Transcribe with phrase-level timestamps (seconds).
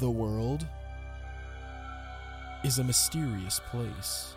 [0.00, 0.66] The world
[2.64, 4.32] is a mysterious place.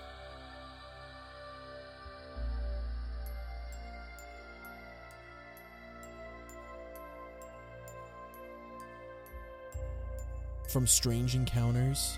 [10.68, 12.18] From strange encounters,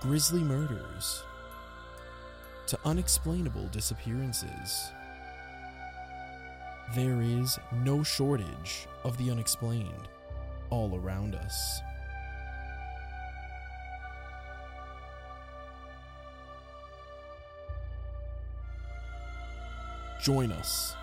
[0.00, 1.24] grisly murders,
[2.68, 4.92] to unexplainable disappearances,
[6.94, 10.08] there is no shortage of the unexplained
[10.72, 11.82] all around us.
[20.22, 20.96] Join us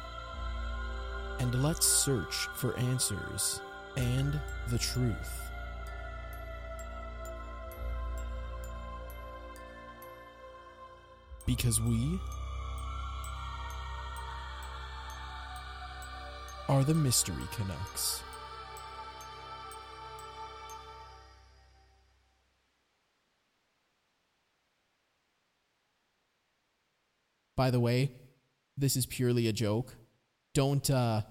[1.40, 3.62] and let's search for answers
[3.96, 5.52] and the truth.
[11.46, 12.20] Because we
[16.68, 18.24] are the Mystery Canucks.
[27.60, 28.14] By the way,
[28.78, 29.98] this is purely a joke.
[30.54, 31.24] Don't uh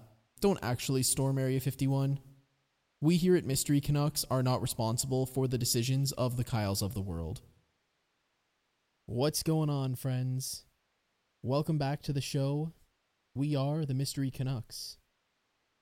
[0.43, 2.19] don't actually storm Area 51.
[3.01, 6.93] We here at Mystery Canucks are not responsible for the decisions of the Kyles of
[6.93, 7.41] the world.
[9.07, 10.67] What's going on, friends?
[11.43, 12.75] Welcome back to the show.
[13.35, 14.99] We are the Mystery Canucks.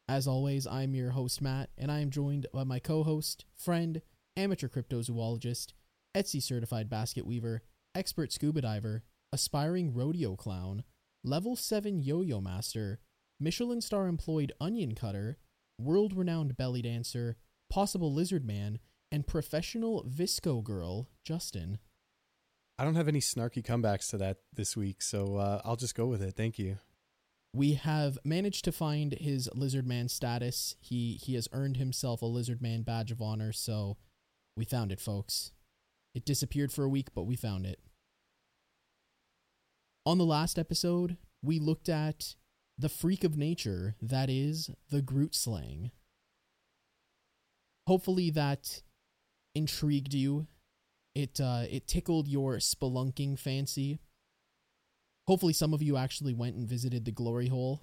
[0.08, 4.00] As always, I'm your host, Matt, and I am joined by my co host, friend,
[4.36, 5.72] amateur cryptozoologist,
[6.14, 7.64] Etsy certified basket weaver,
[7.96, 10.84] expert scuba diver, aspiring rodeo clown,
[11.24, 13.00] level 7 yo yo master,
[13.38, 15.38] Michelin star employed onion cutter,
[15.78, 17.36] world renowned belly dancer,
[17.70, 18.78] possible lizard man,
[19.12, 21.78] and professional VSCO girl, Justin.
[22.78, 26.06] I don't have any snarky comebacks to that this week, so uh, I'll just go
[26.06, 26.34] with it.
[26.36, 26.78] Thank you.
[27.54, 30.76] We have managed to find his lizard man status.
[30.78, 33.96] He he has earned himself a lizard man badge of honor, so
[34.56, 35.52] we found it, folks.
[36.14, 37.80] It disappeared for a week, but we found it.
[40.06, 42.36] On the last episode, we looked at
[42.78, 45.90] the freak of nature that is the Grootslang.
[47.88, 48.82] Hopefully that
[49.56, 50.46] intrigued you.
[51.16, 53.98] It uh, it tickled your spelunking fancy.
[55.26, 57.82] Hopefully some of you actually went and visited the glory hole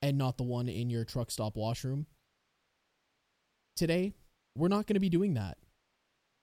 [0.00, 2.06] and not the one in your truck stop washroom.
[3.76, 4.14] Today,
[4.56, 5.58] we're not going to be doing that.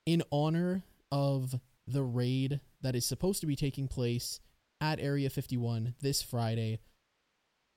[0.05, 4.39] In honor of the raid that is supposed to be taking place
[4.81, 6.79] at Area 51 this Friday,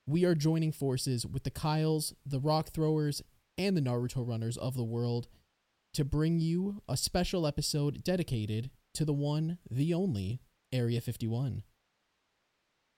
[0.07, 3.23] we are joining forces with the Kyles, the Rock Throwers,
[3.59, 5.29] and the Naruto Runners of the world
[5.95, 10.41] to bring you a special episode dedicated to the one, the only
[10.73, 11.63] Area 51.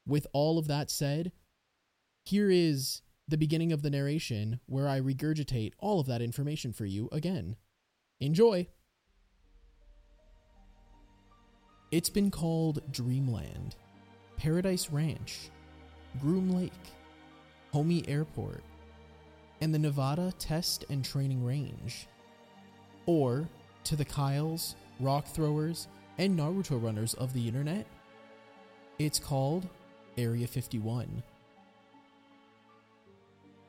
[0.07, 1.33] With all of that said,
[2.25, 6.85] here is the beginning of the narration where I regurgitate all of that information for
[6.85, 7.57] you again.
[8.21, 8.69] Enjoy!
[11.91, 13.77] It's been called Dreamland,
[14.37, 15.51] Paradise Ranch,
[16.21, 16.73] Groom Lake,
[17.73, 18.63] Homey Airport,
[19.61, 22.07] and the Nevada Test and Training Range.
[23.07, 23.49] Or,
[23.85, 27.87] to the Kyles, Rock Throwers, and Naruto Runners of the internet,
[28.99, 29.69] it's called
[30.17, 31.23] Area 51.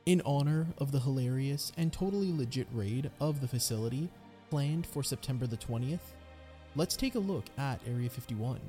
[0.05, 4.07] In honor of the hilarious and totally legit raid of the facility
[4.51, 6.13] planned for September the 20th,
[6.75, 8.59] let's take a look at Area 51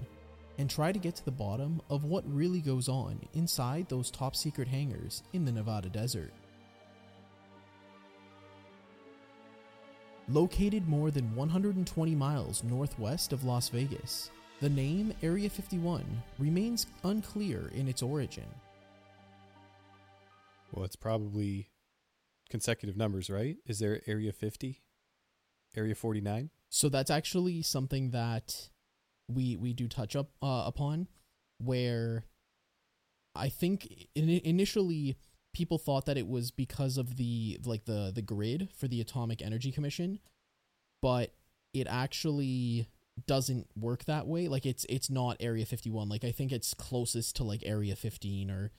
[0.59, 4.35] and try to get to the bottom of what really goes on inside those top
[4.35, 6.33] secret hangars in the Nevada desert.
[10.29, 14.31] Located more than 120 miles northwest of Las Vegas,
[14.61, 16.05] the name Area 51
[16.39, 18.47] remains unclear in its origin.
[20.73, 21.69] Well, it's probably
[22.51, 23.57] consecutive numbers, right?
[23.67, 24.83] Is there Area 50?
[25.77, 26.51] Area 49?
[26.69, 28.71] So that's actually something that
[29.29, 31.09] we we do touch up uh, upon
[31.59, 32.25] where
[33.35, 35.17] I think in, initially
[35.55, 39.43] people thought that it was because of the like the the grid for the Atomic
[39.43, 40.21] Energy Commission,
[41.03, 41.33] but
[41.73, 42.89] it actually
[43.27, 44.49] doesn't work that way.
[44.49, 46.09] Like it's it's not Area 51.
[46.09, 48.73] Like I think it's closest to like Area 15 or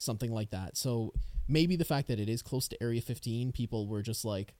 [0.00, 0.76] something like that.
[0.76, 1.12] So
[1.48, 4.54] maybe the fact that it is close to Area 15, people were just like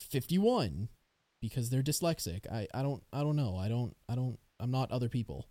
[0.00, 0.88] 51
[1.40, 2.50] because they're dyslexic.
[2.50, 3.56] I I don't I don't know.
[3.56, 5.46] I don't I don't I'm not other people.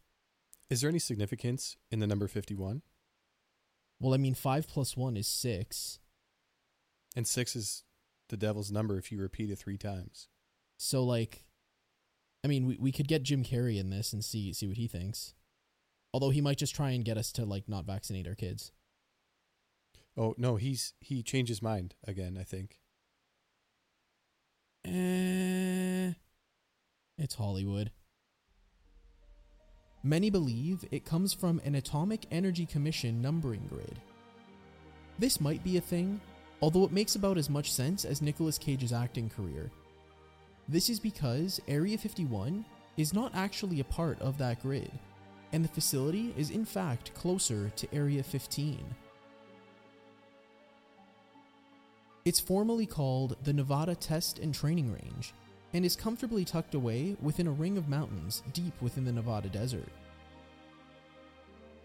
[0.70, 2.82] Is there any significance in the number 51?
[4.00, 6.00] Well, I mean 5 plus 1 is 6.
[7.16, 7.84] And 6 is
[8.30, 10.28] the devil's number if you repeat it 3 times.
[10.78, 11.46] So like
[12.44, 14.88] I mean, we, we could get Jim Carrey in this and see see what he
[14.88, 15.34] thinks.
[16.14, 18.72] Although he might just try and get us to like not vaccinate our kids.
[20.16, 22.38] Oh no, he's he changed his mind again.
[22.40, 22.80] I think.
[24.86, 26.14] Eh,
[27.18, 27.92] it's Hollywood.
[30.08, 34.00] Many believe it comes from an Atomic Energy Commission numbering grid.
[35.20, 36.22] This might be a thing,
[36.62, 39.70] although it makes about as much sense as Nicolas Cage's acting career.
[40.70, 42.64] This is because Area 51
[42.96, 44.90] is not actually a part of that grid,
[45.52, 48.80] and the facility is in fact closer to Area 15.
[52.24, 55.34] It's formally called the Nevada Test and Training Range
[55.74, 59.90] and is comfortably tucked away within a ring of mountains deep within the Nevada desert.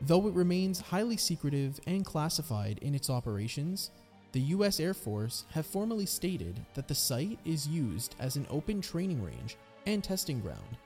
[0.00, 3.90] Though it remains highly secretive and classified in its operations,
[4.32, 8.80] the US Air Force have formally stated that the site is used as an open
[8.80, 9.56] training range
[9.86, 10.76] and testing ground,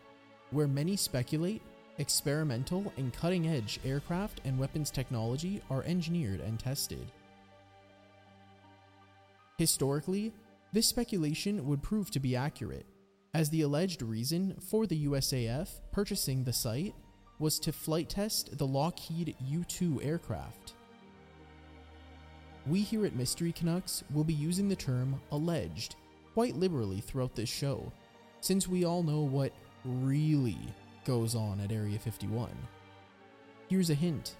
[0.50, 1.62] where many speculate
[1.99, 7.06] experimental and cutting edge aircraft and weapons technology are engineered and tested.
[9.58, 10.32] Historically,
[10.76, 12.84] this speculation would prove to be accurate,
[13.32, 16.94] as the alleged reason for the USAF purchasing the site
[17.38, 20.75] was to flight test the Lockheed U 2 aircraft.
[22.67, 25.96] We here at Mystery Canucks will be using the term alleged
[26.34, 27.90] quite liberally throughout this show,
[28.43, 30.58] since we all know what really
[31.06, 32.50] goes on at Area 51.
[33.69, 34.37] Here's a hint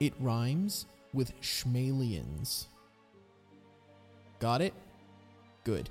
[0.00, 2.68] it rhymes with Schmalians.
[4.38, 4.74] Got it?
[5.64, 5.90] Good.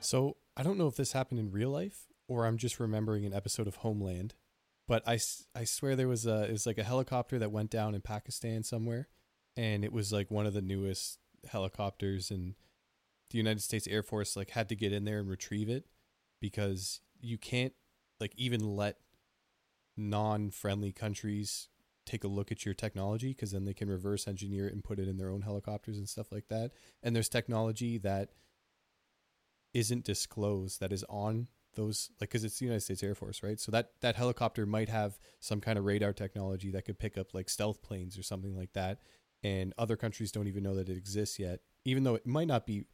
[0.00, 3.32] So I don't know if this happened in real life or I'm just remembering an
[3.32, 4.34] episode of Homeland,
[4.88, 5.18] but I,
[5.54, 8.62] I swear there was a it was like a helicopter that went down in Pakistan
[8.62, 9.08] somewhere,
[9.56, 11.18] and it was like one of the newest
[11.48, 12.54] helicopters, and
[13.30, 15.86] the United States Air Force like had to get in there and retrieve it
[16.40, 17.74] because you can't
[18.20, 18.98] like even let
[19.96, 21.68] non-friendly countries
[22.06, 24.98] take a look at your technology because then they can reverse engineer it and put
[24.98, 26.72] it in their own helicopters and stuff like that.
[27.02, 28.30] And there's technology that
[29.72, 33.58] isn't disclosed that is on those like because it's the United States Air Force, right?
[33.58, 37.34] So that that helicopter might have some kind of radar technology that could pick up
[37.34, 39.00] like stealth planes or something like that,
[39.42, 42.66] and other countries don't even know that it exists yet, even though it might not
[42.66, 42.84] be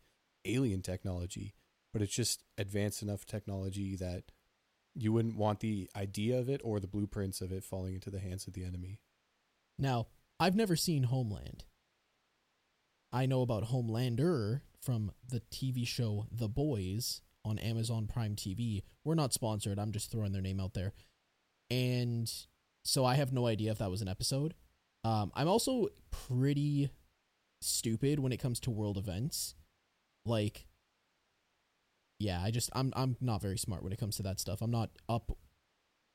[0.47, 1.55] alien technology,
[1.93, 4.25] but it's just advanced enough technology that
[4.95, 8.19] you wouldn't want the idea of it or the blueprints of it falling into the
[8.19, 9.01] hands of the enemy.
[9.79, 10.09] Now,
[10.39, 11.65] I've never seen Homeland.
[13.13, 18.83] I know about Homelander from the TV show The Boys on Amazon Prime TV.
[19.05, 20.93] We're not sponsored, I'm just throwing their name out there.
[21.71, 22.31] And
[22.85, 24.55] so I have no idea if that was an episode.
[25.05, 26.91] Um, I'm also pretty
[27.61, 29.55] stupid when it comes to world events.
[30.27, 30.67] Like,
[32.21, 34.61] yeah, I just I'm I'm not very smart when it comes to that stuff.
[34.61, 35.37] I'm not up.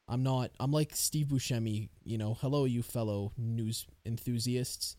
[0.08, 0.52] I'm not.
[0.60, 1.90] I'm like Steve Buscemi.
[2.04, 4.98] You know, hello, you fellow news enthusiasts.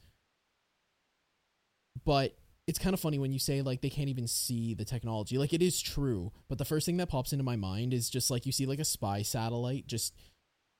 [2.04, 2.36] But
[2.66, 5.38] it's kind of funny when you say like they can't even see the technology.
[5.38, 8.28] Like it is true, but the first thing that pops into my mind is just
[8.28, 10.12] like you see like a spy satellite just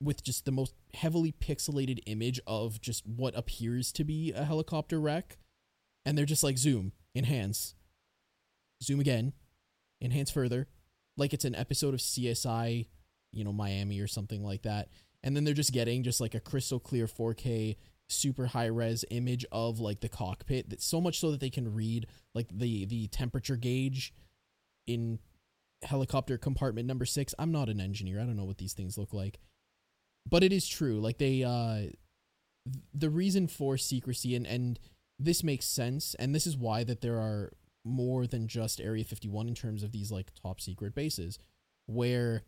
[0.03, 5.01] with just the most heavily pixelated image of just what appears to be a helicopter
[5.01, 5.39] wreck
[6.05, 7.75] and they're just like zoom enhance
[8.83, 9.33] zoom again
[10.01, 10.69] enhance further
[11.17, 12.87] like it's an episode of CSI,
[13.33, 14.89] you know, Miami or something like that.
[15.23, 17.77] And then they're just getting just like a crystal clear 4K
[18.09, 21.75] super high res image of like the cockpit that so much so that they can
[21.75, 24.15] read like the the temperature gauge
[24.87, 25.19] in
[25.83, 27.35] helicopter compartment number 6.
[27.39, 28.21] I'm not an engineer.
[28.21, 29.41] I don't know what these things look like.
[30.29, 31.01] But it is true.
[31.01, 31.93] Like they uh
[32.93, 34.79] the reason for secrecy and and
[35.19, 37.53] this makes sense and this is why that there are
[37.87, 41.39] more than just Area 51 in terms of these like top secret bases
[41.87, 42.43] where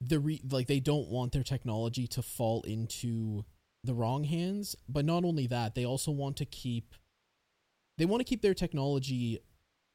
[0.00, 3.44] the re- like they don't want their technology to fall into
[3.84, 4.74] the wrong hands.
[4.88, 6.94] But not only that they also want to keep
[7.98, 9.38] they want to keep their technology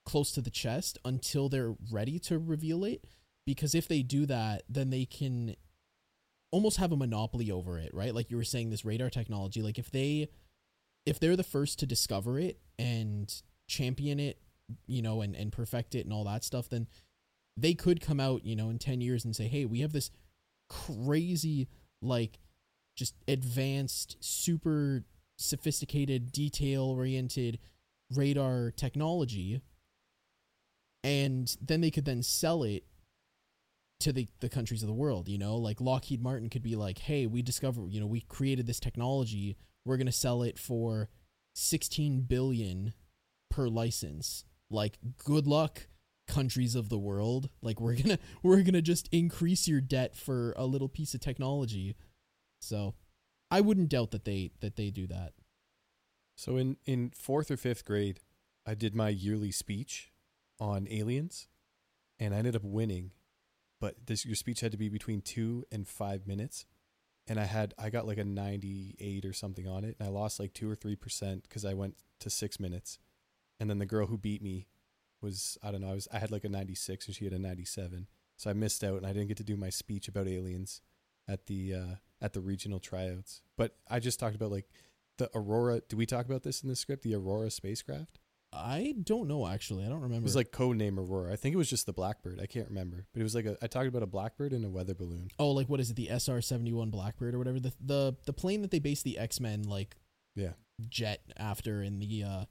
[0.05, 3.05] close to the chest until they're ready to reveal it.
[3.45, 5.55] Because if they do that then they can
[6.51, 8.13] almost have a monopoly over it right?
[8.13, 10.29] Like you were saying this radar technology like if they
[11.05, 13.33] if they're the first to discover it and
[13.67, 14.39] champion it,
[14.87, 16.87] you know, and, and perfect it and all that stuff, then
[17.57, 20.11] they could come out, you know, in 10 years and say, hey, we have this
[20.69, 21.67] crazy,
[22.01, 22.39] like,
[22.95, 25.03] just advanced, super
[25.37, 27.59] sophisticated, detail oriented
[28.13, 29.61] radar technology.
[31.03, 32.85] And then they could then sell it
[33.99, 36.97] to the, the countries of the world, you know, like Lockheed Martin could be like,
[36.97, 39.55] hey, we discovered, you know, we created this technology
[39.85, 41.09] we're going to sell it for
[41.53, 42.93] 16 billion
[43.49, 44.45] per license.
[44.69, 45.87] Like good luck
[46.27, 47.49] countries of the world.
[47.61, 51.13] Like we're going to we're going to just increase your debt for a little piece
[51.13, 51.95] of technology.
[52.59, 52.95] So
[53.51, 55.33] i wouldn't doubt that they that they do that.
[56.35, 58.19] So in in fourth or fifth grade,
[58.65, 60.11] I did my yearly speech
[60.59, 61.47] on aliens,
[62.19, 63.11] and I ended up winning.
[63.79, 66.65] But this your speech had to be between two and five minutes,
[67.27, 70.11] and I had I got like a ninety eight or something on it, and I
[70.11, 72.99] lost like two or three percent because I went to six minutes,
[73.59, 74.67] and then the girl who beat me
[75.21, 77.33] was I don't know I was I had like a ninety six and she had
[77.33, 80.07] a ninety seven, so I missed out and I didn't get to do my speech
[80.07, 80.81] about aliens
[81.27, 83.41] at the uh, at the regional tryouts.
[83.57, 84.69] But I just talked about like
[85.17, 85.81] the Aurora.
[85.87, 87.03] Do we talk about this in the script?
[87.03, 88.19] The Aurora spacecraft.
[88.55, 89.85] I don't know actually.
[89.85, 90.23] I don't remember.
[90.23, 91.31] It was like code name Aurora.
[91.33, 92.39] I think it was just the Blackbird.
[92.41, 94.69] I can't remember, but it was like a, I talked about a Blackbird and a
[94.69, 95.29] weather balloon.
[95.39, 95.95] oh, like what is it?
[95.95, 97.59] The SR seventy one Blackbird or whatever.
[97.59, 99.95] The the the plane that they based the X Men like
[100.35, 100.53] Yeah.
[100.89, 102.45] jet after in the uh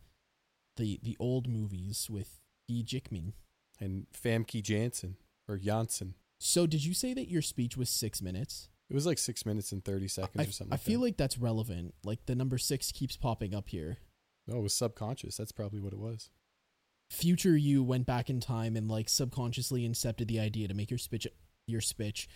[0.77, 2.83] the the old movies with E.
[2.85, 3.33] Jickman.
[3.81, 5.17] And Famke Janssen
[5.49, 6.15] or Janssen.
[6.39, 8.69] So did you say that your speech was six minutes?
[8.89, 10.73] It was like six minutes and thirty seconds I, or something.
[10.73, 11.07] I like feel that.
[11.07, 11.95] like that's relevant.
[12.05, 13.97] Like the number six keeps popping up here.
[14.47, 15.37] No, it was subconscious.
[15.37, 16.31] That's probably what it was.
[17.11, 20.99] Future you went back in time and like subconsciously incepted the idea to make your
[20.99, 21.27] speech
[21.67, 22.29] your speech.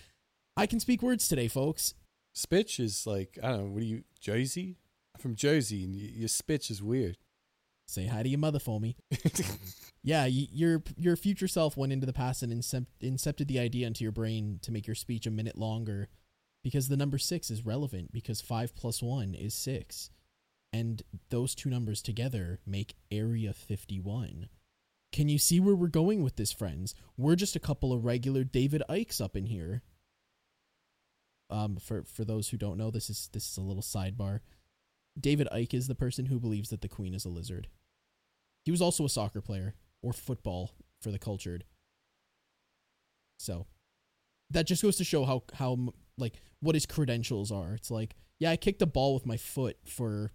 [0.57, 1.95] I can speak words today, folks.
[2.37, 3.71] Spitch is like I don't know.
[3.73, 4.77] What are you Jersey?
[5.15, 7.17] I'm from Jersey, and y- your spitch is weird.
[7.87, 8.97] Say hi to your mother for me.
[10.05, 13.87] Yeah, y- your your future self went into the past and incep- incepted the idea
[13.87, 16.09] into your brain to make your speech a minute longer,
[16.63, 20.11] because the number six is relevant because five plus one is six,
[20.73, 24.49] and those two numbers together make Area Fifty One.
[25.11, 26.95] Can you see where we're going with this, friends?
[27.17, 29.83] We're just a couple of regular David Ickes up in here.
[31.51, 34.41] Um, for for those who don't know, this is this is a little sidebar.
[35.19, 37.69] David Icke is the person who believes that the Queen is a lizard.
[38.65, 41.65] He was also a soccer player or football for the cultured.
[43.39, 43.67] So
[44.51, 47.73] that just goes to show how how like what his credentials are.
[47.73, 50.33] It's like, yeah, I kicked a ball with my foot for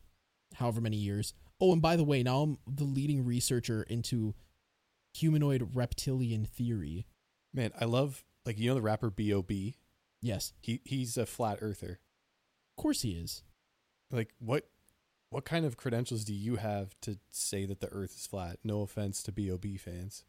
[0.55, 1.33] however many years.
[1.61, 4.35] Oh, and by the way, now I'm the leading researcher into
[5.13, 7.05] humanoid reptilian theory.
[7.53, 9.75] Man, I love like you know the rapper B.O.B.
[10.21, 11.99] Yes, He he's a flat earther.
[12.77, 13.43] of course he is.
[14.11, 14.67] Like what
[15.29, 18.59] what kind of credentials do you have to say that the earth is flat?
[18.63, 19.77] No offense to B.O.B.
[19.77, 20.23] fans.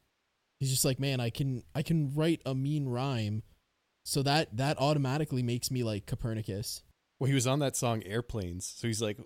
[0.60, 3.42] He's just like, man, I can I can write a mean rhyme,
[4.04, 6.82] so that that automatically makes me like Copernicus.
[7.18, 8.66] Well, he was on that song Airplanes.
[8.66, 9.18] So he's like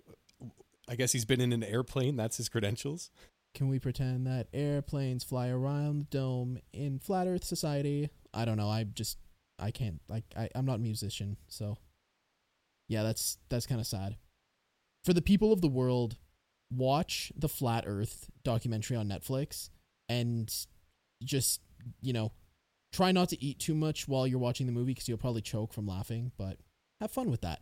[0.89, 3.11] I guess he's been in an airplane, that's his credentials.
[3.53, 8.09] Can we pretend that airplanes fly around the dome in flat Earth society?
[8.33, 8.69] I don't know.
[8.69, 9.17] I just
[9.59, 11.77] I can't like I, I'm not a musician, so
[12.87, 14.17] yeah, that's that's kind of sad.
[15.05, 16.17] For the people of the world,
[16.71, 19.69] watch the Flat Earth documentary on Netflix
[20.07, 20.53] and
[21.23, 21.61] just,
[22.01, 22.31] you know,
[22.91, 25.73] try not to eat too much while you're watching the movie because you'll probably choke
[25.73, 26.57] from laughing, but
[26.99, 27.61] have fun with that.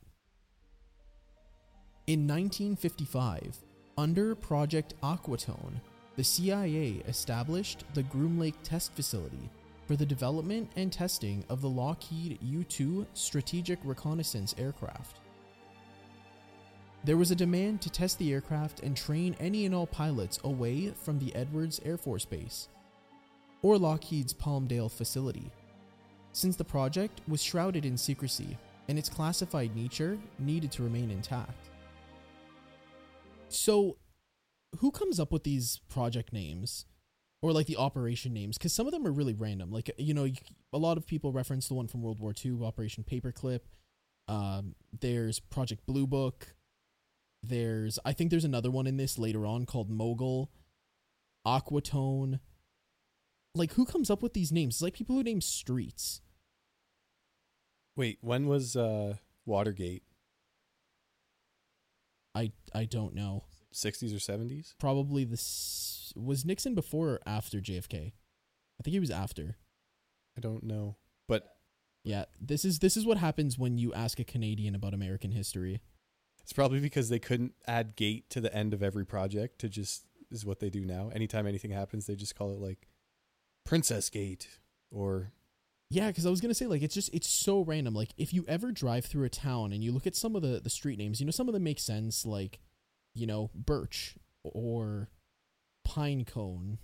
[2.07, 3.57] In 1955,
[3.97, 5.81] under Project Aquatone,
[6.15, 9.49] the CIA established the Groom Lake Test Facility
[9.87, 15.19] for the development and testing of the Lockheed U 2 Strategic Reconnaissance Aircraft.
[17.03, 20.93] There was a demand to test the aircraft and train any and all pilots away
[21.03, 22.69] from the Edwards Air Force Base,
[23.61, 25.51] or Lockheed's Palmdale facility,
[26.31, 31.67] since the project was shrouded in secrecy and its classified nature needed to remain intact.
[33.49, 33.97] So,
[34.79, 36.85] who comes up with these project names
[37.41, 38.57] or like the operation names?
[38.57, 39.71] Because some of them are really random.
[39.71, 40.27] Like, you know,
[40.73, 43.61] a lot of people reference the one from World War II, Operation Paperclip.
[44.27, 46.55] Um, there's Project Blue Book.
[47.43, 50.51] There's, I think there's another one in this later on called Mogul,
[51.45, 52.39] Aquatone.
[53.55, 54.75] Like, who comes up with these names?
[54.75, 56.21] It's like people who name streets.
[57.95, 60.03] Wait, when was uh Watergate?
[62.37, 63.45] I I don't know.
[63.73, 64.73] 60s or 70s?
[64.79, 68.13] Probably this was Nixon before or after JFK.
[68.79, 69.57] I think he was after.
[70.37, 70.97] I don't know.
[71.27, 71.43] But
[72.03, 75.81] Yeah, this is this is what happens when you ask a Canadian about American history.
[76.41, 80.05] it's probably because they couldn't add gate to the end of every project to just
[80.31, 81.09] is what they do now.
[81.13, 82.87] Anytime anything happens, they just call it like
[83.65, 84.47] Princess Gate
[84.91, 85.31] or
[85.89, 87.93] Yeah, because I was gonna say like it's just it's so random.
[87.93, 90.59] Like if you ever drive through a town and you look at some of the
[90.61, 92.25] the street names, you know some of them make sense.
[92.25, 92.59] Like
[93.15, 95.09] you know Birch or
[95.87, 96.77] Pinecone.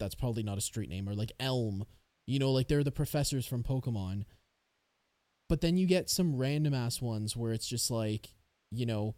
[0.00, 1.84] That's probably not a street name or like Elm.
[2.26, 4.24] You know, like they're the professors from Pokemon.
[5.48, 8.30] But then you get some random ass ones where it's just like
[8.72, 9.14] you know,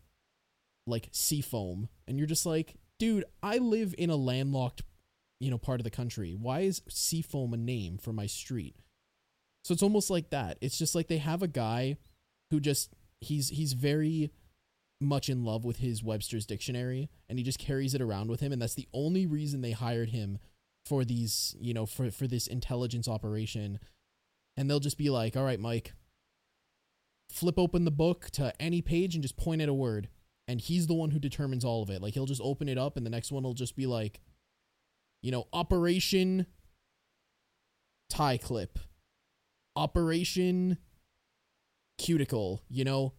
[0.86, 4.82] like Seafoam, and you're just like, dude, I live in a landlocked
[5.40, 6.36] you know part of the country.
[6.38, 8.76] Why is Seafoam a name for my street?
[9.64, 10.58] So it's almost like that.
[10.60, 11.96] It's just like they have a guy
[12.50, 14.30] who just he's he's very
[15.00, 18.52] much in love with his Webster's dictionary and he just carries it around with him
[18.52, 20.38] and that's the only reason they hired him
[20.86, 23.78] for these, you know, for for this intelligence operation.
[24.56, 25.94] And they'll just be like, "All right, Mike,
[27.30, 30.08] flip open the book to any page and just point at a word."
[30.48, 32.02] And he's the one who determines all of it.
[32.02, 34.20] Like he'll just open it up and the next one will just be like,
[35.22, 36.46] you know, Operation
[38.10, 38.78] Tie Clip.
[39.76, 40.78] Operation
[41.98, 43.14] Cuticle, you know,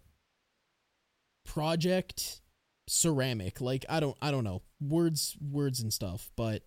[1.46, 2.42] Project
[2.88, 3.62] Ceramic.
[3.62, 4.62] Like I don't I don't know.
[4.82, 6.64] Words words and stuff, but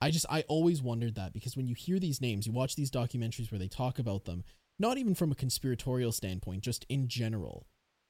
[0.00, 2.90] I just I always wondered that because when you hear these names, you watch these
[2.90, 4.44] documentaries where they talk about them,
[4.78, 7.66] not even from a conspiratorial standpoint, just in general.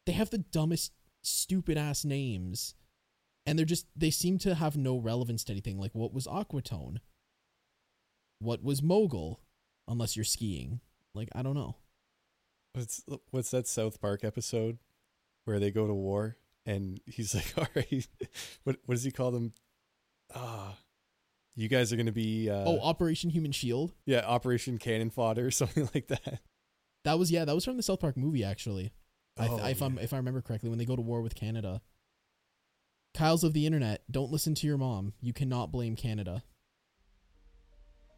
[0.06, 2.74] They have the dumbest stupid ass names
[3.48, 6.98] and they're just they seem to have no relevance to anything like what was aquatone
[8.38, 9.40] what was mogul
[9.88, 10.80] unless you're skiing
[11.14, 11.76] like i don't know.
[12.74, 14.78] What's what's that South Park episode
[15.46, 16.36] where they go to war
[16.66, 18.06] and he's like, "All right,
[18.64, 19.52] what what does he call them?
[20.34, 20.76] Ah,
[21.56, 23.94] you guys are gonna be uh, oh operation human shield?
[24.06, 26.40] Yeah, Operation Cannon Fodder or something like that."
[27.04, 28.92] that was yeah that was from the south park movie actually.
[29.38, 31.34] I th- Oh, if i'm if i remember correctly when they go to war with
[31.34, 31.80] canada.
[33.14, 35.14] Kyles of the internet don't listen to your mom.
[35.20, 36.42] You cannot blame canada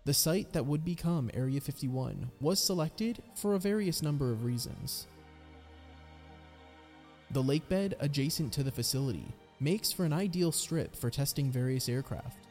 [0.04, 5.07] the site that would become area 51 was selected for a various number of reasons
[7.33, 9.26] The lake bed adjacent to the facility
[9.61, 12.47] makes for an ideal strip for testing various aircraft,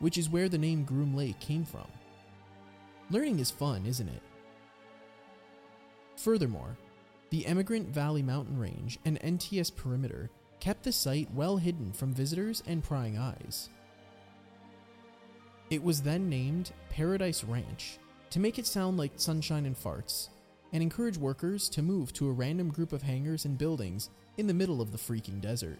[0.00, 1.86] which is where the name Groom Lake came from.
[3.10, 4.22] Learning is fun, isn't it?
[6.16, 6.76] Furthermore,
[7.30, 10.28] the Emigrant Valley Mountain Range and NTS perimeter
[10.60, 13.70] kept the site well hidden from visitors and prying eyes.
[15.70, 17.98] It was then named Paradise Ranch
[18.30, 20.28] to make it sound like sunshine and farts,
[20.72, 24.08] and encourage workers to move to a random group of hangars and buildings
[24.38, 25.78] in the middle of the freaking desert.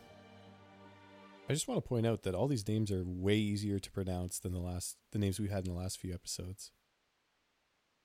[1.48, 4.38] I just want to point out that all these names are way easier to pronounce
[4.38, 6.70] than the last the names we had in the last few episodes.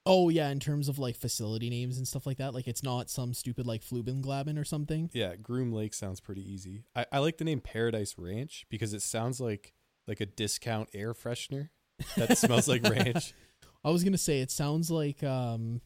[0.06, 3.10] Oh yeah, in terms of like facility names and stuff like that, like it's not
[3.10, 5.10] some stupid like Flubenglaben or something.
[5.14, 6.86] Yeah, Groom Lake sounds pretty easy.
[6.96, 9.74] I, I like the name Paradise Ranch because it sounds like
[10.08, 11.70] like a discount air freshener
[12.18, 13.34] that smells like ranch.
[13.84, 15.82] I was gonna say it sounds like um,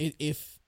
[0.00, 0.58] i if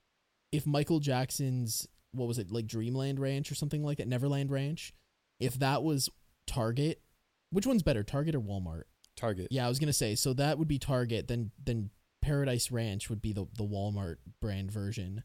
[0.53, 4.93] if Michael Jackson's what was it like Dreamland Ranch or something like that, Neverland Ranch,
[5.39, 6.09] if that was
[6.47, 7.01] Target,
[7.51, 8.85] which one's better, Target or Walmart?
[9.17, 9.49] Target.
[9.51, 11.29] Yeah, I was gonna say so that would be Target.
[11.29, 11.91] Then then
[12.23, 15.25] Paradise Ranch would be the the Walmart brand version.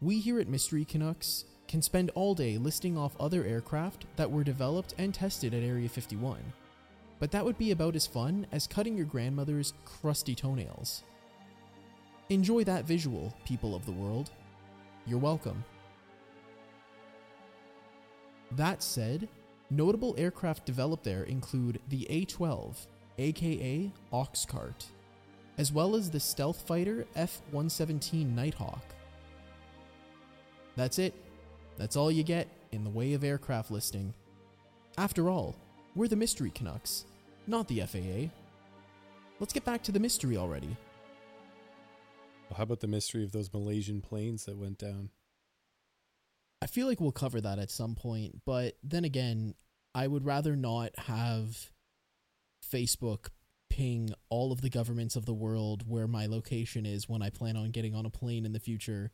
[0.00, 4.44] We here at Mystery Canucks can spend all day listing off other aircraft that were
[4.44, 6.40] developed and tested at Area 51.
[7.18, 11.02] But that would be about as fun as cutting your grandmother's crusty toenails.
[12.28, 14.30] Enjoy that visual, people of the world.
[15.06, 15.64] You're welcome.
[18.52, 19.28] That said,
[19.70, 22.86] notable aircraft developed there include the A 12,
[23.18, 24.86] aka Oxcart,
[25.58, 28.84] as well as the stealth fighter F 117 Nighthawk.
[30.76, 31.14] That's it.
[31.76, 34.14] That's all you get in the way of aircraft listing.
[34.98, 35.54] After all,
[35.94, 37.04] we're the Mystery Canucks,
[37.46, 38.30] not the FAA.
[39.38, 40.76] Let's get back to the mystery already.
[42.48, 45.10] Well, how about the mystery of those Malaysian planes that went down?
[46.62, 49.54] I feel like we'll cover that at some point, but then again,
[49.94, 51.70] I would rather not have
[52.66, 53.28] Facebook
[53.68, 57.56] ping all of the governments of the world where my location is when I plan
[57.56, 59.10] on getting on a plane in the future,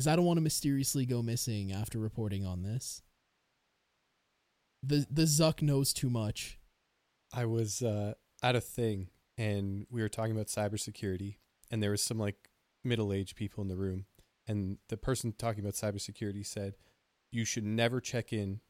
[0.00, 3.02] because I don't want to mysteriously go missing after reporting on this.
[4.82, 6.58] The the Zuck knows too much.
[7.34, 11.36] I was uh, at a thing and we were talking about cybersecurity,
[11.70, 12.48] and there was some like
[12.82, 14.06] middle aged people in the room,
[14.48, 16.76] and the person talking about cybersecurity said,
[17.30, 18.60] "You should never check in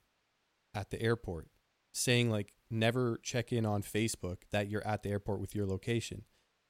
[0.74, 1.46] at the airport,"
[1.92, 6.24] saying like never check in on Facebook that you're at the airport with your location.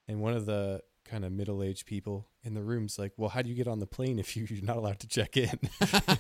[0.07, 3.43] And one of the kind of middle aged people in the room's like, "Well, how
[3.43, 5.59] do you get on the plane if you- you're not allowed to check in?"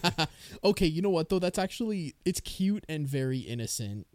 [0.64, 1.38] okay, you know what though?
[1.38, 4.06] That's actually it's cute and very innocent.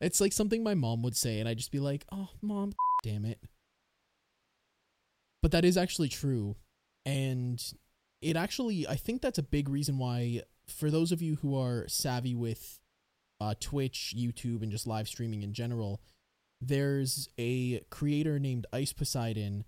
[0.00, 3.24] It's like something my mom would say, and I'd just be like, "Oh, mom, damn
[3.24, 3.40] it."
[5.42, 6.56] But that is actually true,
[7.04, 7.62] and
[8.20, 11.86] it actually I think that's a big reason why for those of you who are
[11.88, 12.78] savvy with
[13.40, 16.00] uh, Twitch, YouTube, and just live streaming in general,
[16.60, 19.64] there's a creator named Ice Poseidon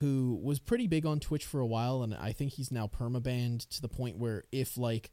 [0.00, 3.68] who was pretty big on Twitch for a while, and I think he's now permabanned
[3.70, 5.10] to the point where if like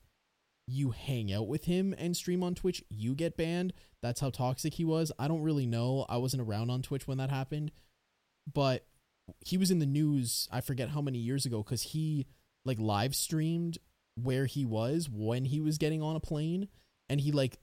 [0.67, 3.73] you hang out with him and stream on Twitch, you get banned.
[4.01, 5.11] That's how toxic he was.
[5.17, 6.05] I don't really know.
[6.09, 7.71] I wasn't around on Twitch when that happened,
[8.51, 8.85] but
[9.39, 10.47] he was in the news.
[10.51, 12.27] I forget how many years ago because he
[12.63, 13.77] like live streamed
[14.15, 16.67] where he was when he was getting on a plane
[17.09, 17.59] and he like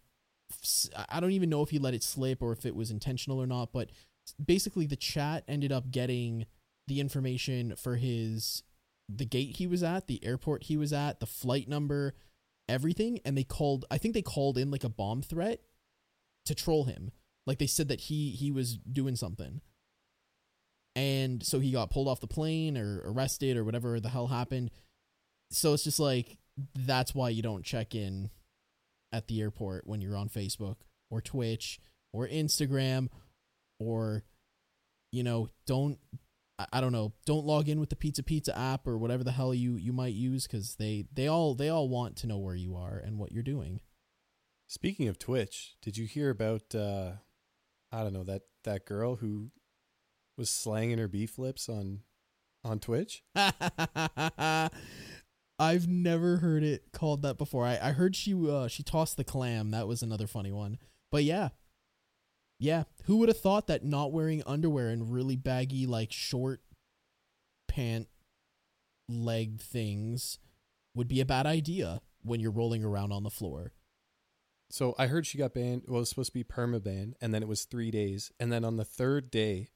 [1.09, 3.47] I don't even know if he let it slip or if it was intentional or
[3.47, 3.91] not, but
[4.45, 6.47] basically the chat ended up getting
[6.87, 8.63] the information for his
[9.09, 12.15] the gate he was at, the airport he was at, the flight number,
[12.69, 15.61] everything and they called I think they called in like a bomb threat
[16.47, 17.13] to troll him.
[17.47, 19.61] Like they said that he he was doing something.
[20.95, 24.71] And so he got pulled off the plane or arrested or whatever the hell happened.
[25.51, 26.39] So it's just like
[26.75, 28.31] that's why you don't check in
[29.13, 30.77] at the airport when you're on Facebook
[31.11, 31.81] or Twitch
[32.13, 33.09] or Instagram
[33.79, 34.23] or
[35.13, 35.99] you know, don't
[36.73, 39.55] I- don't know, don't log in with the Pizza Pizza app or whatever the hell
[39.55, 42.77] you you might use cuz they they all they all want to know where you
[42.77, 43.81] are and what you're doing.
[44.67, 47.13] Speaking of Twitch, did you hear about uh
[47.91, 49.51] I don't know that that girl who
[50.37, 52.01] was slanging her beef lips on
[52.65, 53.23] on Twitch?
[55.59, 57.65] I've never heard it called that before.
[57.67, 59.71] I, I heard she uh, she tossed the clam.
[59.71, 60.79] That was another funny one.
[61.11, 61.51] But yeah.
[62.63, 62.85] Yeah.
[63.07, 66.61] Who would have thought that not wearing underwear and really baggy, like short
[67.67, 68.07] pant
[69.09, 70.39] leg things
[70.95, 73.73] would be a bad idea when you're rolling around on the floor?
[74.71, 75.83] So I heard she got banned.
[75.89, 78.53] Well, it was supposed to be perma ban, and then it was three days, and
[78.53, 79.71] then on the third day,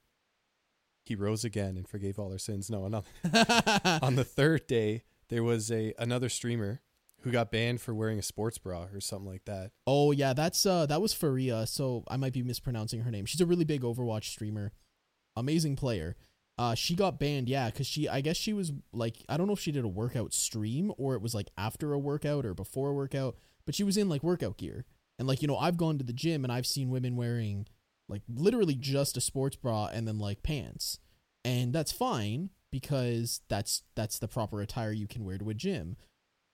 [1.03, 2.69] he rose again and forgave all her sins.
[2.69, 2.93] No, on
[4.01, 6.81] on the third day, there was a another streamer
[7.27, 9.71] who got banned for wearing a sports bra or something like that.
[9.85, 13.25] Oh yeah, that's uh that was Faria, so I might be mispronouncing her name.
[13.25, 14.71] She's a really big Overwatch streamer.
[15.35, 16.15] Amazing player.
[16.57, 19.53] Uh she got banned, yeah, cuz she I guess she was like I don't know
[19.53, 22.89] if she did a workout stream or it was like after a workout or before
[22.89, 24.85] a workout, but she was in like workout gear.
[25.19, 27.67] And like, you know, I've gone to the gym and I've seen women wearing
[28.07, 30.99] like literally just a sports bra and then like pants.
[31.43, 35.97] And that's fine because that's that's the proper attire you can wear to a gym.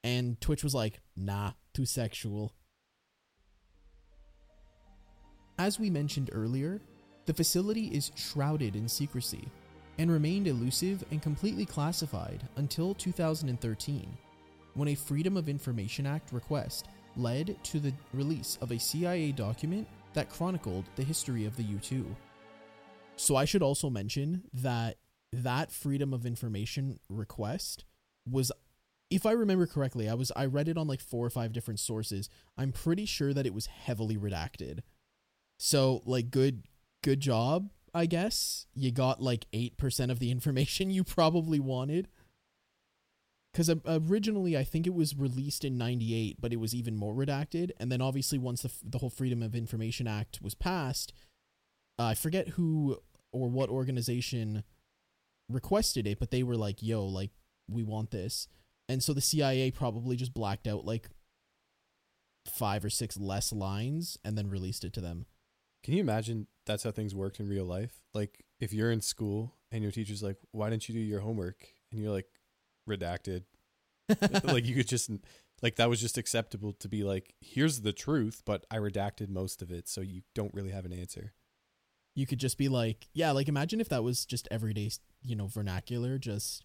[0.03, 2.53] And Twitch was like, "Nah, too sexual."
[5.57, 6.81] As we mentioned earlier,
[7.25, 9.47] the facility is shrouded in secrecy
[9.97, 14.17] and remained elusive and completely classified until 2013,
[14.73, 19.87] when a Freedom of Information Act request led to the release of a CIA document
[20.13, 22.15] that chronicled the history of the U 2.
[23.15, 24.97] So, I should also mention that
[25.31, 27.85] that Freedom of Information request
[28.25, 28.51] was
[29.13, 31.79] if I remember correctly, I was I read it on like four or five different
[31.79, 32.29] sources.
[32.57, 34.79] I'm pretty sure that it was heavily redacted.
[35.57, 36.63] So like good
[37.03, 38.65] good job, I guess.
[38.73, 42.07] You got like 8% of the information you probably wanted.
[43.53, 47.71] Cuz originally I think it was released in 98, but it was even more redacted
[47.79, 51.13] and then obviously once the the whole Freedom of Information Act was passed,
[51.99, 52.97] uh, I forget who
[53.31, 54.63] or what organization
[55.49, 57.31] requested it, but they were like, "Yo, like
[57.67, 58.47] we want this."
[58.93, 61.09] And so the CIA probably just blacked out like
[62.47, 65.25] five or six less lines and then released it to them.
[65.83, 68.01] Can you imagine that's how things worked in real life?
[68.13, 71.65] Like if you're in school and your teacher's like, "Why didn't you do your homework?"
[71.91, 72.27] and you're like,
[72.87, 73.45] "Redacted."
[74.43, 75.09] like you could just
[75.63, 79.63] like that was just acceptable to be like, "Here's the truth, but I redacted most
[79.63, 81.33] of it, so you don't really have an answer."
[82.13, 84.91] You could just be like, yeah, like imagine if that was just everyday,
[85.23, 86.63] you know, vernacular, just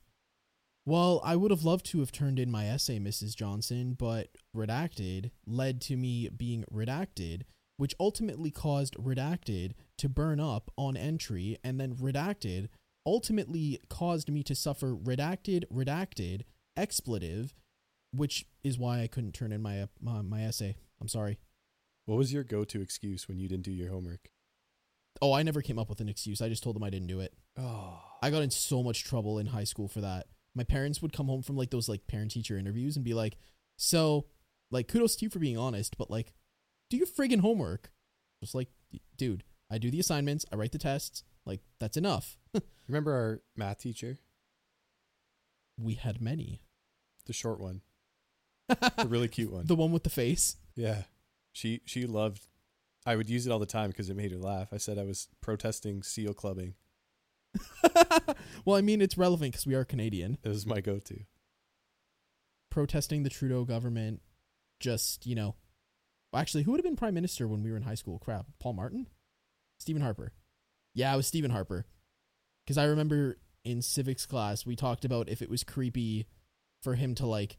[0.89, 3.37] well, I would have loved to have turned in my essay, Mrs.
[3.37, 7.43] Johnson, but redacted led to me being redacted,
[7.77, 12.69] which ultimately caused redacted to burn up on entry, and then redacted
[13.05, 17.53] ultimately caused me to suffer redacted, redacted, expletive,
[18.13, 20.77] which is why I couldn't turn in my my, my essay.
[21.03, 21.39] I'm sorry.
[22.07, 24.31] What was your go-to excuse when you didn't do your homework?
[25.21, 26.41] Oh, I never came up with an excuse.
[26.41, 27.35] I just told them I didn't do it.
[27.59, 30.27] Oh, I got in so much trouble in high school for that.
[30.59, 33.37] My parents would come home from like those like parent teacher interviews and be like,
[33.77, 34.27] "So,
[34.71, 36.35] like kudos to you for being honest, but like
[36.91, 37.93] do your friggin' homework."
[38.43, 38.69] Just like,
[39.17, 42.37] dude, I do the assignments, I write the tests, like that's enough.
[42.89, 44.19] remember our math teacher,
[45.79, 46.61] we had many.
[47.27, 47.83] the short one,
[48.69, 49.67] the really cute one.
[49.67, 50.57] The one with the face.
[50.75, 51.03] Yeah.
[51.53, 52.47] She she loved
[53.09, 54.69] I would use it all the time because it made her laugh.
[54.71, 56.75] I said I was protesting seal clubbing.
[58.65, 60.39] well, I mean, it's relevant because we are Canadian.
[60.43, 61.21] This is my go-to.
[62.71, 64.21] Protesting the Trudeau government,
[64.81, 65.55] just, you know.
[66.35, 68.19] Actually, who would have been prime minister when we were in high school?
[68.19, 68.47] Crap.
[68.61, 69.07] Paul Martin?
[69.79, 70.33] Stephen Harper.
[70.95, 71.87] Yeah, it was Stephen Harper.
[72.65, 76.27] Because I remember in civics class, we talked about if it was creepy
[76.83, 77.57] for him to, like,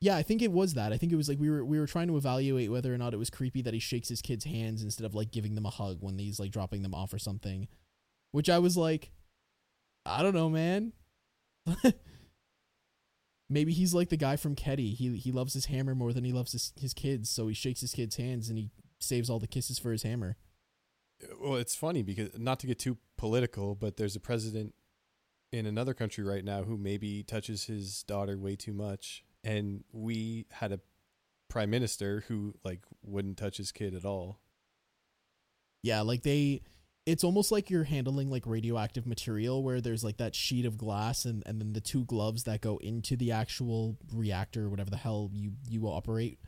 [0.00, 0.92] yeah, I think it was that.
[0.92, 3.12] I think it was like we were we were trying to evaluate whether or not
[3.12, 5.70] it was creepy that he shakes his kids' hands instead of like giving them a
[5.70, 7.68] hug when he's like dropping them off or something.
[8.32, 9.12] Which I was like,
[10.06, 10.92] I don't know, man.
[13.50, 14.94] Maybe he's like the guy from Keddy.
[14.94, 17.80] He he loves his hammer more than he loves his, his kids, so he shakes
[17.80, 20.36] his kids' hands and he saves all the kisses for his hammer.
[21.40, 24.74] Well, it's funny because not to get too political, but there's a president
[25.52, 30.46] in another country right now who maybe touches his daughter way too much, and we
[30.52, 30.80] had a
[31.48, 34.38] prime minister who like wouldn't touch his kid at all.
[35.82, 36.62] Yeah, like they
[37.10, 41.24] it's almost like you're handling like radioactive material where there's like that sheet of glass
[41.24, 44.96] and, and then the two gloves that go into the actual reactor or whatever the
[44.96, 46.38] hell you you operate.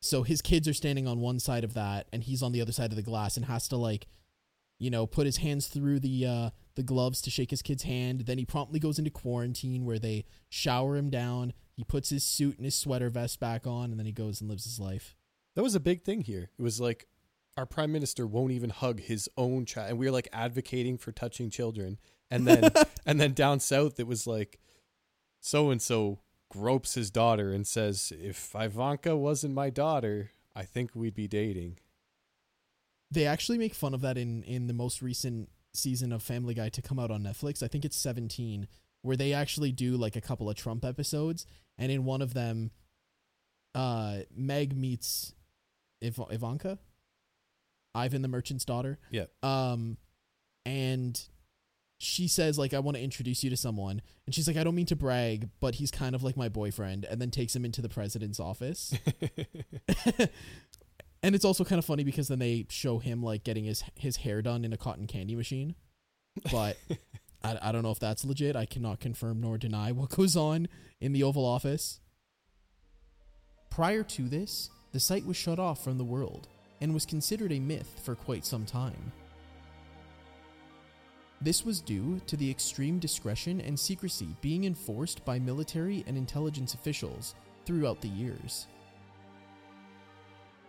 [0.00, 2.72] So his kids are standing on one side of that and he's on the other
[2.72, 4.08] side of the glass and has to like
[4.78, 8.26] you know, put his hands through the uh the gloves to shake his kid's hand.
[8.26, 11.52] Then he promptly goes into quarantine where they shower him down.
[11.76, 14.50] He puts his suit and his sweater vest back on and then he goes and
[14.50, 15.14] lives his life.
[15.54, 16.50] That was a big thing here.
[16.58, 17.06] It was like
[17.56, 19.90] our prime minister won't even hug his own child.
[19.90, 21.98] And we were like advocating for touching children.
[22.30, 22.70] And then
[23.06, 24.58] and then down south it was like
[25.40, 30.90] so and so gropes his daughter and says if ivanka wasn't my daughter i think
[30.94, 31.78] we'd be dating.
[33.10, 36.68] They actually make fun of that in in the most recent season of Family Guy
[36.70, 37.62] to come out on Netflix.
[37.62, 38.68] I think it's 17
[39.02, 41.44] where they actually do like a couple of Trump episodes.
[41.78, 42.70] And in one of them
[43.74, 45.34] uh Meg meets
[46.00, 46.78] Iv- Ivanka
[47.94, 48.98] Ivan the merchant's daughter.
[49.10, 49.26] Yeah.
[49.42, 49.96] Um
[50.64, 51.20] and
[51.98, 54.74] she says like I want to introduce you to someone and she's like I don't
[54.74, 57.82] mean to brag but he's kind of like my boyfriend and then takes him into
[57.82, 58.92] the president's office.
[61.22, 64.16] and it's also kind of funny because then they show him like getting his his
[64.18, 65.74] hair done in a cotton candy machine.
[66.50, 66.76] But
[67.44, 68.56] I, I don't know if that's legit.
[68.56, 70.68] I cannot confirm nor deny what goes on
[71.00, 72.00] in the Oval Office.
[73.70, 76.48] Prior to this, the site was shut off from the world
[76.82, 79.12] and was considered a myth for quite some time.
[81.40, 86.74] This was due to the extreme discretion and secrecy being enforced by military and intelligence
[86.74, 88.66] officials throughout the years.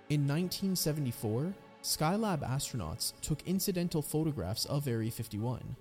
[0.10, 5.76] In 1974, Skylab astronauts took incidental photographs of Area 51.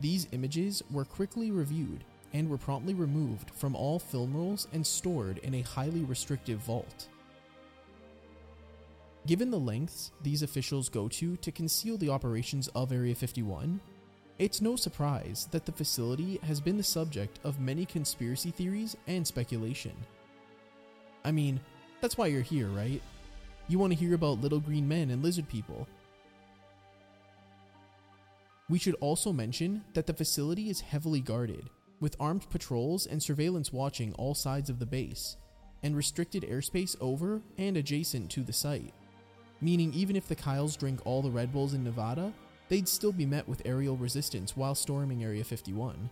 [0.00, 5.38] These images were quickly reviewed and were promptly removed from all film rolls and stored
[5.38, 7.08] in a highly restrictive vault.
[9.26, 13.80] Given the lengths these officials go to to conceal the operations of Area 51,
[14.38, 19.26] it's no surprise that the facility has been the subject of many conspiracy theories and
[19.26, 19.92] speculation.
[21.24, 21.58] I mean,
[22.02, 23.00] that's why you're here, right?
[23.66, 25.88] You want to hear about little green men and lizard people.
[28.68, 33.72] We should also mention that the facility is heavily guarded, with armed patrols and surveillance
[33.72, 35.38] watching all sides of the base,
[35.82, 38.92] and restricted airspace over and adjacent to the site
[39.64, 42.32] meaning even if the Kyles drink all the Red Bulls in Nevada,
[42.68, 46.10] they'd still be met with aerial resistance while storming Area 51.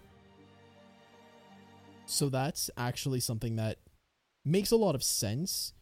[2.06, 3.78] So that's actually something that
[4.44, 5.74] makes a lot of sense,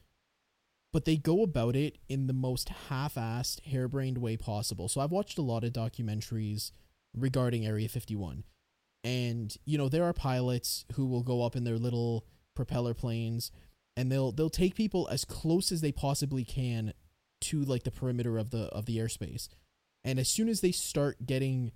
[0.93, 4.89] but they go about it in the most half assed, harebrained way possible.
[4.89, 6.73] So I've watched a lot of documentaries
[7.17, 8.45] regarding Area 51.
[9.03, 13.51] And, you know, there are pilots who will go up in their little propeller planes
[13.97, 16.93] and they'll they'll take people as close as they possibly can
[17.41, 19.49] to like the perimeter of the of the airspace.
[20.05, 21.73] And as soon as they start getting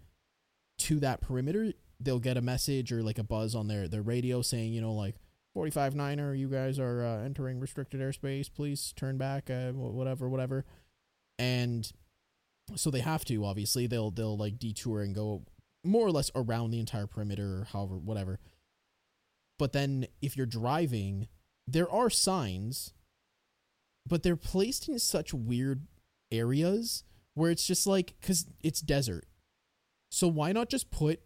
[0.78, 4.42] to that perimeter, they'll get a message or like a buzz on their their radio
[4.42, 5.16] saying, you know, like
[5.54, 8.52] 45 Niner, you guys are uh, entering restricted airspace.
[8.52, 10.64] Please turn back, uh, whatever, whatever.
[11.38, 11.90] And
[12.74, 13.44] so they have to.
[13.44, 15.44] Obviously, they'll they'll like detour and go
[15.84, 18.40] more or less around the entire perimeter, or however, whatever.
[19.58, 21.28] But then, if you're driving,
[21.66, 22.92] there are signs
[24.06, 25.86] but they're placed in such weird
[26.30, 29.26] areas where it's just like cuz it's desert.
[30.10, 31.20] So why not just put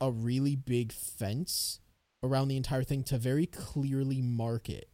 [0.00, 1.80] a really big fence
[2.22, 4.90] around the entire thing to very clearly mark it?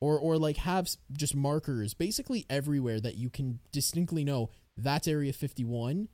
[0.00, 5.32] Or or like have just markers basically everywhere that you can distinctly know that's area
[5.32, 6.08] 51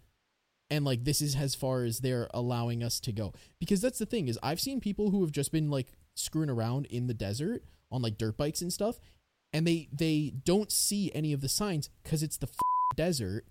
[0.71, 3.35] and like this is as far as they're allowing us to go.
[3.59, 6.87] Because that's the thing is I've seen people who have just been like screwing around
[6.87, 8.99] in the desert on like dirt bikes and stuff
[9.53, 13.47] and they they don't see any of the signs because it's the f- desert.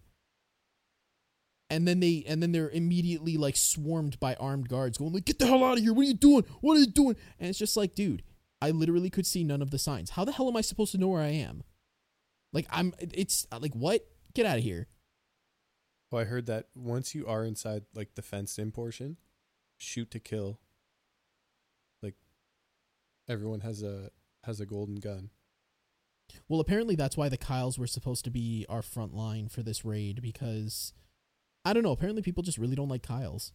[1.70, 5.40] And then they and then they're immediately like swarmed by armed guards going like get
[5.40, 5.94] the hell out of here.
[5.94, 6.46] What are you doing?
[6.60, 7.16] What are you doing?
[7.40, 8.24] And it's just like dude
[8.64, 10.12] i literally could see none of the signs.
[10.12, 11.64] How the hell am i supposed to know where i am?
[12.52, 14.06] Like i'm it's like what?
[14.34, 14.88] Get out of here.
[16.12, 19.18] Well i heard that once you are inside like the fenced in portion
[19.78, 20.60] shoot to kill.
[22.04, 22.16] Like
[23.30, 24.12] everyone has a
[24.44, 25.30] has a golden gun
[26.48, 29.86] well, apparently that's why the Kyles were supposed to be our front line for this
[29.86, 30.94] raid because
[31.64, 31.92] I don't know.
[31.92, 33.54] Apparently, people just really don't like Kyles.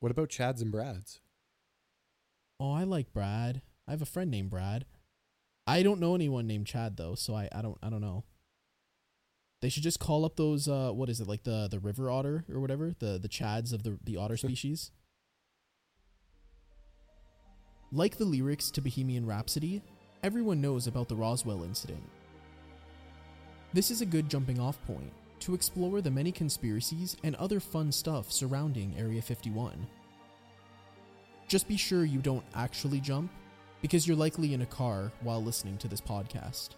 [0.00, 1.20] What about Chads and Brads?
[2.60, 3.62] Oh, I like Brad.
[3.86, 4.84] I have a friend named Brad.
[5.66, 8.24] I don't know anyone named Chad though, so I, I don't I don't know.
[9.60, 12.44] They should just call up those uh what is it like the the river otter
[12.52, 14.90] or whatever the the chads of the the otter species.
[17.90, 19.82] like the lyrics to Bohemian Rhapsody,
[20.22, 22.02] everyone knows about the Roswell incident.
[23.72, 27.92] This is a good jumping off point to explore the many conspiracies and other fun
[27.92, 29.86] stuff surrounding Area 51.
[31.46, 33.30] Just be sure you don't actually jump,
[33.80, 36.70] because you're likely in a car while listening to this podcast.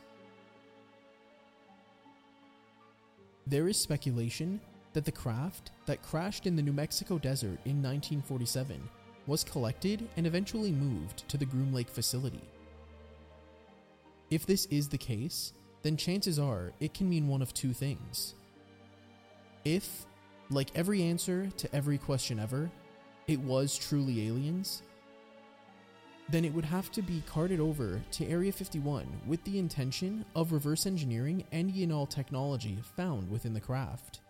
[3.47, 4.61] There is speculation
[4.93, 8.81] that the craft that crashed in the New Mexico desert in 1947
[9.27, 12.43] was collected and eventually moved to the Groom Lake facility.
[14.31, 18.35] If this is the case, then chances are it can mean one of two things.
[19.65, 20.07] If,
[20.51, 22.71] like every answer to every question ever,
[23.27, 24.83] it was truly aliens,
[26.31, 30.53] then it would have to be carted over to Area 51 with the intention of
[30.53, 34.21] reverse engineering any and all technology found within the craft.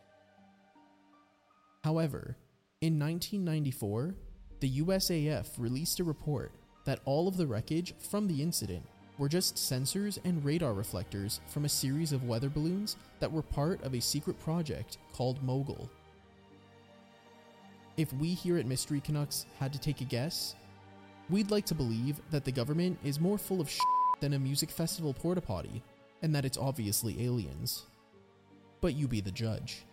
[1.85, 2.37] However,
[2.81, 4.15] in 1994,
[4.61, 6.53] the USAF released a report
[6.87, 8.87] that all of the wreckage from the incident
[9.21, 13.81] were just sensors and radar reflectors from a series of weather balloons that were part
[13.85, 15.91] of a secret project called Mogul.
[17.99, 20.55] If we here at Mystery Canucks had to take a guess,
[21.29, 23.83] we'd like to believe that the government is more full of shit
[24.21, 25.83] than a music festival porta potty,
[26.23, 27.85] and that it's obviously aliens.
[28.81, 29.85] But you be the judge.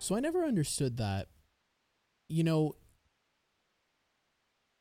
[0.00, 1.28] So I never understood that.
[2.28, 2.74] You know,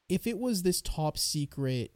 [0.09, 1.91] if it was this top secret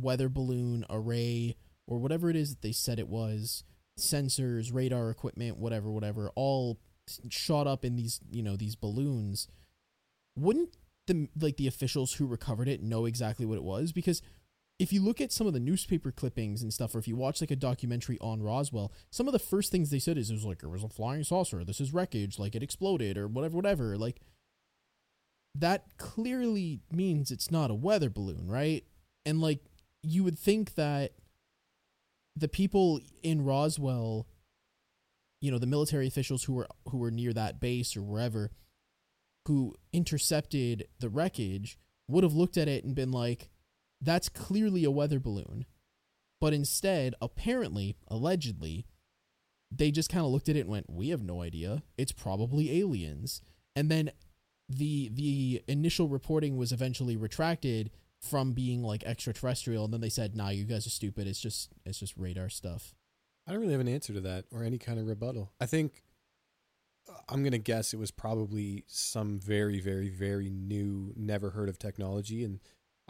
[0.00, 1.56] weather balloon array
[1.86, 3.64] or whatever it is that they said it was,
[3.98, 6.78] sensors, radar equipment, whatever, whatever, all
[7.28, 9.48] shot up in these, you know, these balloons,
[10.36, 13.92] wouldn't the like the officials who recovered it know exactly what it was?
[13.92, 14.22] Because
[14.78, 17.40] if you look at some of the newspaper clippings and stuff, or if you watch
[17.40, 20.44] like a documentary on Roswell, some of the first things they said is it was
[20.44, 23.96] like it was a flying saucer, this is wreckage, like it exploded or whatever, whatever.
[23.96, 24.20] Like
[25.54, 28.84] that clearly means it's not a weather balloon, right?
[29.24, 29.60] And like
[30.06, 31.12] you would think that
[32.36, 34.26] the people in Roswell,
[35.40, 38.52] you know, the military officials who were who were near that base or wherever,
[39.48, 41.76] who intercepted the wreckage,
[42.08, 43.48] would have looked at it and been like,
[44.00, 45.66] "That's clearly a weather balloon."
[46.40, 48.86] But instead, apparently, allegedly,
[49.70, 51.82] they just kind of looked at it and went, "We have no idea.
[51.98, 53.40] It's probably aliens."
[53.74, 54.12] And then
[54.68, 57.90] the the initial reporting was eventually retracted
[58.26, 61.72] from being like extraterrestrial and then they said nah you guys are stupid it's just
[61.84, 62.94] it's just radar stuff
[63.46, 65.52] I don't really have an answer to that or any kind of rebuttal.
[65.60, 66.02] I think
[67.08, 71.68] uh, I'm going to guess it was probably some very, very, very new, never heard
[71.68, 72.42] of technology.
[72.42, 72.60] And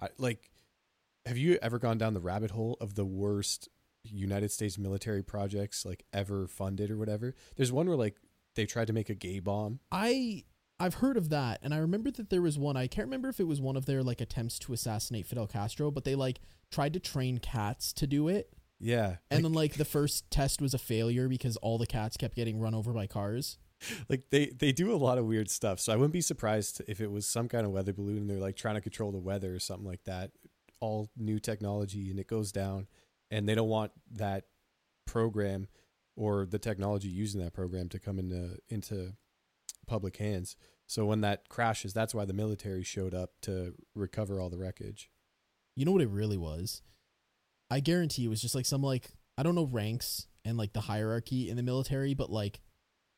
[0.01, 0.51] I like,
[1.25, 3.69] have you ever gone down the rabbit hole of the worst
[4.05, 7.35] United States military projects like ever funded or whatever?
[7.57, 8.17] There's one where like
[8.57, 9.81] they tried to make a gay bomb.
[9.91, 10.45] i
[10.79, 13.41] i've heard of that and i remember that there was one i can't remember if
[13.41, 16.93] it was one of their like attempts to assassinate fidel castro but they like tried
[16.93, 19.17] to train cats to do it Yeah.
[19.31, 22.59] and then like the first test was a failure because all the cats kept getting
[22.61, 23.59] run over by cars
[24.09, 27.01] like they they do a lot of weird stuff so i wouldn't be surprised if
[27.01, 29.55] it was some kind of weather balloon and they're like trying to control the weather
[29.55, 30.31] or something like that
[30.81, 32.87] all new technology and it goes down
[33.31, 34.45] and they don't want that
[35.07, 35.69] program
[36.17, 39.13] or the technology using that program to come into into
[39.87, 44.51] public hands so when that crashes that's why the military showed up to recover all
[44.51, 45.11] the wreckage
[45.77, 46.83] You know what it really was?
[47.71, 50.83] I guarantee it was just like some like I don't know ranks and like the
[50.83, 52.61] hierarchy in the military, but like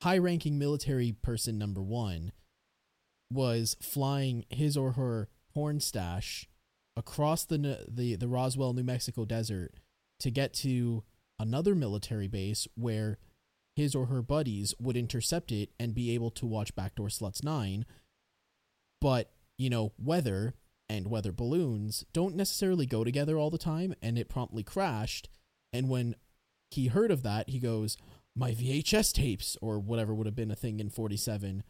[0.03, 2.33] high ranking military person number one
[3.31, 6.49] was flying his or her porn stash
[6.97, 9.75] across the the the Roswell, New Mexico desert
[10.19, 11.05] to get to
[11.39, 13.19] another military base where
[13.79, 17.87] his or her buddies would intercept it and be able to watch Backdoor Sluts 9.
[19.01, 20.55] But, you know, weather
[20.89, 25.29] and weather balloons don't necessarily go together all the time, and it promptly crashed.
[25.73, 26.17] And when
[26.73, 27.97] he heard of that, he goes,
[28.35, 31.63] My VHS tapes, or whatever would have been a thing in 47,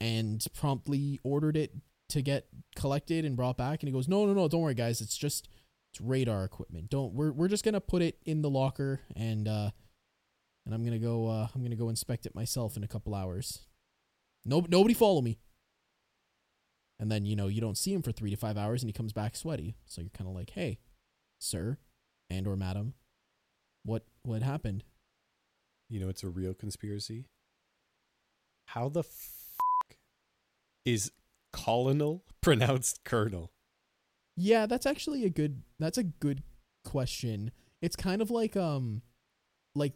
[0.00, 1.74] and promptly ordered it
[2.10, 2.46] to get
[2.76, 3.82] collected and brought back.
[3.82, 5.00] And he goes, No, no, no, don't worry, guys.
[5.00, 5.48] It's just
[5.90, 6.90] it's radar equipment.
[6.90, 9.70] Don't we're we're just gonna put it in the locker and uh
[10.64, 13.66] and I'm gonna go uh I'm gonna go inspect it myself in a couple hours.
[14.44, 15.38] No nobody follow me.
[17.00, 18.92] And then, you know, you don't see him for three to five hours and he
[18.92, 19.76] comes back sweaty.
[19.84, 20.78] So you're kinda like, Hey,
[21.38, 21.78] sir
[22.30, 22.94] and or madam,
[23.84, 24.84] what what happened?
[25.90, 27.26] you know it's a real conspiracy
[28.64, 29.52] how the f-
[30.86, 31.12] is
[31.52, 33.52] colonel pronounced colonel
[34.34, 36.42] Yeah, that's actually a good that's a good
[36.84, 37.50] question.
[37.82, 39.02] It's kind of like um
[39.74, 39.92] like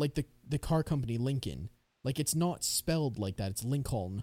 [0.00, 1.70] like the the car company Lincoln.
[2.02, 3.50] Like it's not spelled like that.
[3.50, 4.22] It's Lincoln.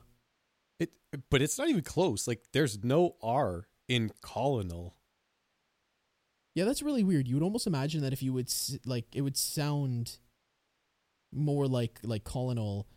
[0.80, 0.92] It,
[1.30, 2.28] but it's not even close.
[2.28, 4.96] Like there's no R in colonel.
[6.56, 7.28] Yeah, that's really weird.
[7.28, 8.52] You would almost imagine that if you would
[8.86, 10.18] like it would sound
[11.32, 12.88] more like like colonel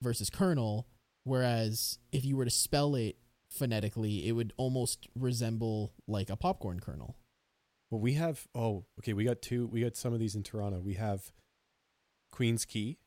[0.00, 0.86] versus colonel,
[1.24, 3.16] whereas if you were to spell it
[3.50, 7.16] phonetically, it would almost resemble like a popcorn kernel.
[7.90, 8.46] Well, we have.
[8.54, 9.12] Oh, okay.
[9.12, 9.66] We got two.
[9.66, 10.80] We got some of these in Toronto.
[10.80, 11.32] We have
[12.34, 12.98] Queens Key.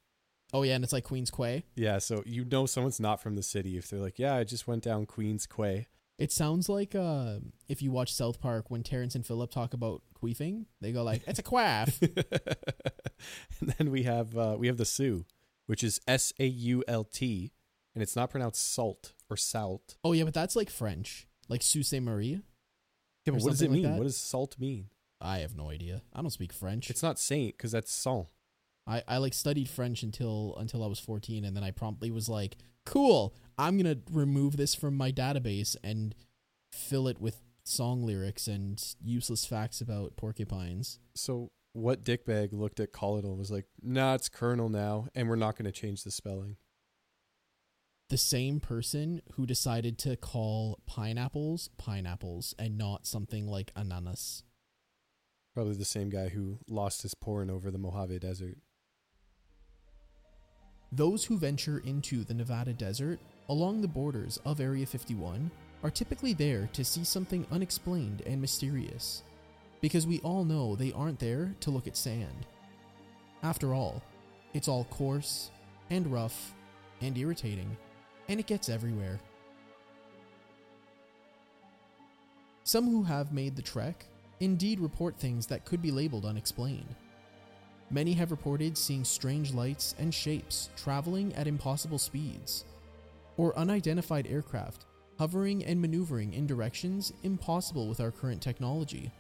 [0.54, 1.66] Oh yeah, and it's like Queen's Quay.
[1.76, 4.68] Yeah, so you know someone's not from the city if they're like, "Yeah, I just
[4.68, 9.14] went down Queens Quay." It sounds like uh, if you watch South Park when Terrence
[9.16, 14.38] and Philip talk about queefing, they go like, "It's a quaff." and then we have
[14.38, 15.26] uh, we have the Sioux,
[15.66, 17.52] which is S A U L T,
[17.94, 19.98] and it's not pronounced salt or salt.
[20.06, 22.02] oh yeah, but that's like French, like Sault Ste.
[22.02, 22.40] Marie.
[23.26, 23.84] Yeah, but what does it like mean?
[23.84, 23.98] that?
[23.98, 24.86] what does salt mean?
[25.20, 26.04] I have no idea.
[26.14, 26.90] I don't speak French.
[26.90, 28.28] It's not saint because that's sang.
[28.88, 32.30] I, I like studied French until until I was 14 and then I promptly was
[32.30, 36.16] like, "Cool, I'm going to remove this from my database and
[36.72, 42.90] fill it with song lyrics and useless facts about porcupines." So what dickbag looked at
[43.02, 46.56] and was like, "Nah, it's colonel now, and we're not going to change the spelling."
[48.10, 54.44] The same person who decided to call pineapples pineapples and not something like ananas.
[55.54, 58.60] Probably the same guy who lost his porn over the Mojave Desert.
[60.92, 63.20] Those who venture into the Nevada desert
[63.50, 65.52] along the borders of Area 51
[65.84, 69.24] are typically there to see something unexplained and mysterious,
[69.82, 72.48] because we all know they aren't there to look at sand.
[73.44, 74.02] After all,
[74.54, 75.52] it's all coarse
[75.90, 76.54] and rough
[77.02, 77.76] and irritating,
[78.30, 79.20] and it gets everywhere.
[82.64, 84.06] Some who have made the trek
[84.40, 86.96] indeed report things that could be labeled unexplained.
[87.90, 92.66] Many have reported seeing strange lights and shapes traveling at impossible speeds,
[93.38, 94.86] or unidentified aircraft
[95.18, 99.12] hovering and maneuvering in directions impossible with our current technology.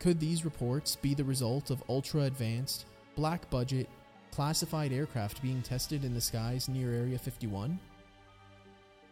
[0.00, 2.86] Could these reports be the result of ultra advanced,
[3.16, 3.88] black budget,
[4.32, 7.78] classified aircraft being tested in the skies near Area 51?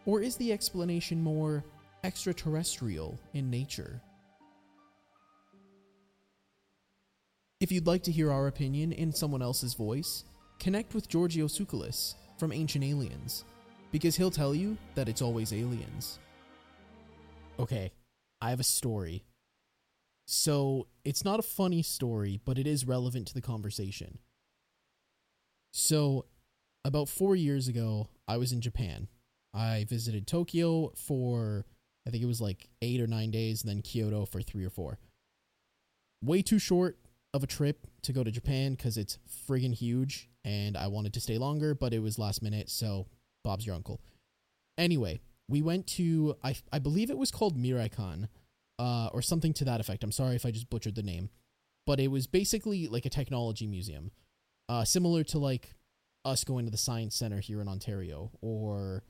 [0.06, 1.62] Or is the explanation more
[2.02, 4.00] extraterrestrial in nature?
[7.60, 10.24] If you'd like to hear our opinion in someone else's voice,
[10.60, 13.44] connect with Giorgio Tsoukalos from Ancient Aliens,
[13.90, 16.20] because he'll tell you that it's always aliens.
[17.58, 17.90] Okay,
[18.40, 19.24] I have a story.
[20.24, 24.18] So, it's not a funny story, but it is relevant to the conversation.
[25.72, 26.26] So,
[26.84, 29.08] about four years ago, I was in Japan.
[29.52, 31.66] I visited Tokyo for,
[32.06, 34.70] I think it was like eight or nine days, and then Kyoto for three or
[34.70, 35.00] four.
[36.22, 36.98] Way too short
[37.34, 39.18] of a trip to go to Japan because it's
[39.48, 43.06] friggin' huge, and I wanted to stay longer, but it was last minute, so
[43.44, 44.00] Bob's your uncle.
[44.78, 48.28] Anyway, we went to, I, I believe it was called Miraikan,
[48.78, 50.04] uh, or something to that effect.
[50.04, 51.30] I'm sorry if I just butchered the name.
[51.86, 54.10] But it was basically like a technology museum,
[54.68, 55.74] uh, similar to like
[56.24, 59.04] us going to the Science Center here in Ontario, or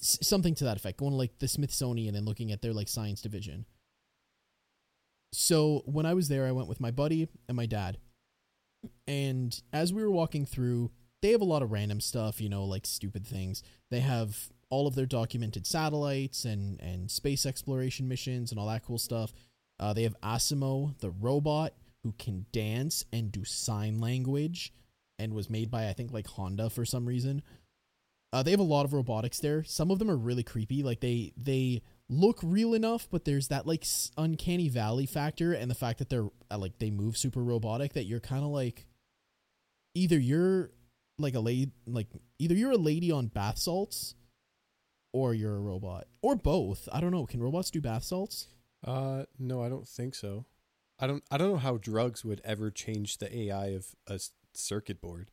[0.00, 2.88] s- something to that effect, going to like the Smithsonian and looking at their like
[2.88, 3.66] science division.
[5.34, 7.98] So when I was there, I went with my buddy and my dad.
[9.06, 10.90] And as we were walking through,
[11.22, 13.62] they have a lot of random stuff, you know, like stupid things.
[13.90, 18.84] They have all of their documented satellites and, and space exploration missions and all that
[18.84, 19.32] cool stuff.
[19.80, 24.72] Uh, they have Asimo, the robot who can dance and do sign language
[25.18, 27.42] and was made by, I think, like Honda for some reason.
[28.32, 29.62] Uh, they have a lot of robotics there.
[29.64, 30.82] Some of them are really creepy.
[30.82, 33.84] Like they they look real enough, but there's that like
[34.16, 38.04] uncanny valley factor and the fact that they're uh, like they move super robotic that
[38.04, 38.86] you're kind of like
[39.94, 40.70] either you're
[41.18, 44.14] like a lady like either you're a lady on bath salts
[45.12, 46.88] or you're a robot or both.
[46.92, 47.26] I don't know.
[47.26, 48.48] Can robots do bath salts?
[48.84, 50.44] Uh, no, I don't think so.
[50.98, 51.22] I don't.
[51.30, 54.20] I don't know how drugs would ever change the AI of a
[54.52, 55.30] circuit board.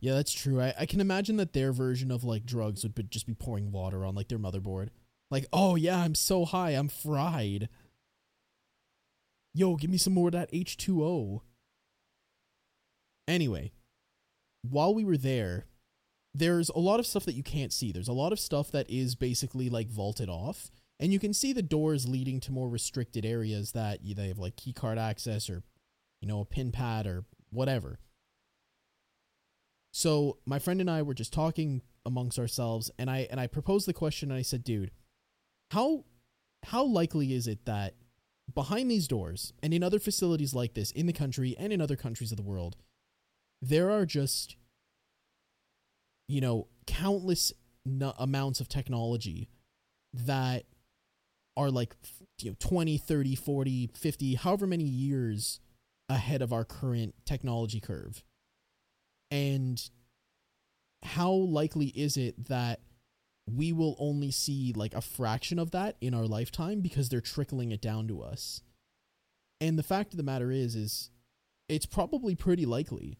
[0.00, 0.60] Yeah, that's true.
[0.60, 3.70] I, I can imagine that their version of like drugs would be, just be pouring
[3.70, 4.88] water on like their motherboard.
[5.30, 7.68] Like, oh yeah, I'm so high, I'm fried.
[9.54, 11.40] Yo, give me some more of that H2O.
[13.28, 13.72] Anyway,
[14.62, 15.66] while we were there,
[16.34, 17.92] there's a lot of stuff that you can't see.
[17.92, 21.52] There's a lot of stuff that is basically like vaulted off, and you can see
[21.52, 25.62] the doors leading to more restricted areas that they have like keycard access or,
[26.20, 27.98] you know, a pin pad or whatever.
[29.92, 33.86] So my friend and I were just talking amongst ourselves, and I and I proposed
[33.86, 34.92] the question, and I said, "Dude,
[35.70, 36.04] how
[36.64, 37.94] how likely is it that
[38.54, 41.96] behind these doors and in other facilities like this in the country and in other
[41.96, 42.76] countries of the world
[43.62, 44.56] there are just
[46.28, 47.52] you know countless
[48.18, 49.48] amounts of technology
[50.12, 50.64] that
[51.56, 51.96] are like
[52.40, 55.60] you know 20 30 40 50 however many years
[56.10, 58.24] ahead of our current technology curve?
[59.30, 59.80] And
[61.02, 62.80] how likely is it that
[63.56, 67.72] we will only see like a fraction of that in our lifetime because they're trickling
[67.72, 68.62] it down to us
[69.60, 71.10] and the fact of the matter is is
[71.68, 73.18] it's probably pretty likely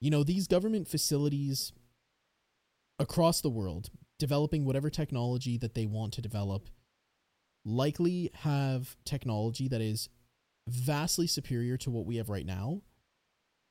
[0.00, 1.72] you know these government facilities
[2.98, 6.68] across the world developing whatever technology that they want to develop
[7.64, 10.08] likely have technology that is
[10.68, 12.82] vastly superior to what we have right now.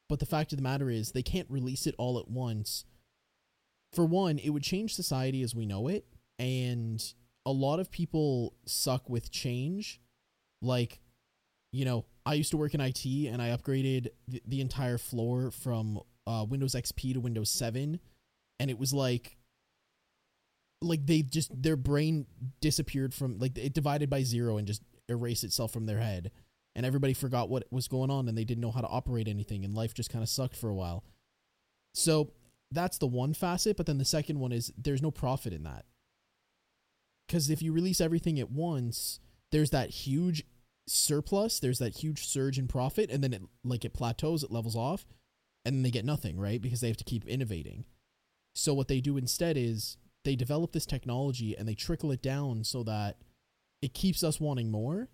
[0.10, 2.86] But the fact of the matter is, they can't release it all at once.
[3.94, 6.06] For one, it would change society as we know it,
[6.40, 7.04] and
[7.46, 10.00] a lot of people suck with change.
[10.62, 11.02] Like,
[11.72, 15.52] you know, I used to work in IT and I upgraded the, the entire floor
[15.52, 18.00] from uh, Windows XP to Windows 7,
[18.60, 19.38] and it was like
[20.82, 22.26] like they just their brain
[22.60, 26.32] disappeared from like it divided by zero and just erased itself from their head
[26.76, 29.64] and everybody forgot what was going on and they didn't know how to operate anything
[29.64, 31.04] and life just kind of sucked for a while
[31.94, 32.32] so
[32.72, 35.86] that's the one facet but then the second one is there's no profit in that.
[37.28, 39.20] Because if you release everything at once
[39.52, 40.44] there's that huge
[40.88, 44.76] surplus there's that huge surge in profit and then it like it plateaus it levels
[44.76, 45.06] off
[45.64, 46.62] and then they get nothing right?
[46.62, 47.86] Because they have to keep innovating.
[48.56, 52.64] So what they do instead is they develop this technology and they trickle it down
[52.64, 53.18] so that
[53.82, 55.10] it keeps us wanting more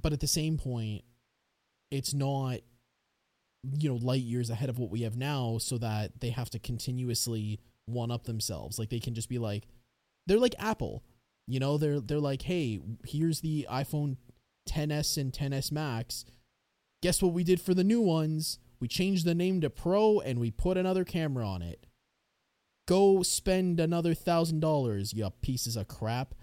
[0.00, 1.02] but at the same point
[1.90, 2.60] it's not
[3.78, 6.58] you know light years ahead of what we have now so that they have to
[6.58, 9.66] continuously one up themselves like they can just be like
[10.26, 11.02] they're like apple
[11.46, 14.16] you know they're they're like hey here's the iphone
[14.68, 16.24] 10s and 10s max
[17.02, 20.38] guess what we did for the new ones we changed the name to pro and
[20.40, 21.86] we put another camera on it
[22.86, 26.34] go spend another thousand dollars, you pieces of crap.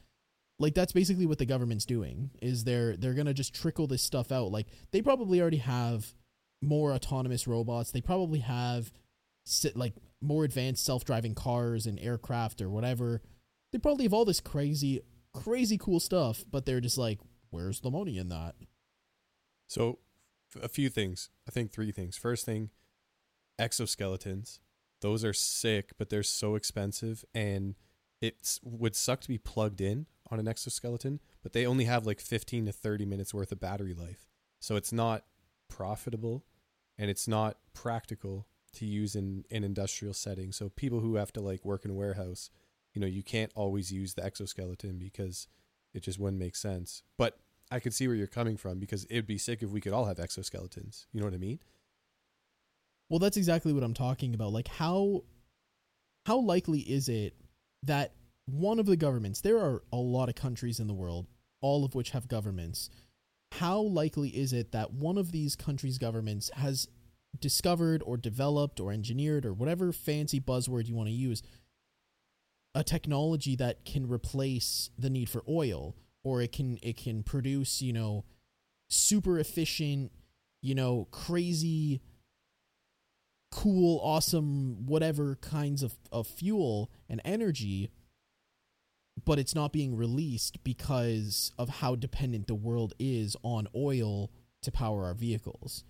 [0.60, 2.30] Like that's basically what the government's doing.
[2.42, 4.52] Is they're they're gonna just trickle this stuff out.
[4.52, 6.14] Like they probably already have
[6.64, 7.92] more autonomous robots.
[7.92, 8.92] They probably have
[9.76, 13.22] like more advanced self-driving cars and aircraft or whatever.
[13.72, 15.02] They probably have all this crazy,
[15.34, 18.56] crazy cool stuff, but they're just like, where's the money in that?
[19.68, 20.00] So,
[20.62, 21.30] a few things.
[21.48, 22.16] I think three things.
[22.16, 22.70] First thing,
[23.60, 24.60] exoskeletons
[25.04, 27.76] those are sick, but they're so expensive and
[28.22, 32.22] it would suck to be plugged in on an exoskeleton, but they only have like
[32.22, 34.30] 15 to 30 minutes worth of battery life.
[34.62, 35.26] So it's not
[35.68, 36.46] profitable
[36.98, 40.52] and it's not practical to use in an industrial setting.
[40.52, 42.50] So people who have to like work in a warehouse,
[42.94, 45.48] you know, you can't always use the exoskeleton because
[45.94, 47.04] it just wouldn't make sense.
[47.18, 47.38] But
[47.72, 50.06] I could see where you're coming from because it'd be sick if we could all
[50.06, 51.06] have exoskeletons.
[51.12, 51.60] You know what I mean?
[53.10, 54.54] Well, that's exactly what I'm talking about.
[54.54, 55.24] Like how
[56.26, 57.36] how likely is it
[57.84, 58.14] that
[58.46, 61.28] one of the governments, there are a lot of countries in the world,
[61.62, 62.90] all of which have governments.
[63.60, 66.88] How likely is it that one of these countries' governments has
[67.40, 71.42] discovered or developed or engineered or whatever fancy buzzword you want to use
[72.76, 77.82] a technology that can replace the need for oil or it can it can produce,
[77.82, 78.26] you know,
[78.90, 80.12] super efficient,
[80.62, 82.02] you know, crazy
[83.54, 87.92] cool, awesome, whatever kinds of, of fuel and energy,
[89.26, 94.72] but it's not being released because of how dependent the world is on oil to
[94.72, 95.84] power our vehicles.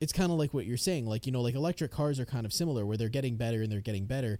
[0.00, 2.44] It's kind of like what you're saying, like, you know, like electric cars are kind
[2.46, 4.38] of similar where they're getting better and they're getting better,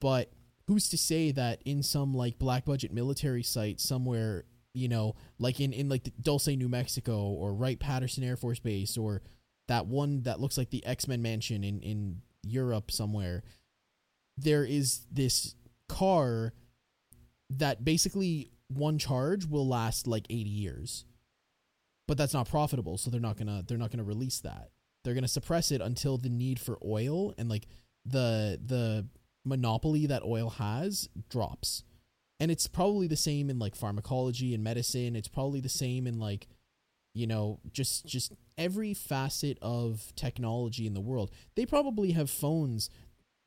[0.00, 0.32] but
[0.66, 5.60] who's to say that in some like black budget military site somewhere, you know, like
[5.60, 9.22] in, in like Dulce, New Mexico or Wright Patterson Air Force Base or
[9.68, 13.42] that one that looks like the X-Men mansion in in Europe somewhere
[14.42, 15.54] there is this
[15.88, 16.52] car
[17.50, 21.04] that basically one charge will last like 80 years.
[22.06, 24.70] But that's not profitable so they're not going to they're not going to release that.
[25.04, 27.66] They're going to suppress it until the need for oil and like
[28.04, 29.06] the the
[29.44, 31.84] monopoly that oil has drops.
[32.40, 35.14] And it's probably the same in like pharmacology and medicine.
[35.14, 36.48] It's probably the same in like
[37.14, 41.30] you know just just every facet of technology in the world.
[41.54, 42.90] They probably have phones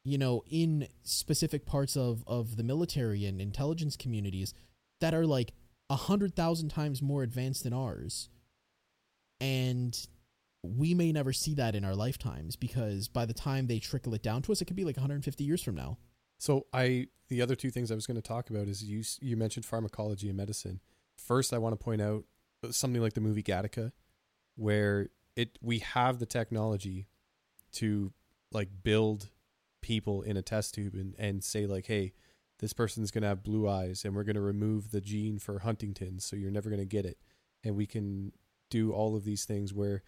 [0.04, 4.54] you know in specific parts of of the military and intelligence communities
[5.00, 5.54] that are like
[5.90, 8.30] a hundred thousand times more advanced than ours
[9.40, 10.08] and
[10.66, 14.24] we may never see that in our lifetimes because by the time they trickle it
[14.24, 15.98] down to us it could be like 150 years from now
[16.40, 19.38] So I the other two things I was going to talk about is you you
[19.38, 20.82] mentioned pharmacology and medicine.
[21.18, 22.26] First, I want to point out
[22.72, 23.92] something like the movie Gattaca,
[24.56, 27.08] where it we have the technology
[27.74, 28.12] to
[28.52, 29.30] like build
[29.84, 32.14] people in a test tube and, and say like, hey,
[32.60, 36.36] this person's gonna have blue eyes and we're gonna remove the gene for Huntington's, so
[36.36, 37.20] you're never gonna get it.
[37.64, 38.32] And we can
[38.72, 40.02] do all of these things where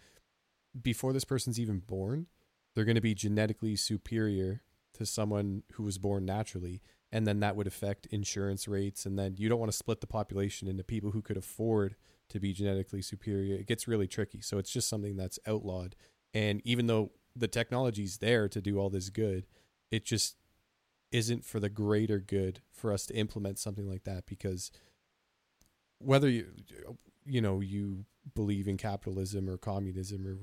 [0.82, 2.26] before this person's even born,
[2.74, 4.62] they're gonna be genetically superior
[4.94, 6.82] to someone who was born naturally.
[7.12, 9.06] And then that would affect insurance rates.
[9.06, 11.94] And then you don't want to split the population into people who could afford
[12.30, 13.54] to be genetically superior.
[13.54, 14.40] It gets really tricky.
[14.40, 15.94] So it's just something that's outlawed.
[16.34, 19.46] And even though the technology's there to do all this good,
[19.90, 20.36] it just
[21.12, 24.70] isn't for the greater good for us to implement something like that because
[25.98, 26.46] whether you
[27.24, 30.38] you know you believe in capitalism or communism or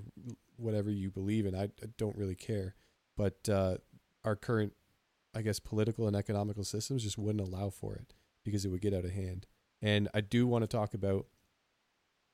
[0.57, 2.75] whatever you believe in I, don't really care.
[3.17, 3.77] But uh,
[4.23, 4.73] our current
[5.35, 8.13] i guess political and economical systems just wouldn't allow for it
[8.43, 9.47] because it would get out of hand.
[9.81, 11.27] And i do want to talk about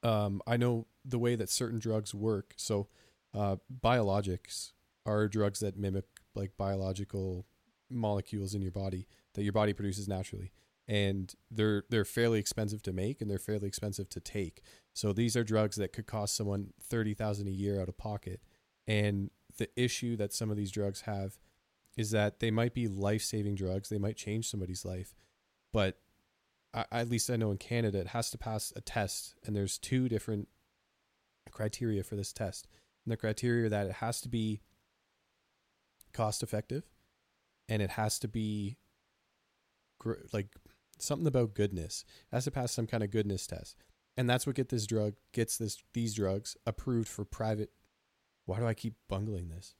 [0.03, 2.53] um, i know the way that certain drugs work.
[2.57, 2.87] So
[3.33, 4.71] uh, biologics
[5.05, 6.05] are drugs that mimic
[6.35, 7.45] like biological
[7.89, 10.51] molecules in your body that your body produces naturally.
[10.87, 14.63] And they're they're fairly expensive to make and they're fairly expensive to take.
[14.93, 18.41] So these are drugs that could cost someone 30,000 a year out of pocket.
[18.87, 21.37] And the issue that some of these drugs have
[21.95, 23.89] is that they might be life-saving drugs.
[23.89, 25.13] They might change somebody's life.
[25.71, 25.99] But
[26.73, 29.35] at least I know in Canada it has to pass a test.
[29.45, 30.47] And there's two different
[31.51, 32.67] criteria for this test.
[33.05, 34.61] And the criteria that it has to be
[36.13, 36.83] cost effective
[37.67, 38.77] and it has to be
[39.99, 40.47] gr- like
[40.97, 42.03] something about goodness.
[42.31, 43.75] It has to pass some kind of goodness test.
[44.17, 47.71] And that's what get this drug gets this these drugs approved for private
[48.45, 49.75] why do i keep bungling this?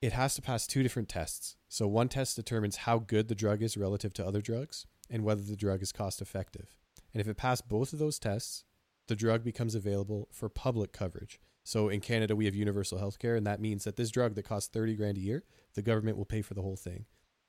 [0.00, 1.56] It has to pass two different tests.
[1.68, 5.42] So one test determines how good the drug is relative to other drugs and whether
[5.42, 6.76] the drug is cost effective
[7.12, 8.64] and if it passed both of those tests
[9.08, 13.36] the drug becomes available for public coverage so in Canada, we have universal health care,
[13.36, 15.44] and that means that this drug that costs 30 grand a year,
[15.74, 17.06] the government will pay for the whole thing.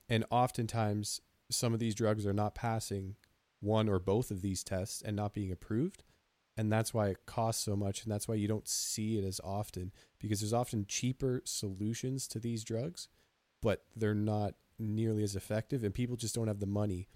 [0.07, 3.16] And oftentimes, some of these drugs are not passing
[3.59, 6.03] one or both of these tests and not being approved.
[6.55, 8.03] And that's why it costs so much.
[8.03, 12.39] And that's why you don't see it as often because there's often cheaper solutions to
[12.39, 13.07] these drugs,
[13.61, 15.84] but they're not nearly as effective.
[15.84, 17.07] And people just don't have the money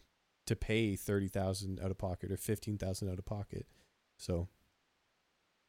[0.48, 3.68] to pay 30,000 out of pocket or 15,000 out of pocket.
[4.18, 4.48] So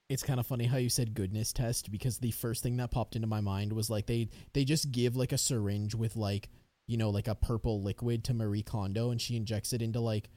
[0.08, 3.14] it's kind of funny how you said goodness test because the first thing that popped
[3.14, 6.48] into my mind was like they they just give like a syringe with like
[6.86, 10.30] you know like a purple liquid to Marie Kondo and she injects it into like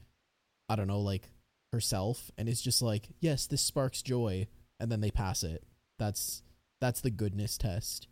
[0.68, 1.30] I don't know like
[1.72, 4.46] herself and it's just like yes this sparks joy
[4.78, 5.64] and then they pass it.
[5.98, 6.42] That's
[6.80, 8.08] that's the goodness test.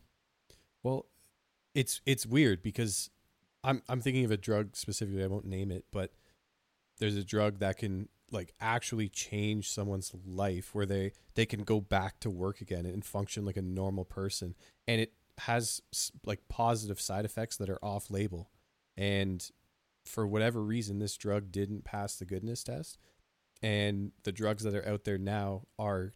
[0.82, 1.06] Well
[1.74, 3.10] it's it's weird because
[3.62, 6.12] I'm I'm thinking of a drug specifically I won't name it but
[6.98, 11.80] there's a drug that can like actually change someone's life where they they can go
[11.80, 14.54] back to work again and function like a normal person.
[14.86, 15.80] And it has
[16.24, 18.50] like positive side effects that are off label.
[18.96, 19.48] And
[20.04, 22.98] for whatever reason this drug didn't pass the goodness test.
[23.62, 26.12] And the drugs that are out there now are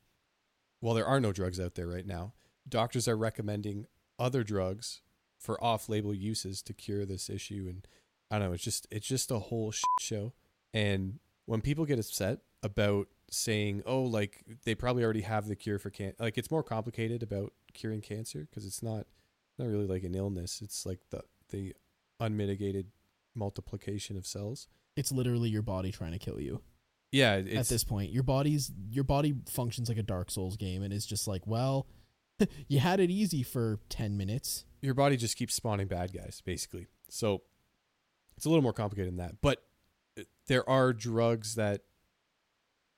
[0.81, 2.35] well there are no drugs out there right now.
[2.69, 3.87] Doctors are recommending
[4.19, 5.03] other drugs
[5.39, 7.67] for off label uses to cure this issue.
[7.69, 7.87] And
[8.31, 10.33] i don't know it's just it's just a whole show.
[10.73, 15.79] And when people get upset about saying, "Oh, like they probably already have the cure
[15.79, 19.07] for cancer," like it's more complicated about curing cancer because it's not
[19.59, 20.61] not really like an illness.
[20.63, 21.75] It's like the the
[22.21, 22.87] unmitigated
[23.35, 24.69] multiplication of cells.
[24.97, 26.63] It's literally your body trying to kill you.
[27.13, 30.93] Yeah, at this point, your body's your body functions like a Dark Souls game, and
[30.93, 31.87] it's just like, well,
[32.69, 34.65] you had it easy for ten minutes.
[34.83, 36.89] Your body just keeps spawning bad guys, basically.
[37.09, 37.43] So
[38.37, 39.63] it's a little more complicated than that, but
[40.47, 41.83] there are drugs that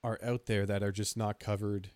[0.03, 1.89] are out there that are just not covered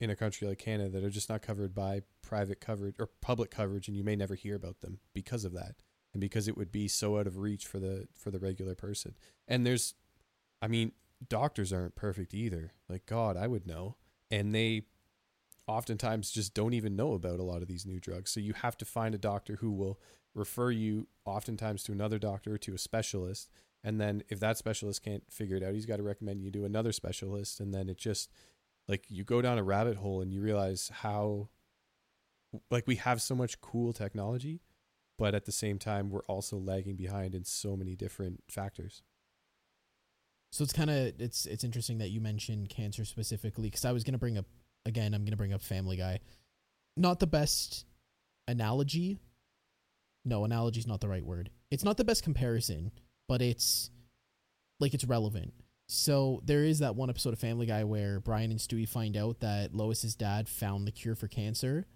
[0.00, 3.50] in a country like Canada that are just not covered by private coverage or public
[3.50, 5.76] coverage and you may never hear about them because of that
[6.12, 9.14] and because it would be so out of reach for the for the regular person.
[9.46, 9.94] And there's
[10.60, 10.92] I mean
[11.28, 12.72] doctors aren't perfect either.
[12.88, 13.96] Like god, I would know.
[14.30, 14.82] And they
[15.66, 18.30] oftentimes just don't even know about a lot of these new drugs.
[18.30, 19.98] So you have to find a doctor who will
[20.34, 23.50] refer you oftentimes to another doctor or to a specialist
[23.84, 26.64] and then if that specialist can't figure it out, he's got to recommend you do
[26.64, 27.60] another specialist.
[27.60, 28.32] And then it just
[28.88, 31.50] like you go down a rabbit hole and you realize how
[32.70, 34.62] like we have so much cool technology,
[35.18, 39.02] but at the same time we're also lagging behind in so many different factors.
[40.50, 44.02] So it's kind of it's it's interesting that you mentioned cancer specifically because I was
[44.02, 44.46] gonna bring up
[44.86, 46.20] again I'm gonna bring up Family Guy,
[46.96, 47.84] not the best
[48.48, 49.18] analogy.
[50.24, 52.92] No, analogy is not the right word it's not the best comparison,
[53.28, 53.90] but it's
[54.80, 55.54] like it's relevant.
[55.86, 59.40] So there is that one episode of Family Guy where Brian and Stewie find out
[59.40, 61.86] that Lois's dad found the cure for cancer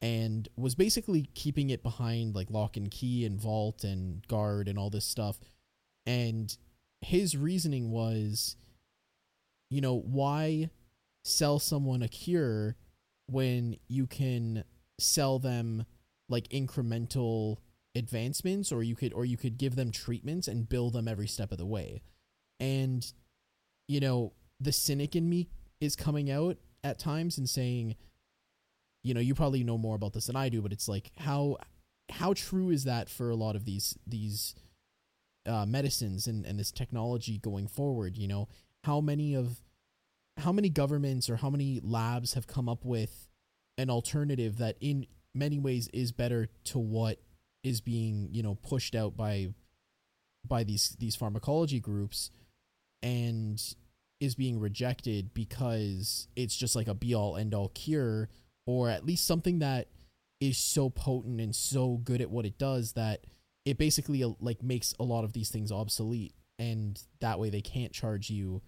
[0.00, 4.78] and was basically keeping it behind like lock and key and vault and guard and
[4.78, 5.38] all this stuff.
[6.06, 6.56] And
[7.00, 8.56] his reasoning was,
[9.70, 10.70] you know, why
[11.24, 12.76] sell someone a cure
[13.26, 14.64] when you can
[14.98, 15.84] sell them
[16.28, 17.58] like incremental
[17.96, 21.52] advancements or you could or you could give them treatments and bill them every step
[21.52, 22.02] of the way.
[22.60, 23.10] And
[23.88, 25.48] you know, the cynic in me
[25.80, 27.96] is coming out at times and saying,
[29.02, 31.58] you know, you probably know more about this than I do, but it's like how
[32.10, 34.54] how true is that for a lot of these these
[35.46, 38.16] uh, medicines and and this technology going forward?
[38.16, 38.48] You know,
[38.84, 39.60] how many of
[40.38, 43.28] how many governments or how many labs have come up with
[43.78, 47.20] an alternative that in many ways is better to what
[47.66, 49.48] is being you know pushed out by
[50.46, 52.30] by these these pharmacology groups
[53.02, 53.74] and
[54.20, 58.28] is being rejected because it's just like a be all end all cure
[58.68, 59.88] or at least something that
[60.40, 63.26] is so potent and so good at what it does that
[63.64, 67.60] it basically uh, like makes a lot of these things obsolete and that way they
[67.60, 68.62] can't charge you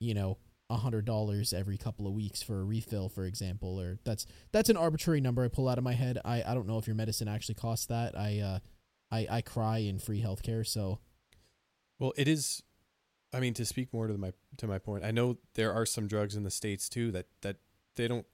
[0.00, 0.36] you know
[0.76, 4.76] hundred dollars every couple of weeks for a refill for example or that's that's an
[4.76, 7.28] arbitrary number i pull out of my head i i don't know if your medicine
[7.28, 8.58] actually costs that i uh
[9.10, 10.98] i i cry in free healthcare so
[11.98, 12.62] Well, it is.
[13.34, 16.06] I mean, to speak more to my to my point, I know there are some
[16.06, 17.56] drugs in the states too that that
[17.96, 18.26] they don't.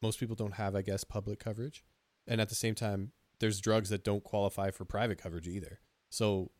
[0.00, 1.84] Most people don't have, I guess, public coverage,
[2.26, 5.80] and at the same time, there's drugs that don't qualify for private coverage either.
[6.10, 6.50] So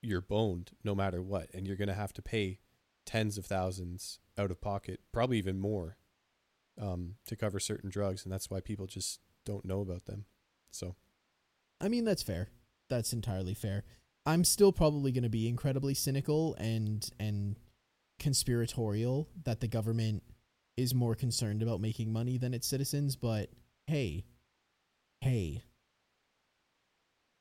[0.00, 2.58] you're boned no matter what, and you're gonna have to pay
[3.04, 5.96] tens of thousands out of pocket, probably even more,
[6.80, 10.24] um, to cover certain drugs, and that's why people just don't know about them.
[10.70, 10.96] So
[11.80, 12.48] I mean, that's fair.
[12.88, 13.84] That's entirely fair.
[14.24, 17.56] I'm still probably going to be incredibly cynical and and
[18.20, 20.22] conspiratorial that the government
[20.76, 23.50] is more concerned about making money than its citizens, but
[23.88, 24.24] hey,
[25.20, 25.64] hey,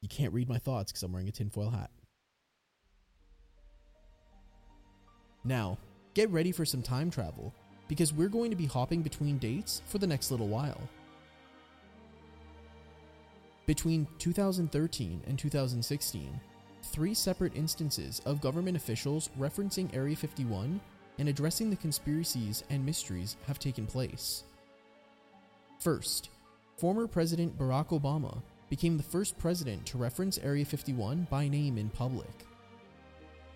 [0.02, 1.92] you can't read my thoughts because I'm wearing a tinfoil hat.
[5.44, 5.78] Now,
[6.14, 7.54] get ready for some time travel
[7.88, 10.80] because we're going to be hopping between dates for the next little while.
[13.66, 16.40] Between 2013 and 2016,
[16.84, 20.80] three separate instances of government officials referencing Area 51
[21.20, 24.44] and addressing the conspiracies and mysteries have taken place.
[25.80, 26.30] First,
[26.78, 31.90] former President Barack Obama became the first president to reference Area 51 by name in
[31.90, 32.46] public.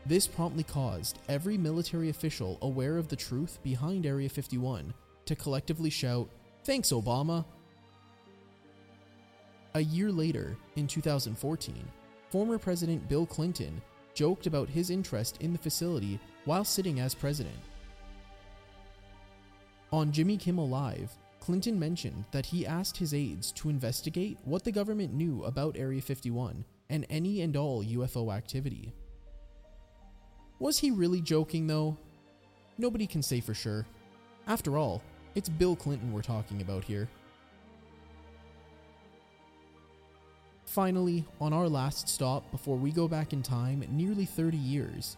[0.05, 4.93] This promptly caused every military official aware of the truth behind Area 51
[5.25, 6.29] to collectively shout,
[6.63, 7.45] Thanks, Obama!
[9.73, 11.75] A year later, in 2014,
[12.29, 13.81] former President Bill Clinton
[14.13, 17.57] joked about his interest in the facility while sitting as president.
[19.91, 24.71] On Jimmy Kimmel Live, Clinton mentioned that he asked his aides to investigate what the
[24.71, 28.93] government knew about Area 51 and any and all UFO activity.
[30.59, 31.97] Was he really joking though?
[32.77, 33.85] Nobody can say for sure.
[34.47, 35.01] After all,
[35.33, 37.09] it's Bill Clinton we're talking about here.
[40.65, 45.17] Finally, on our last stop before we go back in time nearly 30 years,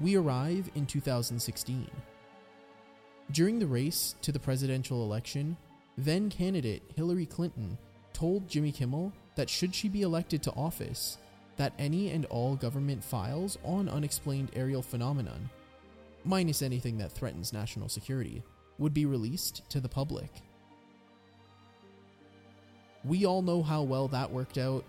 [0.00, 1.88] we arrive in 2016.
[3.32, 5.56] During the race to the presidential election,
[5.98, 7.76] then candidate Hillary Clinton
[8.12, 11.18] told Jimmy Kimmel that should she be elected to office,
[11.56, 15.48] that any and all government files on unexplained aerial phenomenon,
[16.24, 18.42] minus anything that threatens national security,
[18.78, 20.30] would be released to the public.
[23.04, 24.84] We all know how well that worked out,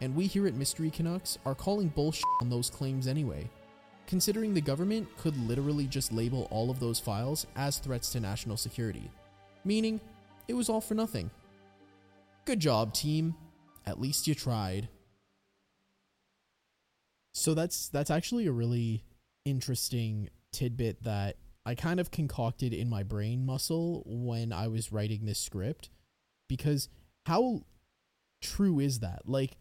[0.00, 3.50] and we here at Mystery Canucks are calling bullshit on those claims anyway,
[4.06, 8.56] considering the government could literally just label all of those files as threats to national
[8.56, 9.10] security,
[9.64, 10.00] meaning
[10.48, 11.30] it was all for nothing.
[12.44, 13.34] Good job, team.
[13.84, 14.88] At least you tried.
[17.36, 19.04] So that's that's actually a really
[19.44, 25.26] interesting tidbit that I kind of concocted in my brain muscle when I was writing
[25.26, 25.90] this script
[26.48, 26.88] because
[27.26, 27.66] how
[28.40, 29.22] true is that?
[29.26, 29.58] Like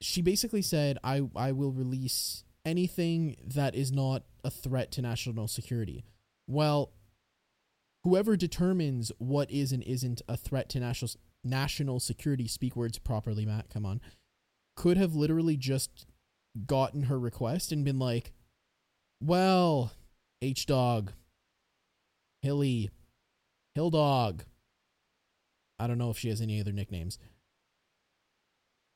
[0.00, 5.46] she basically said I I will release anything that is not a threat to national
[5.46, 6.04] security.
[6.48, 6.90] Well,
[8.02, 11.12] whoever determines what is and isn't a threat to national
[11.44, 14.00] national security, speak words properly, Matt, come on,
[14.74, 16.06] could have literally just
[16.66, 18.32] gotten her request and been like,
[19.20, 19.92] "Well,
[20.40, 21.12] H dog,
[22.40, 22.90] Hilly,
[23.74, 24.44] Hill dog."
[25.78, 27.18] I don't know if she has any other nicknames.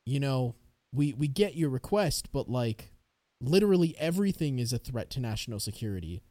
[0.05, 0.55] You know,
[0.93, 2.93] we we get your request, but like
[3.41, 6.23] literally everything is a threat to national security.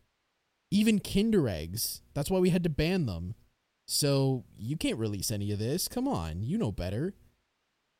[0.71, 2.01] Even Kinder eggs.
[2.13, 3.35] That's why we had to ban them.
[3.87, 5.87] So you can't release any of this.
[5.87, 7.13] Come on, you know better.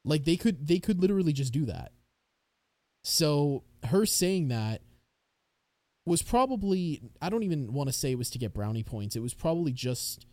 [0.04, 1.92] Like they could they could literally just do that.
[3.08, 4.82] So her saying that
[6.08, 9.16] was probably I don't even want to say it was to get brownie points.
[9.16, 10.26] It was probably just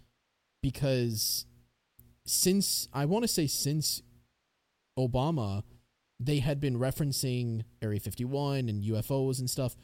[0.62, 1.44] because
[2.24, 4.00] since I want to say since
[4.98, 5.64] Obama,
[6.18, 9.76] they had been referencing Area 51 and UFOs and stuff.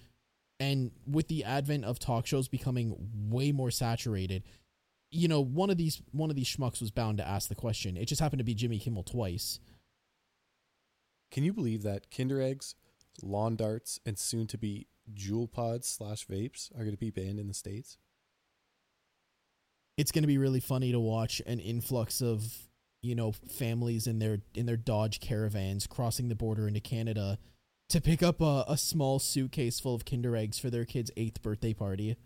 [0.59, 2.97] And with the advent of talk shows becoming
[3.29, 4.45] way more saturated,
[5.11, 7.99] you know, one of these one of these schmucks was bound to ask the question.
[7.99, 9.61] It just happened to be Jimmy Kimmel twice.
[11.31, 12.75] Can you believe that Kinder eggs,
[13.23, 17.39] lawn darts, and soon to be Juul pods slash vapes are going to be banned
[17.39, 17.99] in the states?
[19.97, 22.69] It's going to be really funny to watch an influx of
[23.03, 27.39] you know families in their in their Dodge caravans crossing the border into Canada
[27.91, 31.43] to pick up a, a small suitcase full of Kinder eggs for their kid's eighth
[31.43, 32.17] birthday party.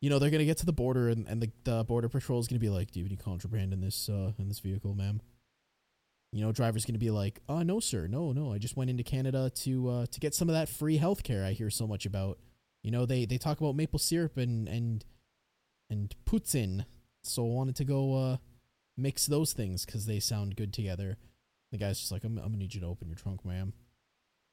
[0.00, 2.48] You know they're gonna get to the border and, and the, the border patrol is
[2.48, 5.20] gonna be like, "Do you have any contraband in this uh, in this vehicle, ma'am?"
[6.32, 8.52] You know, driver's gonna be like, "Uh, no, sir, no, no.
[8.52, 11.44] I just went into Canada to uh, to get some of that free health care
[11.44, 12.38] I hear so much about.
[12.82, 15.04] You know, they they talk about maple syrup and and
[15.88, 16.84] and Putin,
[17.22, 18.36] so I wanted to go uh,
[18.96, 21.16] mix those things because they sound good together.
[21.72, 23.72] The guy's just like, I'm, I'm gonna need you to open your trunk, ma'am.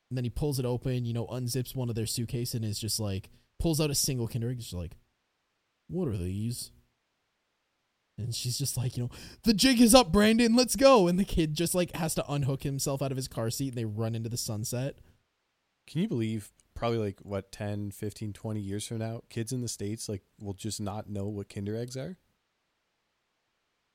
[0.09, 2.79] And then he pulls it open, you know, unzips one of their suitcase and is
[2.79, 4.97] just like, pulls out a single Kinder Egg, just like,
[5.87, 6.71] what are these?
[8.23, 9.09] And she's just like, you know,
[9.43, 11.07] the jig is up, Brandon, let's go.
[11.07, 13.77] And the kid just like has to unhook himself out of his car seat and
[13.77, 14.97] they run into the sunset.
[15.87, 19.67] Can you believe probably like what 10, 15, 20 years from now, kids in the
[19.67, 22.17] states like will just not know what Kinder eggs are?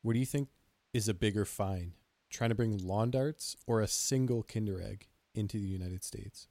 [0.02, 0.48] What do you think
[0.92, 1.94] is a bigger fine?
[2.30, 6.48] Trying to bring lawn darts or a single Kinder egg into the United States?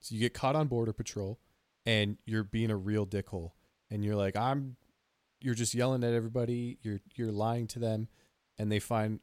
[0.00, 1.38] So you get caught on border patrol
[1.84, 3.52] and you're being a real dickhole
[3.90, 4.76] and you're like, I'm
[5.40, 8.08] you're just yelling at everybody, you're you're lying to them,
[8.58, 9.20] and they find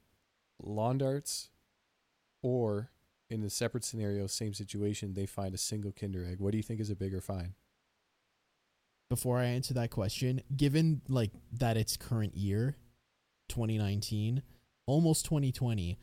[0.59, 1.49] lawn darts
[2.41, 2.91] or
[3.29, 6.39] in a separate scenario, same situation, they find a single Kinder egg.
[6.39, 7.55] What do you think is a bigger fine?
[9.09, 12.77] Before I answer that question, given like that it's current year,
[13.49, 14.43] 2019,
[14.85, 15.97] almost 2020,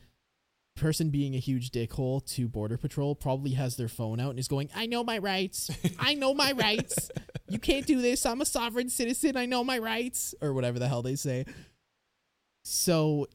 [0.75, 4.47] person being a huge dickhole to border patrol probably has their phone out and is
[4.47, 5.71] going, "I know my rights.
[5.99, 7.09] I know my rights.
[7.47, 8.25] You can't do this.
[8.25, 9.37] I'm a sovereign citizen.
[9.37, 11.45] I know my rights," or whatever the hell they say.
[12.63, 13.27] So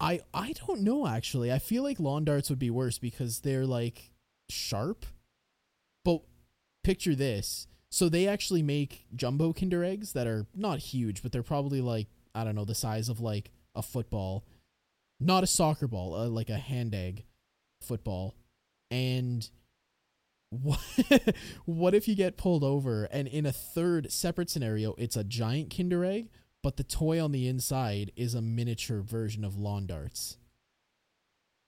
[0.00, 1.52] I I don't know actually.
[1.52, 4.10] I feel like lawn darts would be worse because they're like
[4.48, 5.06] sharp.
[6.04, 6.22] But
[6.82, 7.66] picture this.
[7.90, 12.08] So they actually make jumbo Kinder eggs that are not huge, but they're probably like
[12.34, 14.44] I don't know the size of like a football,
[15.20, 17.24] not a soccer ball, uh, like a hand egg
[17.80, 18.34] football.
[18.90, 19.48] And
[20.50, 20.80] what
[21.64, 25.74] what if you get pulled over and in a third separate scenario it's a giant
[25.74, 26.30] Kinder egg,
[26.62, 30.36] but the toy on the inside is a miniature version of lawn darts?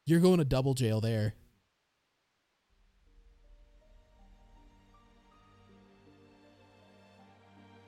[0.07, 1.35] You're going to double jail there.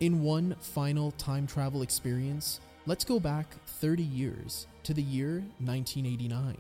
[0.00, 6.57] In one final time travel experience, let's go back 30 years to the year 1989.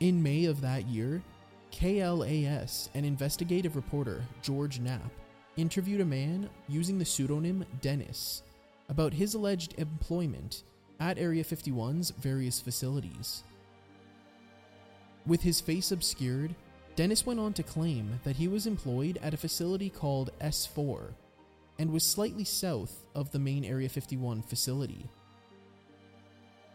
[0.00, 1.22] In May of that year,
[1.72, 5.10] KLAS and investigative reporter George Knapp
[5.56, 8.42] interviewed a man using the pseudonym Dennis
[8.88, 10.64] about his alleged employment
[11.00, 13.44] at Area 51's various facilities.
[15.26, 16.54] With his face obscured,
[16.94, 21.14] Dennis went on to claim that he was employed at a facility called S4
[21.82, 25.04] and was slightly south of the main Area 51 facility.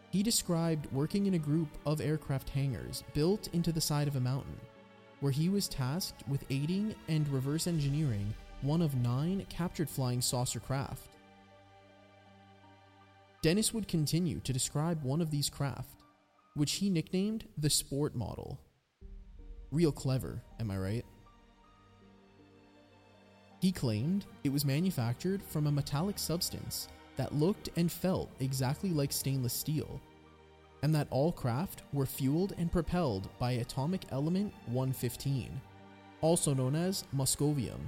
[0.10, 4.20] He described working in a group of aircraft hangars built into the side of a
[4.20, 4.60] mountain,
[5.22, 8.34] where he was tasked with aiding and reverse engineering
[8.64, 11.08] one of nine captured flying saucer craft.
[13.42, 16.04] Dennis would continue to describe one of these craft,
[16.56, 18.60] which he nicknamed the Sport Model.
[19.72, 21.06] Real clever, am I right?
[23.60, 29.12] He claimed it was manufactured from a metallic substance that looked and felt exactly like
[29.12, 30.00] stainless steel,
[30.84, 35.60] and that all craft were fueled and propelled by atomic element 115,
[36.22, 37.80] also known as moscovium.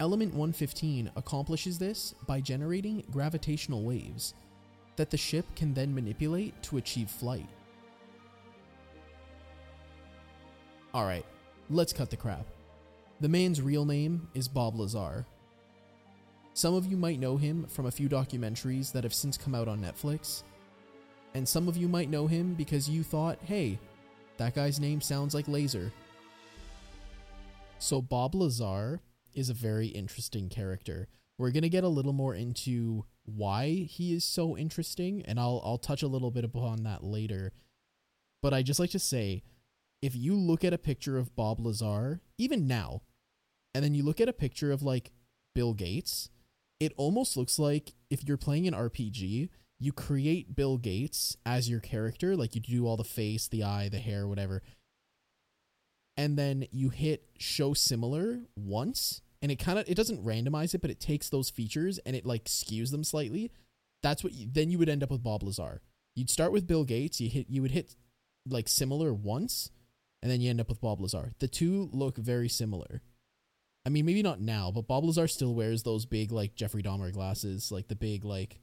[0.00, 4.32] Element 115 accomplishes this by generating gravitational waves
[4.96, 7.48] that the ship can then manipulate to achieve flight.
[10.94, 11.26] Alright,
[11.70, 12.46] let's cut the crap.
[13.22, 15.24] The man's real name is Bob Lazar.
[16.54, 19.68] Some of you might know him from a few documentaries that have since come out
[19.68, 20.42] on Netflix.
[21.34, 23.78] And some of you might know him because you thought, hey,
[24.38, 25.92] that guy's name sounds like Laser.
[27.78, 29.00] So, Bob Lazar
[29.34, 31.06] is a very interesting character.
[31.38, 35.62] We're going to get a little more into why he is so interesting, and I'll,
[35.64, 37.52] I'll touch a little bit upon that later.
[38.42, 39.44] But I just like to say
[40.02, 43.02] if you look at a picture of Bob Lazar, even now,
[43.74, 45.12] and then you look at a picture of like
[45.54, 46.30] Bill Gates,
[46.80, 49.48] it almost looks like if you're playing an RPG,
[49.78, 53.88] you create Bill Gates as your character, like you do all the face, the eye,
[53.88, 54.62] the hair, whatever.
[56.16, 60.82] And then you hit show similar once, and it kind of it doesn't randomize it,
[60.82, 63.50] but it takes those features and it like skews them slightly.
[64.02, 65.80] That's what you, then you would end up with Bob Lazar.
[66.14, 67.96] You'd start with Bill Gates, you hit you would hit
[68.48, 69.70] like similar once,
[70.22, 71.32] and then you end up with Bob Lazar.
[71.38, 73.02] The two look very similar.
[73.84, 77.12] I mean, maybe not now, but Bob Lazar still wears those big like Jeffrey Dahmer
[77.12, 78.60] glasses, like the big like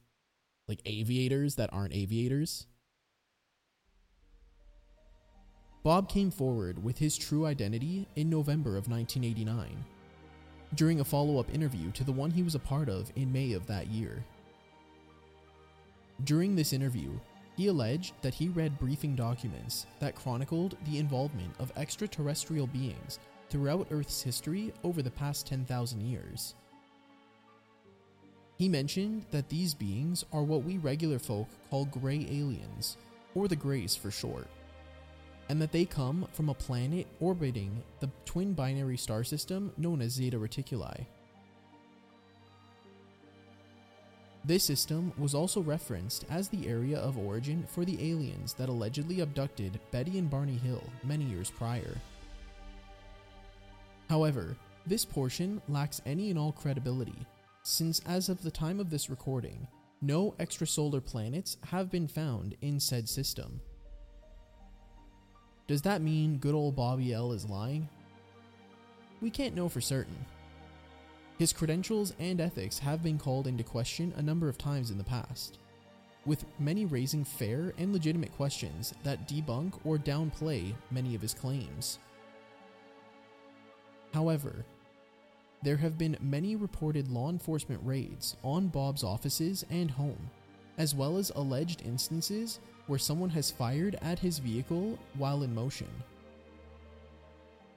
[0.66, 2.66] like aviators that aren't aviators.
[5.82, 9.84] Bob came forward with his true identity in November of 1989,
[10.74, 13.52] during a follow up interview to the one he was a part of in May
[13.52, 14.24] of that year.
[16.24, 17.10] During this interview,
[17.56, 23.18] he alleged that he read briefing documents that chronicled the involvement of extraterrestrial beings
[23.50, 26.54] throughout Earth's history over the past 10,000 years.
[28.56, 32.96] He mentioned that these beings are what we regular folk call gray aliens,
[33.34, 34.46] or the Greys for short,
[35.48, 40.12] and that they come from a planet orbiting the twin binary star system known as
[40.12, 41.06] Zeta Reticuli.
[44.44, 49.20] This system was also referenced as the area of origin for the aliens that allegedly
[49.20, 51.96] abducted Betty and Barney Hill many years prior.
[54.10, 54.56] However,
[54.88, 57.14] this portion lacks any and all credibility,
[57.62, 59.68] since as of the time of this recording,
[60.02, 63.60] no extrasolar planets have been found in said system.
[65.68, 67.88] Does that mean good old Bobby L is lying?
[69.20, 70.18] We can't know for certain.
[71.38, 75.04] His credentials and ethics have been called into question a number of times in the
[75.04, 75.58] past,
[76.26, 82.00] with many raising fair and legitimate questions that debunk or downplay many of his claims.
[84.12, 84.64] However,
[85.62, 90.30] there have been many reported law enforcement raids on Bob's offices and home,
[90.78, 95.88] as well as alleged instances where someone has fired at his vehicle while in motion.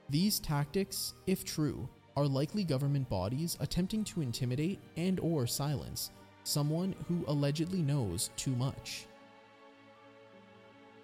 [0.09, 6.11] These tactics, if true, are likely government bodies attempting to intimidate and or silence
[6.43, 9.05] someone who allegedly knows too much.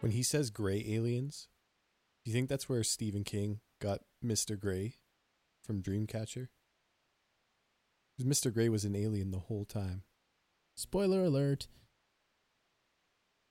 [0.02, 1.48] When he says gray aliens,
[2.24, 4.60] do you think that's where Stephen King got Mr.
[4.60, 4.96] Gray
[5.70, 6.48] from Dreamcatcher?
[8.18, 8.52] Because Mr.
[8.52, 10.02] Gray was an alien the whole time.
[10.76, 11.68] Spoiler alert.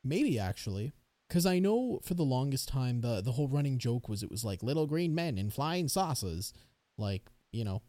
[0.03, 0.95] Maybe actually.
[1.29, 4.45] Because I know for the longest time, the, the whole running joke was it was
[4.45, 6.53] like little green men in flying saucers.
[6.97, 7.83] Like, you know,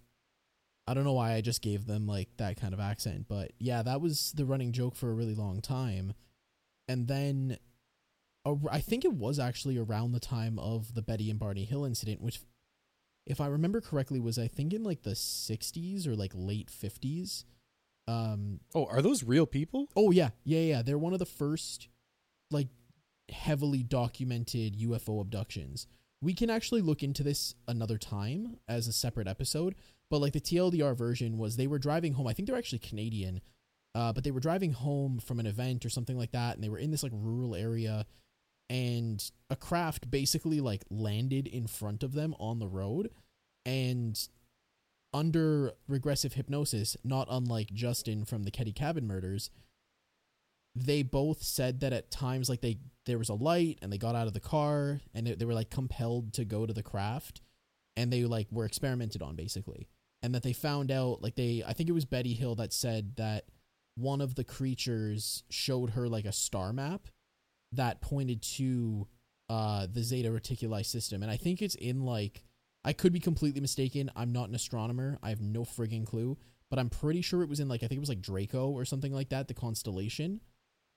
[0.86, 3.26] I don't know why I just gave them like that kind of accent.
[3.28, 6.14] But yeah, that was the running joke for a really long time.
[6.88, 7.58] And then
[8.70, 12.22] I think it was actually around the time of the Betty and Barney Hill incident,
[12.22, 12.42] which,
[13.30, 17.46] if I remember correctly, was I think in like the 60s or like late 50s.
[18.08, 19.88] Um, Oh, are those real people?
[19.96, 20.82] Oh yeah, yeah, yeah.
[20.82, 21.88] They're one of the first
[22.50, 22.68] like
[23.32, 25.86] heavily documented UFO abductions.
[26.22, 29.76] We can actually look into this another time as a separate episode,
[30.10, 32.26] but like the TLDR version was they were driving home.
[32.28, 33.42] I think they're actually Canadian.
[33.96, 36.70] Uh, but they were driving home from an event or something like that and they
[36.70, 38.06] were in this like rural area
[38.70, 43.10] and a craft basically like landed in front of them on the road
[43.66, 44.30] and
[45.14, 49.50] under regressive hypnosis, not unlike Justin from the Keddie Cabin murders,
[50.76, 54.16] they both said that at times like they there was a light and they got
[54.16, 57.42] out of the car and they, they were like compelled to go to the craft
[57.98, 59.88] and they like were experimented on basically.
[60.22, 63.16] And that they found out like they I think it was Betty Hill that said
[63.18, 63.46] that
[63.96, 67.08] one of the creatures showed her like a star map
[67.74, 69.08] that pointed to
[69.50, 72.44] uh the Zeta Reticuli system and I think it's in like
[72.84, 74.10] I could be completely mistaken.
[74.16, 75.20] I'm not an astronomer.
[75.22, 76.38] I have no frigging clue,
[76.70, 78.86] but I'm pretty sure it was in like I think it was like Draco or
[78.86, 80.42] something like that, the constellation.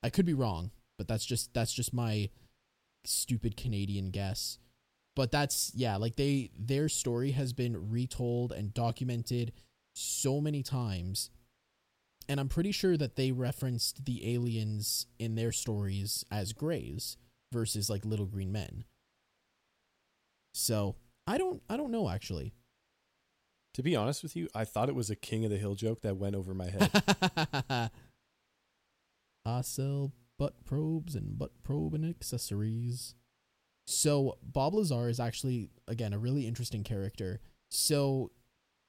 [0.02, 2.30] I could be wrong, but that's just that's just my
[3.04, 4.58] stupid Canadian guess.
[5.14, 9.52] But that's yeah, like they their story has been retold and documented
[9.94, 11.30] so many times.
[12.28, 17.16] And I'm pretty sure that they referenced the aliens in their stories as grays
[17.52, 18.84] versus like little green men.
[20.54, 20.96] So,
[21.26, 22.52] I don't I don't know actually.
[23.74, 26.02] To be honest with you, I thought it was a King of the Hill joke
[26.02, 27.90] that went over my head.
[29.46, 33.14] I sell butt probes and butt probe and accessories.
[33.86, 37.40] So Bob Lazar is actually again a really interesting character.
[37.70, 38.30] So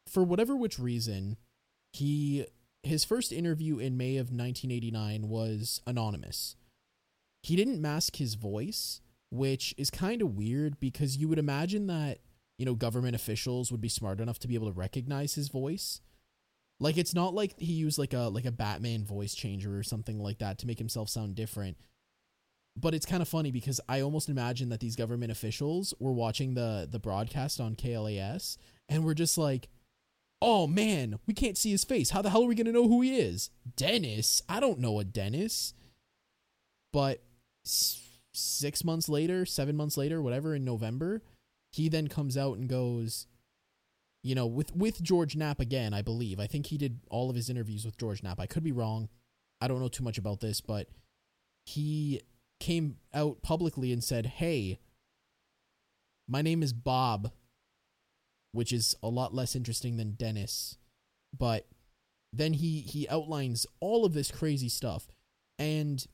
[0.07, 1.38] for whatever which reason,
[1.93, 2.45] he
[2.84, 6.55] his first interview in May of 1989 was anonymous.
[7.41, 12.19] He didn't mask his voice, which is kind of weird because you would imagine that,
[12.57, 16.01] you know, government officials would be smart enough to be able to recognize his voice.
[16.79, 20.19] Like it's not like he used like a like a Batman voice changer or something
[20.19, 21.77] like that to make himself sound different.
[22.75, 26.55] But it's kind of funny because I almost imagine that these government officials were watching
[26.55, 28.57] the the broadcast on KLAS
[28.89, 29.69] and were just like,
[30.45, 32.09] "Oh man, we can't see his face.
[32.09, 34.41] How the hell are we going to know who he is?" Dennis?
[34.49, 35.73] I don't know a Dennis.
[36.91, 37.23] But
[37.65, 41.23] s- 6 months later, 7 months later, whatever in November,
[41.71, 43.25] he then comes out and goes,
[44.21, 46.39] you know, with with George Knapp again, I believe.
[46.39, 48.39] I think he did all of his interviews with George Knapp.
[48.39, 49.09] I could be wrong.
[49.59, 50.89] I don't know too much about this, but
[51.65, 52.21] he
[52.59, 54.79] came out publicly and said, "Hey,
[56.27, 57.31] my name is Bob,"
[58.54, 60.78] which is a lot less interesting than Dennis.
[61.38, 61.68] But
[62.32, 65.08] then he he outlines all of this crazy stuff
[65.60, 66.08] and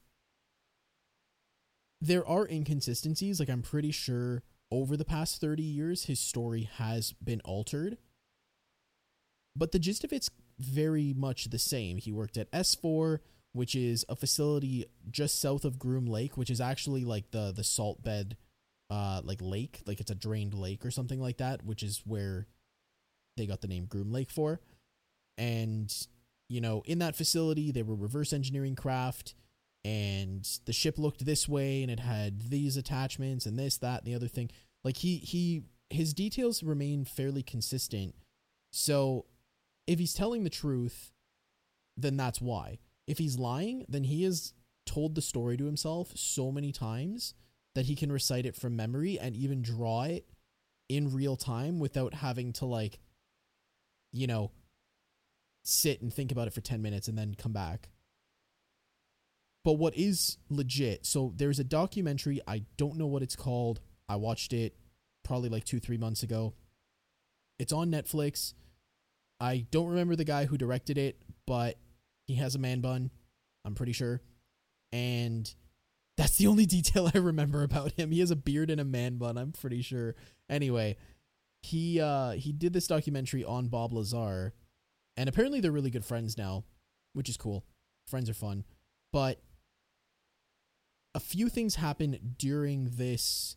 [2.01, 7.13] there are inconsistencies like I'm pretty sure over the past 30 years, his story has
[7.13, 7.97] been altered.
[9.55, 10.29] But the gist of it's
[10.59, 11.97] very much the same.
[11.97, 13.19] He worked at S4,
[13.53, 17.63] which is a facility just south of Groom Lake, which is actually like the the
[17.63, 18.37] salt bed
[18.89, 22.47] uh like lake, like it's a drained lake or something like that, which is where
[23.37, 24.59] they got the name Groom Lake for.
[25.37, 25.93] And
[26.49, 29.35] you know, in that facility, they were reverse engineering craft
[29.85, 34.07] and the ship looked this way and it had these attachments and this that and
[34.07, 34.49] the other thing.
[34.83, 38.15] Like he he his details remain fairly consistent.
[38.71, 39.25] So
[39.87, 41.11] if he's telling the truth
[41.97, 42.79] then that's why.
[43.07, 44.53] If he's lying then he has
[44.85, 47.33] told the story to himself so many times
[47.79, 50.27] that he can recite it from memory and even draw it
[50.89, 52.99] in real time without having to like
[54.11, 54.51] you know
[55.63, 57.89] sit and think about it for 10 minutes and then come back
[59.63, 63.81] but what is legit, so there's a documentary, I don't know what it's called.
[64.07, 64.75] I watched it
[65.23, 66.53] probably like two, three months ago.
[67.59, 68.53] It's on Netflix.
[69.39, 71.77] I don't remember the guy who directed it, but
[72.25, 73.11] he has a man bun,
[73.65, 74.21] I'm pretty sure.
[74.91, 75.53] And
[76.19, 78.11] that's the only detail I remember about him.
[78.11, 80.15] He has a beard and a man bun, I'm pretty sure.
[80.49, 80.97] Anyway,
[81.61, 84.53] he uh he did this documentary on Bob Lazar,
[85.17, 86.65] and apparently they're really good friends now,
[87.13, 87.65] which is cool.
[88.05, 88.65] Friends are fun.
[89.13, 89.41] But
[91.15, 93.55] a few things happen during this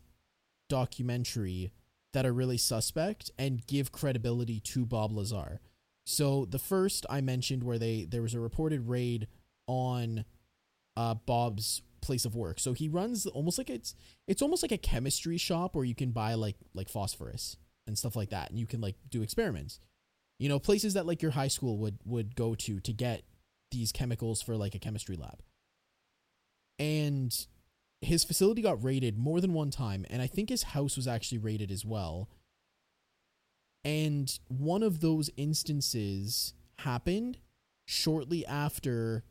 [0.68, 1.72] documentary
[2.14, 5.60] that are really suspect and give credibility to Bob Lazar.
[6.06, 9.26] So the first I mentioned where they there was a reported raid
[9.66, 10.24] on
[10.96, 12.60] uh Bob's place of work.
[12.60, 13.94] So he runs almost like it's
[14.28, 18.14] it's almost like a chemistry shop where you can buy like like phosphorus and stuff
[18.14, 19.80] like that and you can like do experiments.
[20.38, 23.22] You know, places that like your high school would would go to to get
[23.70, 25.42] these chemicals for like a chemistry lab.
[26.78, 27.34] And
[28.00, 31.38] his facility got raided more than one time, and I think his house was actually
[31.38, 32.28] raided as well.
[33.84, 37.38] And one of those instances happened
[37.86, 39.24] shortly after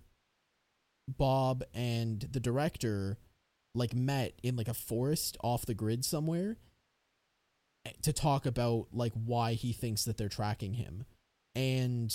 [1.18, 3.18] Bob and the director
[3.74, 6.58] like met in like a forest off the grid somewhere
[7.86, 11.06] eh, to talk about like why he thinks that they're tracking him.
[11.56, 12.14] And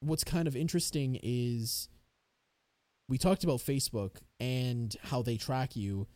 [0.00, 1.88] what's kind of interesting is
[3.08, 6.06] we talked about Facebook and how they track you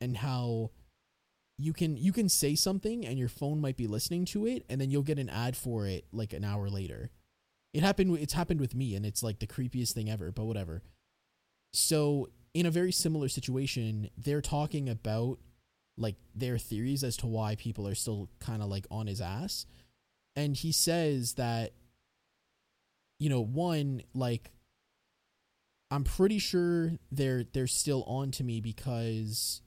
[0.00, 0.70] and how
[1.56, 4.80] you can you can say something and your phone might be listening to it and
[4.80, 7.10] then you'll get an ad for it like an hour later.
[7.74, 10.82] It happened it's happened with me and it's like the creepiest thing ever, but whatever.
[11.72, 15.38] So, in a very similar situation, they're talking about
[15.98, 19.66] like their theories as to why people are still kind of like on his ass.
[20.36, 21.72] And he says that
[23.18, 24.50] you know, one like
[25.90, 29.62] I'm pretty sure they're they're still on to me because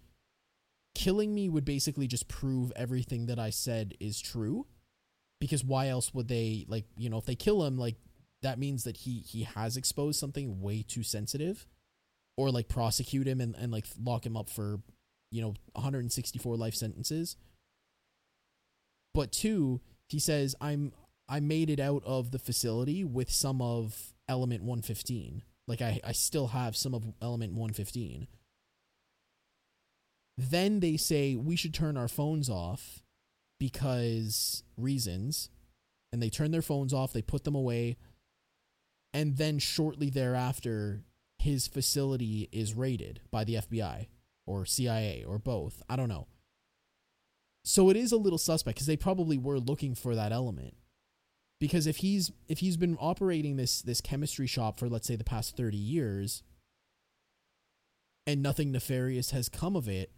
[0.96, 4.66] killing me would basically just prove everything that I said is true.
[5.40, 7.96] Because why else would they like, you know, if they kill him, like
[8.42, 11.68] that means that he he has exposed something way too sensitive
[12.38, 14.80] or like prosecute him and, and like lock him up for,
[15.32, 17.36] you know, 164 life sentences.
[19.14, 20.92] But two, he says I'm
[21.30, 25.44] I made it out of the facility with some of element 115.
[25.68, 28.28] Like I, I still have some of element 115.
[30.38, 33.02] Then they say we should turn our phones off
[33.60, 35.50] because reasons.
[36.12, 37.98] And they turn their phones off, they put them away.
[39.14, 41.04] And then shortly thereafter,
[41.40, 44.08] his facility is raided by the FBI
[44.46, 45.82] or CIA or both.
[45.90, 46.28] I don't know.
[47.64, 50.76] So it is a little suspect because they probably were looking for that element.
[51.60, 55.24] Because if he's if he's been operating this this chemistry shop for let's say the
[55.24, 56.44] past 30 years
[58.26, 60.12] and nothing nefarious has come of it,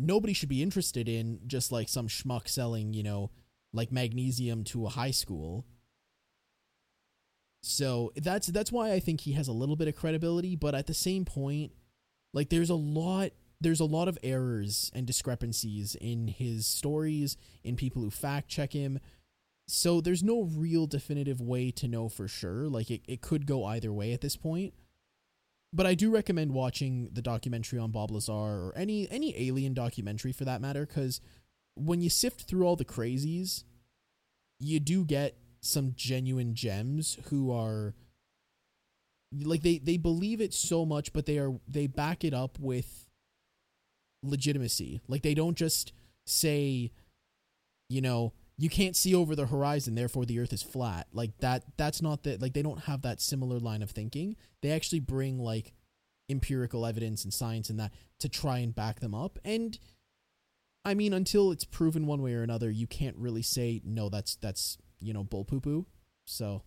[0.00, 3.30] nobody should be interested in just like some schmuck selling, you know,
[3.72, 5.66] like magnesium to a high school.
[7.62, 10.86] So that's that's why I think he has a little bit of credibility, but at
[10.86, 11.72] the same point,
[12.32, 17.76] like there's a lot there's a lot of errors and discrepancies in his stories, in
[17.76, 18.98] people who fact check him.
[19.68, 22.66] So there's no real definitive way to know for sure.
[22.68, 24.72] Like it, it could go either way at this point.
[25.72, 30.32] But I do recommend watching the documentary on Bob Lazar or any any alien documentary
[30.32, 31.20] for that matter, because
[31.76, 33.64] when you sift through all the crazies,
[34.58, 37.94] you do get some genuine gems who are
[39.32, 43.08] like they they believe it so much but they are they back it up with
[44.22, 45.00] legitimacy.
[45.06, 45.92] Like they don't just
[46.26, 46.90] say
[47.88, 51.06] you know you can't see over the horizon therefore the earth is flat.
[51.12, 54.36] Like that that's not that like they don't have that similar line of thinking.
[54.62, 55.72] They actually bring like
[56.28, 59.38] empirical evidence and science and that to try and back them up.
[59.44, 59.78] And
[60.82, 64.36] i mean until it's proven one way or another you can't really say no that's
[64.36, 65.84] that's you know bull poo poo
[66.24, 66.62] so.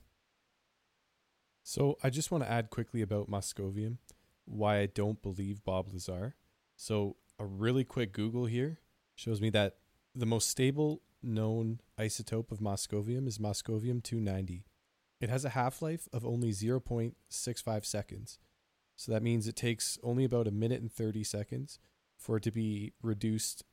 [1.64, 3.98] So I just want to add quickly about Moscovium,
[4.44, 6.36] why I don't believe Bob Lazar.
[6.76, 8.80] So a really quick Google here
[9.16, 9.78] shows me that
[10.14, 14.66] the most stable known isotope of Moscovium is Moscovium 290.
[15.22, 18.40] It has a half-life of only 0.65 seconds.
[18.96, 21.80] So that means it takes only about a minute and 30 seconds
[22.18, 23.64] for it to be reduced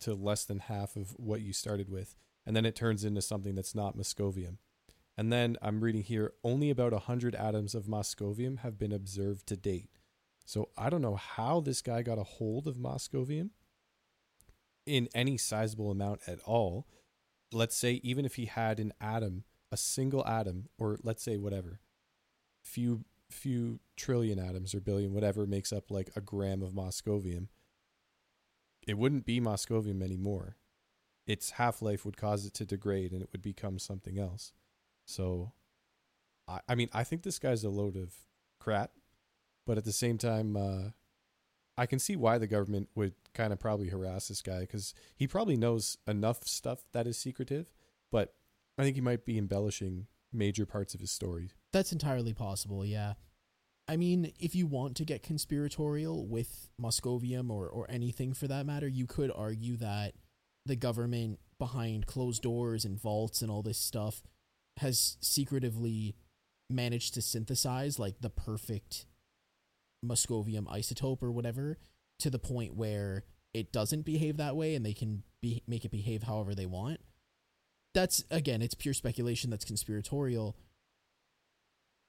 [0.00, 2.16] to less than half of what you started with.
[2.44, 4.58] And then it turns into something that's not Moscovium.
[5.16, 9.56] And then I'm reading here only about 100 atoms of Moscovium have been observed to
[9.56, 9.90] date.
[10.44, 13.50] So I don't know how this guy got a hold of Moscovium
[14.86, 16.86] in any sizable amount at all.
[17.52, 21.80] Let's say even if he had an atom, a single atom or let's say whatever,
[22.62, 27.48] few few trillion atoms or billion whatever makes up like a gram of Moscovium,
[28.86, 30.56] it wouldn't be Moscovium anymore.
[31.26, 34.52] Its half-life would cause it to degrade and it would become something else.
[35.06, 35.52] So,
[36.48, 38.12] I, I mean, I think this guy's a load of
[38.58, 38.90] crap,
[39.66, 40.90] but at the same time, uh,
[41.76, 45.26] I can see why the government would kind of probably harass this guy because he
[45.26, 47.72] probably knows enough stuff that is secretive,
[48.10, 48.34] but
[48.78, 51.50] I think he might be embellishing major parts of his story.
[51.72, 53.14] That's entirely possible, yeah.
[53.88, 58.66] I mean, if you want to get conspiratorial with Moscovium or, or anything for that
[58.66, 60.14] matter, you could argue that
[60.64, 64.22] the government behind closed doors and vaults and all this stuff
[64.78, 66.14] has secretively
[66.70, 69.06] managed to synthesize like the perfect
[70.04, 71.78] Moscovium isotope or whatever
[72.20, 73.24] to the point where
[73.54, 77.00] it doesn't behave that way and they can be make it behave however they want.
[77.94, 80.56] That's again, it's pure speculation that's conspiratorial.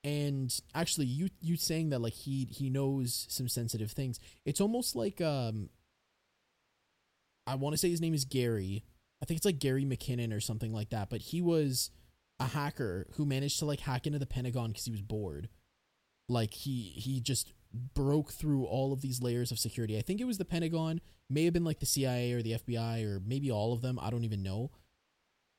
[0.03, 4.20] And actually you you saying that like he he knows some sensitive things.
[4.45, 5.70] It's almost like um
[7.45, 8.86] I want to say his name is Gary.
[9.22, 11.91] I think it's like Gary McKinnon or something like that, but he was
[12.40, 15.49] a hacker who managed to like hack into the Pentagon because he was bored.
[16.30, 19.98] Like he he just broke through all of these layers of security.
[19.98, 23.06] I think it was the Pentagon, may have been like the CIA or the FBI
[23.06, 24.00] or maybe all of them.
[24.02, 24.72] I don't even know.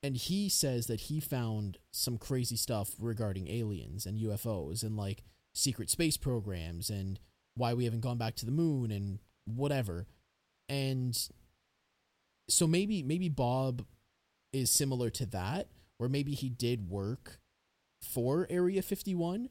[0.01, 5.23] And he says that he found some crazy stuff regarding aliens and UFOs and like
[5.53, 7.19] secret space programs and
[7.55, 10.07] why we haven't gone back to the moon and whatever.
[10.69, 11.17] And
[12.47, 13.85] so maybe maybe Bob
[14.53, 15.67] is similar to that
[15.99, 17.39] or maybe he did work
[18.01, 19.49] for Area 51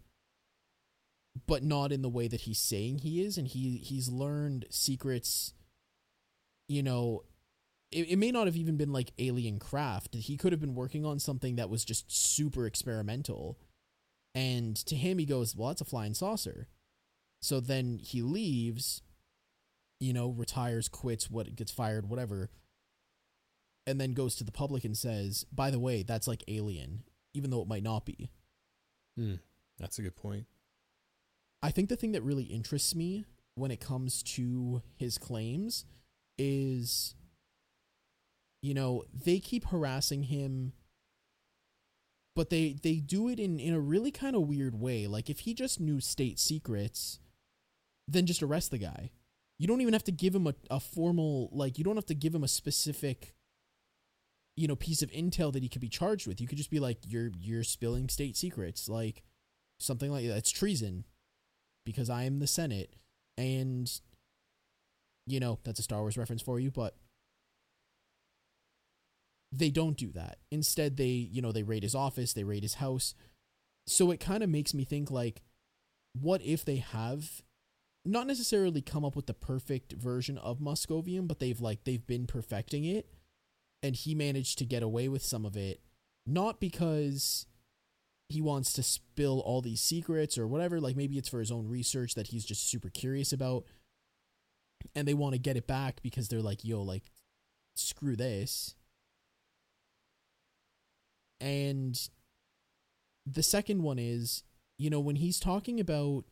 [1.47, 5.53] but not in the way that he's saying he is and he he's learned secrets
[6.69, 7.23] you know
[7.95, 10.15] it, it may not have even been like alien craft.
[10.15, 13.59] He could have been working on something that was just super experimental
[14.35, 16.69] and to him he goes well that's a flying saucer.
[17.41, 19.03] So then he leaves
[20.01, 22.51] you know retires quits what gets fired whatever
[23.87, 27.51] and then goes to the public and says by the way that's like alien even
[27.51, 28.31] though it might not be.
[29.17, 29.35] Hmm,
[29.79, 30.47] that's a good point.
[31.65, 33.25] I think the thing that really interests me
[33.55, 35.87] when it comes to his claims
[36.37, 37.15] is
[38.61, 40.73] you know, they keep harassing him
[42.37, 45.07] but they they do it in in a really kind of weird way.
[45.07, 47.21] Like if he just knew state secrets,
[48.09, 49.11] then just arrest the guy.
[49.59, 52.15] You don't even have to give him a, a formal like you don't have to
[52.15, 53.35] give him a specific
[54.57, 56.41] you know piece of intel that he could be charged with.
[56.41, 59.23] You could just be like you're you're spilling state secrets like
[59.79, 60.37] something like that.
[60.37, 61.05] It's treason
[61.85, 62.95] because I am the Senate.
[63.37, 63.91] And,
[65.27, 66.97] you know, that's a Star Wars reference for you, but
[69.53, 70.39] they don't do that.
[70.51, 73.15] Instead, they, you know, they raid his office, they raid his house.
[73.87, 75.43] So it kind of makes me think like,
[76.19, 77.43] what if they have
[78.05, 82.27] not necessarily come up with the perfect version of Moscovium, but they've like they've been
[82.27, 83.09] perfecting it
[83.83, 85.81] and he managed to get away with some of it
[86.27, 87.47] not because
[88.29, 91.69] he wants to spill all these secrets or whatever, like maybe it's for his own
[91.69, 93.65] research that he's just super curious about
[94.95, 97.11] and they want to get it back because they're like, "Yo, like
[97.75, 98.75] screw this."
[101.41, 101.99] And
[103.27, 104.43] the second one is,
[104.79, 106.25] you know, when he's talking about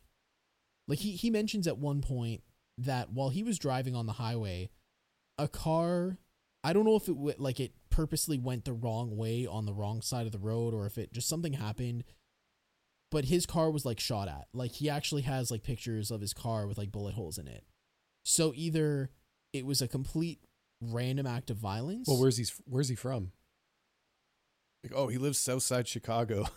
[0.87, 2.41] like he he mentions at one point
[2.77, 4.69] that while he was driving on the highway,
[5.37, 6.17] a car,
[6.63, 10.01] I don't know if it like it purposely went the wrong way on the wrong
[10.01, 12.03] side of the road or if it just something happened,
[13.11, 14.47] but his car was like shot at.
[14.51, 17.63] Like he actually has like pictures of his car with like bullet holes in it.
[18.23, 19.11] So either
[19.53, 20.39] it was a complete
[20.81, 22.07] random act of violence.
[22.07, 23.31] Well, where's he where's he from?
[24.83, 26.47] Like, oh, he lives south side Chicago.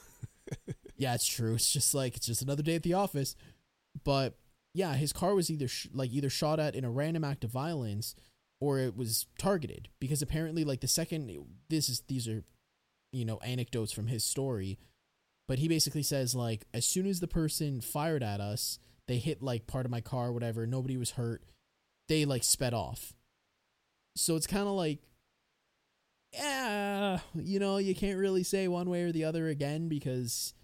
[0.97, 1.55] yeah, it's true.
[1.55, 3.37] It's just like it's just another day at the office.
[4.05, 4.39] But
[4.73, 7.51] yeah, his car was either sh- like either shot at in a random act of
[7.51, 8.15] violence
[8.61, 11.31] or it was targeted because apparently like the second
[11.69, 12.43] this is these are
[13.13, 14.79] you know anecdotes from his story
[15.49, 18.79] but he basically says like as soon as the person fired at us
[19.09, 21.43] they hit like part of my car whatever nobody was hurt
[22.09, 23.13] they like sped off.
[24.17, 25.01] So it's kind of like
[26.33, 30.55] yeah you know you can't really say one way or the other again because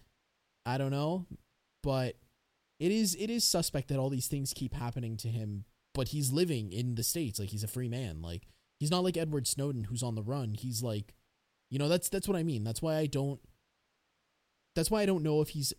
[0.65, 1.25] i don't know
[1.81, 2.15] but
[2.79, 5.63] it is it is suspect that all these things keep happening to him
[5.93, 8.47] but he's living in the states like he's a free man like
[8.79, 11.13] he's not like edward snowden who's on the run he's like
[11.69, 13.39] you know that's that's what i mean that's why i don't
[14.75, 15.73] that's why i don't know if he's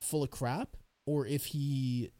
[0.00, 0.76] full of crap
[1.06, 2.10] or if he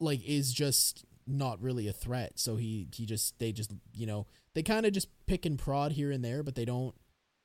[0.00, 4.26] like is just not really a threat so he he just they just you know
[4.54, 6.94] they kind of just pick and prod here and there but they don't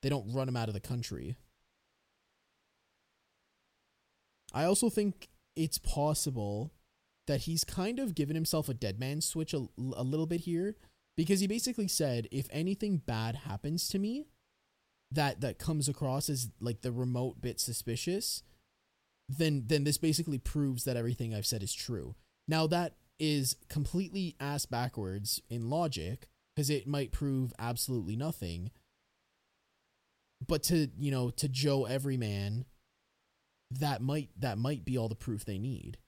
[0.04, 1.34] they don't run him out of the country.
[4.52, 6.73] I also think it's possible
[7.26, 10.76] that he's kind of given himself a dead man switch a, a little bit here
[11.16, 14.26] because he basically said if anything bad happens to me
[15.10, 18.42] that that comes across as like the remote bit suspicious
[19.28, 22.14] then then this basically proves that everything I've said is true.
[22.46, 28.70] Now that is completely ass backwards in logic because it might prove absolutely nothing.
[30.46, 32.66] But to, you know, to Joe Everyman,
[33.70, 35.98] that might that might be all the proof they need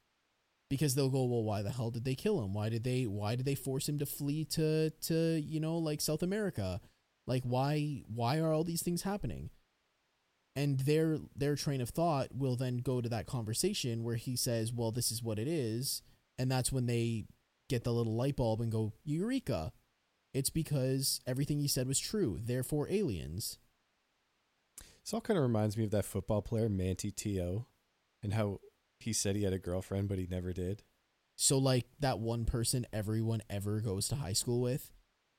[0.69, 2.53] because they'll go well why the hell did they kill him?
[2.53, 5.15] Why did they why did they force him to flee to to
[5.45, 6.81] you know like south america?
[7.27, 9.51] Like why why are all these things happening?
[10.55, 14.73] And their their train of thought will then go to that conversation where he says
[14.73, 16.03] well this is what it is.
[16.39, 17.27] And that's when they
[17.69, 19.73] get the little light bulb and go eureka.
[20.35, 22.39] It's because everything he said was true.
[22.43, 23.59] Therefore aliens.
[25.03, 27.67] This all kind of reminds me of that football player manti Te'o
[28.23, 28.59] and how
[29.07, 30.83] he said he had a girlfriend, but he never did.
[31.37, 34.91] So like that one person everyone ever goes to high school with.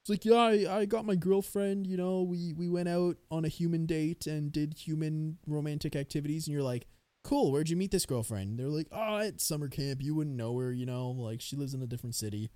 [0.01, 0.35] It's like, yeah,
[0.71, 4.25] I, I got my girlfriend, you know, we, we went out on a human date
[4.25, 6.87] and did human romantic activities and you're like,
[7.23, 8.57] Cool, where'd you meet this girlfriend?
[8.57, 11.73] They're like, Oh, at summer camp, you wouldn't know her, you know, like she lives
[11.73, 12.51] in a different city.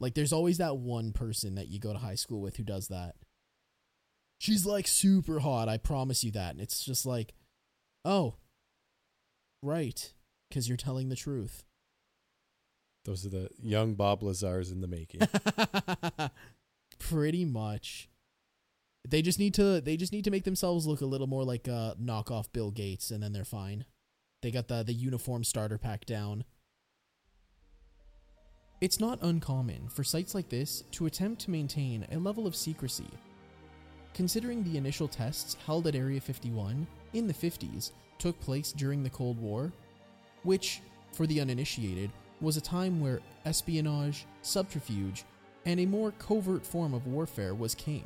[0.00, 2.88] Like there's always that one person that you go to high school with who does
[2.88, 3.16] that.
[4.38, 6.52] She's like super hot, I promise you that.
[6.52, 7.34] And it's just like,
[8.04, 8.36] oh,
[9.62, 10.12] Right,
[10.48, 11.64] because you're telling the truth.
[13.04, 15.20] Those are the young Bob Lazars in the making.
[16.98, 18.08] Pretty much.
[19.08, 21.66] They just need to they just need to make themselves look a little more like
[21.68, 23.86] uh, a knockoff Bill Gates and then they're fine.
[24.42, 26.44] They got the the uniform starter pack down.
[28.80, 33.08] It's not uncommon for sites like this to attempt to maintain a level of secrecy.
[34.14, 39.10] Considering the initial tests held at Area 51 in the 50s took place during the
[39.10, 39.72] Cold War,
[40.42, 40.80] which,
[41.12, 45.24] for the uninitiated, was a time where espionage, subterfuge,
[45.64, 48.04] and a more covert form of warfare was king,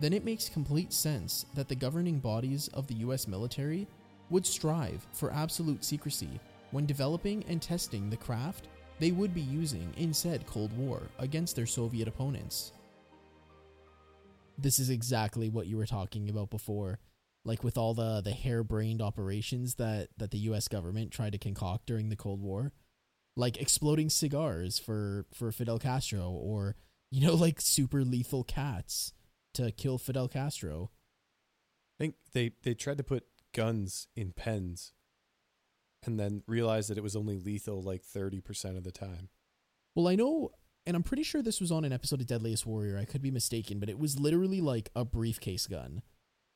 [0.00, 3.86] then it makes complete sense that the governing bodies of the US military
[4.30, 6.40] would strive for absolute secrecy
[6.70, 8.68] when developing and testing the craft
[8.98, 12.72] they would be using in said Cold War against their Soviet opponents.
[14.58, 16.98] This is exactly what you were talking about before
[17.48, 21.86] like with all the the harebrained operations that that the US government tried to concoct
[21.86, 22.72] during the Cold War
[23.36, 26.76] like exploding cigars for for Fidel Castro or
[27.10, 29.12] you know like super lethal cats
[29.54, 30.90] to kill Fidel Castro
[31.98, 34.92] I think they they tried to put guns in pens
[36.04, 39.28] and then realized that it was only lethal like 30% of the time.
[39.94, 40.50] Well, I know,
[40.86, 42.98] and I'm pretty sure this was on an episode of Deadliest Warrior.
[42.98, 46.02] I could be mistaken, but it was literally like a briefcase gun,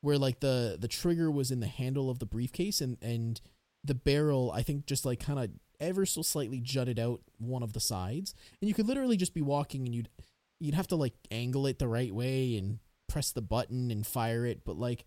[0.03, 3.41] where like the the trigger was in the handle of the briefcase, and and
[3.83, 5.51] the barrel I think just like kind of
[5.81, 9.43] ever so slightly jutted out one of the sides, and you could literally just be
[9.43, 10.11] walking, and you'd
[10.61, 14.45] you'd have to like angle it the right way and press the button and fire
[14.45, 15.07] it, but like.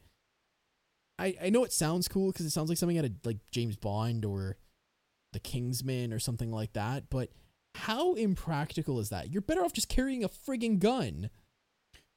[1.18, 3.78] I, I know it sounds cool because it sounds like something out of like James
[3.78, 4.58] Bond or
[5.32, 7.30] the Kingsman or something like that, but
[7.76, 9.32] how impractical is that?
[9.32, 11.30] You're better off just carrying a friggin' gun.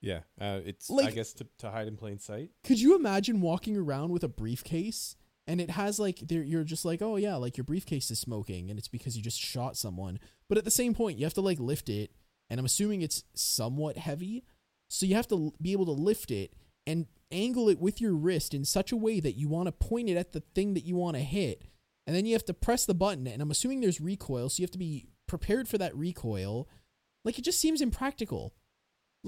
[0.01, 2.51] Yeah, uh, it's I guess to, to hide in plain sight.
[2.65, 5.17] Could you imagine walking around with a briefcase
[5.49, 8.71] and it has like there you're just like, "Oh yeah, like your briefcase is smoking
[8.71, 11.41] and it's because you just shot someone." But at the same point, you have to
[11.41, 12.13] like lift it,
[12.51, 14.45] and I'm assuming it's somewhat heavy,
[14.89, 16.53] so you have to be able to lift it
[16.87, 20.09] and angle it with your wrist in such a way that you want to point
[20.09, 21.63] it at the thing that you want to hit.
[22.07, 24.65] And then you have to press the button, and I'm assuming there's recoil, so you
[24.65, 26.69] have to be prepared for that recoil.
[27.25, 28.55] Like it just seems impractical.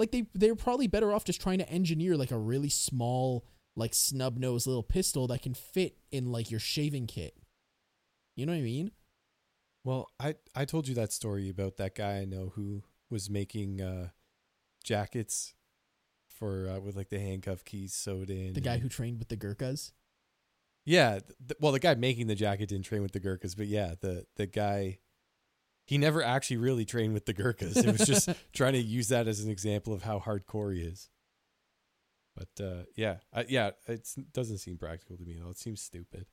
[0.00, 3.44] Like they they're probably better off just trying to engineer like a really small,
[3.76, 7.36] like snub nose little pistol that can fit in like your shaving kit.
[8.34, 8.92] You know what I mean?
[9.84, 13.82] Well, I I told you that story about that guy I know who was making
[13.82, 14.08] uh,
[14.82, 15.54] jackets
[16.26, 18.54] for uh, with like the handcuff keys sewed in.
[18.54, 19.92] The guy who trained with the Gurkhas.
[20.86, 23.94] Yeah, th- well, the guy making the jacket didn't train with the Gurkhas, but yeah,
[24.00, 25.00] the the guy
[25.90, 27.76] he never actually really trained with the Gurkhas.
[27.76, 31.10] It was just trying to use that as an example of how hardcore he is.
[32.36, 35.50] But uh, yeah, I, yeah, it doesn't seem practical to me though.
[35.50, 36.26] It seems stupid.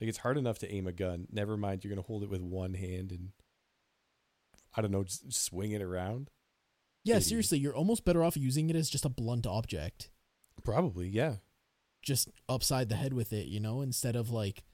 [0.00, 1.28] Like it's hard enough to aim a gun.
[1.30, 3.28] Never mind, you're gonna hold it with one hand and
[4.76, 6.28] I don't know, just swing it around.
[7.04, 7.28] Yeah, Idiot.
[7.28, 10.10] seriously, you're almost better off using it as just a blunt object.
[10.64, 11.36] Probably, yeah.
[12.02, 14.64] Just upside the head with it, you know, instead of like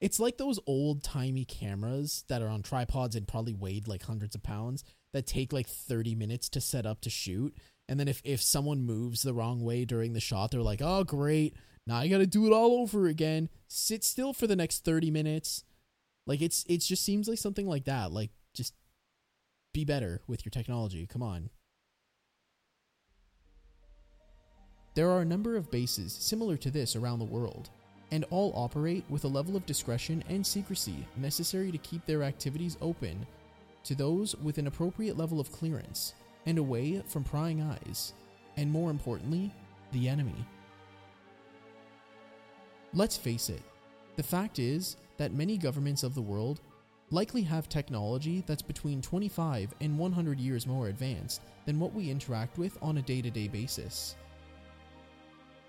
[0.00, 4.34] it's like those old timey cameras that are on tripods and probably weighed like hundreds
[4.34, 7.56] of pounds that take like 30 minutes to set up to shoot.
[7.88, 11.04] And then if, if someone moves the wrong way during the shot, they're like, oh,
[11.04, 11.56] great.
[11.86, 13.48] Now I got to do it all over again.
[13.68, 15.64] Sit still for the next 30 minutes.
[16.26, 18.10] Like it's, it just seems like something like that.
[18.10, 18.74] Like just
[19.72, 21.06] be better with your technology.
[21.06, 21.50] Come on.
[24.94, 27.68] There are a number of bases similar to this around the world,
[28.10, 32.76] and all operate with a level of discretion and secrecy necessary to keep their activities
[32.80, 33.26] open
[33.84, 36.14] to those with an appropriate level of clearance
[36.46, 38.12] and away from prying eyes,
[38.56, 39.52] and more importantly,
[39.92, 40.46] the enemy.
[42.92, 43.62] Let's face it,
[44.16, 46.60] the fact is that many governments of the world
[47.10, 52.58] likely have technology that's between 25 and 100 years more advanced than what we interact
[52.58, 54.16] with on a day to day basis.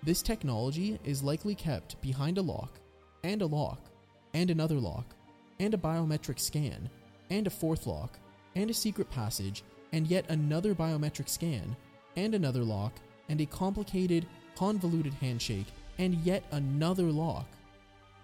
[0.06, 2.78] This technology is likely kept behind a lock,
[3.24, 3.90] and a lock,
[4.34, 5.16] and another lock,
[5.58, 6.88] and a biometric scan,
[7.28, 8.16] and a fourth lock,
[8.54, 11.74] and a secret passage, and yet another biometric scan,
[12.14, 12.92] and another lock,
[13.28, 15.66] and a complicated, convoluted handshake,
[15.98, 17.48] and yet another lock,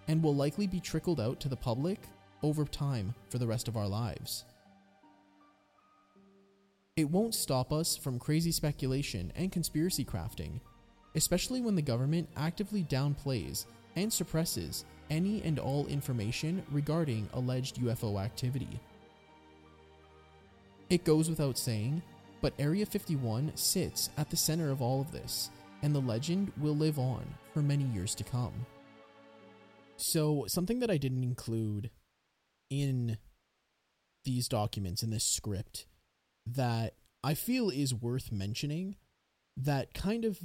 [0.07, 1.99] and will likely be trickled out to the public
[2.45, 4.45] over time for the rest of our lives.
[6.95, 10.61] It won't stop us from crazy speculation and conspiracy crafting,
[11.15, 13.67] especially when the government actively downplays
[13.97, 18.81] and suppresses any and all information regarding alleged UFO activity.
[20.89, 22.03] It goes without saying,
[22.41, 25.51] but Area 51 sits at the center of all of this,
[25.83, 27.23] and the legend will live on
[27.55, 28.53] for many years to come.
[29.97, 31.91] So, something that I didn't include
[32.69, 33.19] in
[34.25, 35.87] these documents, in this script,
[36.47, 38.97] that I feel is worth mentioning,
[39.57, 40.41] that kind of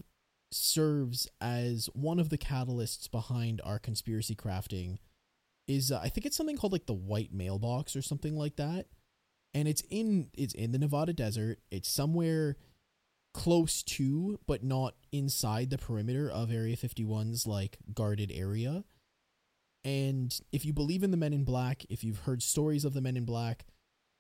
[0.52, 4.98] serves as one of the catalysts behind our conspiracy crafting
[5.68, 8.88] is uh, I think it's something called like the white mailbox or something like that.
[9.54, 11.60] And it's in it's in the Nevada desert.
[11.72, 12.58] It's somewhere
[13.34, 18.84] close to but not inside the perimeter of Area 51's like guarded area.
[19.84, 23.02] And if you believe in the men in black, if you've heard stories of the
[23.02, 23.66] men in black,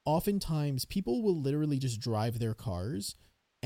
[0.05, 3.15] oftentimes people will literally just drive their cars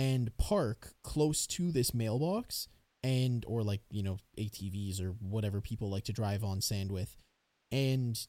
[0.01, 2.67] and park close to this mailbox
[3.03, 7.15] and or like you know ATVs or whatever people like to drive on sand with.
[7.71, 8.19] And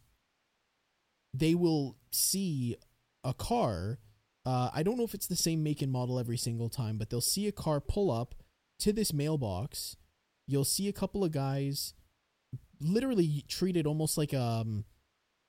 [1.32, 2.76] they will see
[3.24, 3.98] a car
[4.44, 7.08] uh, I don't know if it's the same make and model every single time but
[7.08, 8.34] they'll see a car pull up
[8.80, 9.96] to this mailbox.
[10.46, 11.94] You'll see a couple of guys
[12.80, 14.84] literally treat it almost like um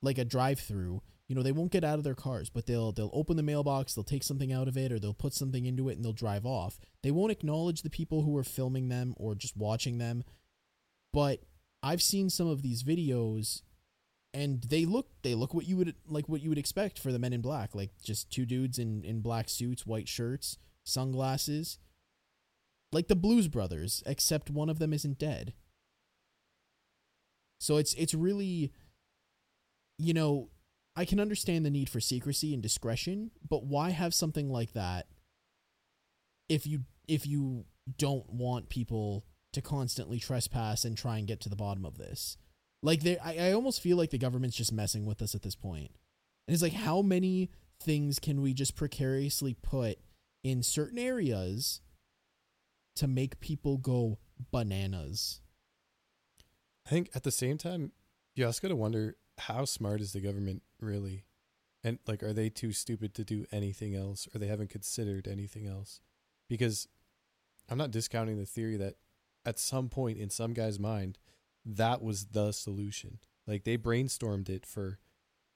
[0.01, 2.91] like a drive through you know they won't get out of their cars but they'll
[2.91, 5.89] they'll open the mailbox they'll take something out of it or they'll put something into
[5.89, 6.79] it and they'll drive off.
[7.01, 10.23] They won't acknowledge the people who are filming them or just watching them.
[11.11, 11.43] But
[11.81, 13.61] i've seen some of these videos
[14.33, 17.19] and they look they look what you would like what you would expect for the
[17.19, 21.79] men in black like just two dudes in in black suits white shirts sunglasses.
[22.91, 25.53] Like the blues brothers except one of them isn't dead.
[27.59, 28.71] So it's it's really
[29.97, 30.49] you know
[30.95, 35.07] i can understand the need for secrecy and discretion but why have something like that
[36.49, 37.65] if you if you
[37.97, 42.37] don't want people to constantly trespass and try and get to the bottom of this
[42.83, 45.55] like they I, I almost feel like the government's just messing with us at this
[45.55, 45.91] point.
[46.47, 47.49] And it's like how many
[47.81, 49.97] things can we just precariously put
[50.43, 51.81] in certain areas
[52.97, 54.19] to make people go
[54.51, 55.39] bananas?
[56.85, 57.93] I think at the same time,
[58.35, 61.25] you also got to wonder how smart is the government really?
[61.83, 65.67] And like, are they too stupid to do anything else or they haven't considered anything
[65.67, 65.99] else?
[66.47, 66.87] Because
[67.69, 68.95] I'm not discounting the theory that
[69.45, 71.17] at some point in some guy's mind,
[71.65, 73.19] that was the solution.
[73.45, 74.99] Like they brainstormed it for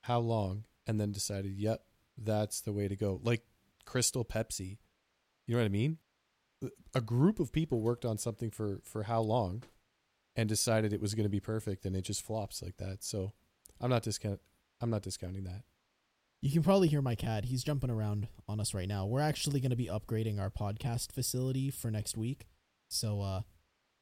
[0.02, 1.84] how long and then decided, yep,
[2.18, 3.20] that's the way to go.
[3.24, 3.44] Like
[3.86, 4.78] Crystal Pepsi.
[5.46, 5.98] You know what I mean?
[6.94, 9.64] A group of people worked on something for for how long
[10.36, 13.04] and decided it was going to be perfect and it just flops like that.
[13.04, 13.34] So,
[13.80, 14.42] I'm not discount
[14.82, 15.64] I'm not discounting that.
[16.42, 17.46] You can probably hear my cat.
[17.46, 19.06] He's jumping around on us right now.
[19.06, 22.48] We're actually going to be upgrading our podcast facility for next week.
[22.90, 23.42] So, uh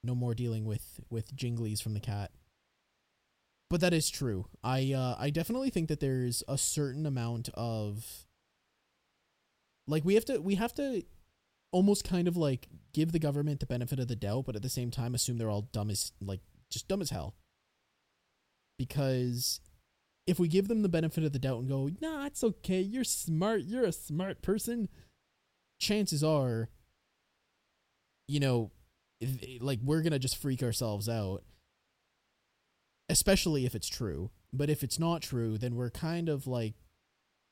[0.06, 2.32] no more dealing with with jinglies from the cat.
[3.70, 4.46] But that is true.
[4.64, 8.26] I uh, I definitely think that there's a certain amount of
[9.88, 11.04] like we have to we have to
[11.72, 14.70] almost kind of like give the government the benefit of the doubt, but at the
[14.70, 17.36] same time assume they're all dumb as like just dumb as hell.
[18.78, 19.62] Because
[20.28, 23.04] if we give them the benefit of the doubt and go, nah, it's okay, you're
[23.04, 24.90] smart, you're a smart person,
[25.80, 26.70] chances are,
[28.28, 28.72] you know,
[29.60, 31.44] like we're gonna just freak ourselves out
[33.10, 34.32] especially if it's true.
[34.54, 36.76] But if it's not true then we're kind of like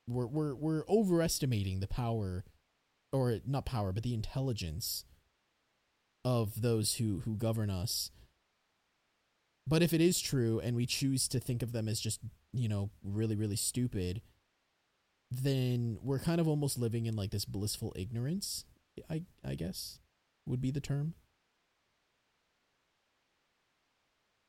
[0.07, 2.43] we're we're we're overestimating the power
[3.11, 5.05] or not power but the intelligence
[6.25, 8.09] of those who who govern us.
[9.67, 12.21] But if it is true and we choose to think of them as just
[12.53, 14.21] you know really really stupid
[15.31, 18.65] then we're kind of almost living in like this blissful ignorance
[19.09, 19.99] i i guess
[20.45, 21.15] would be the term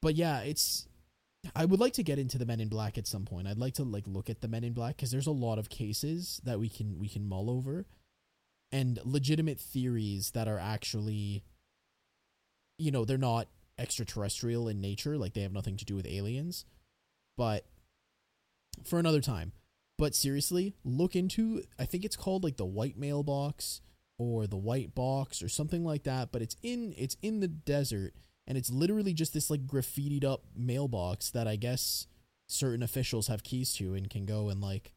[0.04, 0.86] but yeah, it's
[1.56, 3.48] I would like to get into the Men in Black at some point.
[3.48, 5.70] I'd like to like look at the Men in Black because there's a lot of
[5.70, 7.86] cases that we can we can mull over,
[8.70, 11.42] and legitimate theories that are actually,
[12.78, 13.48] you know, they're not
[13.78, 16.66] extraterrestrial in nature, like they have nothing to do with aliens,
[17.38, 17.64] but
[18.84, 19.52] for another time.
[19.96, 23.80] But seriously, look into I think it's called like the white mailbox
[24.18, 28.14] or the white box or something like that, but it's in it's in the desert
[28.46, 32.06] and it's literally just this like graffitied up mailbox that I guess
[32.46, 34.92] certain officials have keys to and can go and like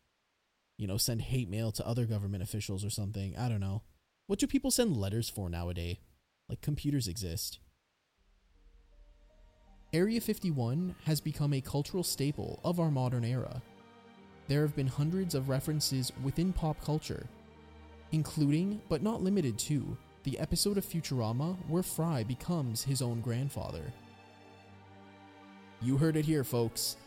[0.78, 3.38] you know send hate mail to other government officials or something.
[3.38, 3.84] I don't know.
[4.26, 5.98] What do people send letters for nowadays?
[6.50, 7.60] Like computers exist.
[9.98, 13.64] Area 51 has become a cultural staple of our modern era.
[14.48, 17.26] There have been hundreds of references within pop culture,
[18.12, 23.92] including, but not limited to, the episode of Futurama where Fry becomes his own grandfather.
[25.82, 26.98] You heard it here, folks.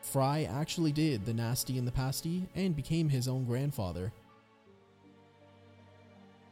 [0.00, 4.12] Fry actually did the nasty and the pasty and became his own grandfather.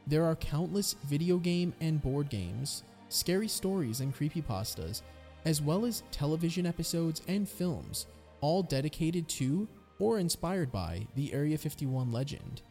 [0.08, 5.02] There are countless video game and board games, scary stories and creepypastas,
[5.44, 8.06] as well as television episodes and films,
[8.40, 9.68] all dedicated to
[9.98, 12.62] or inspired by the Area 51 legend.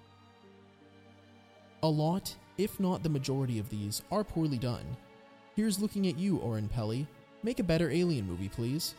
[1.83, 4.85] A lot if not the majority of these, are poorly done.
[5.55, 7.07] Here's looking at you, Oren Peli.
[7.41, 8.95] Make a better alien movie, please.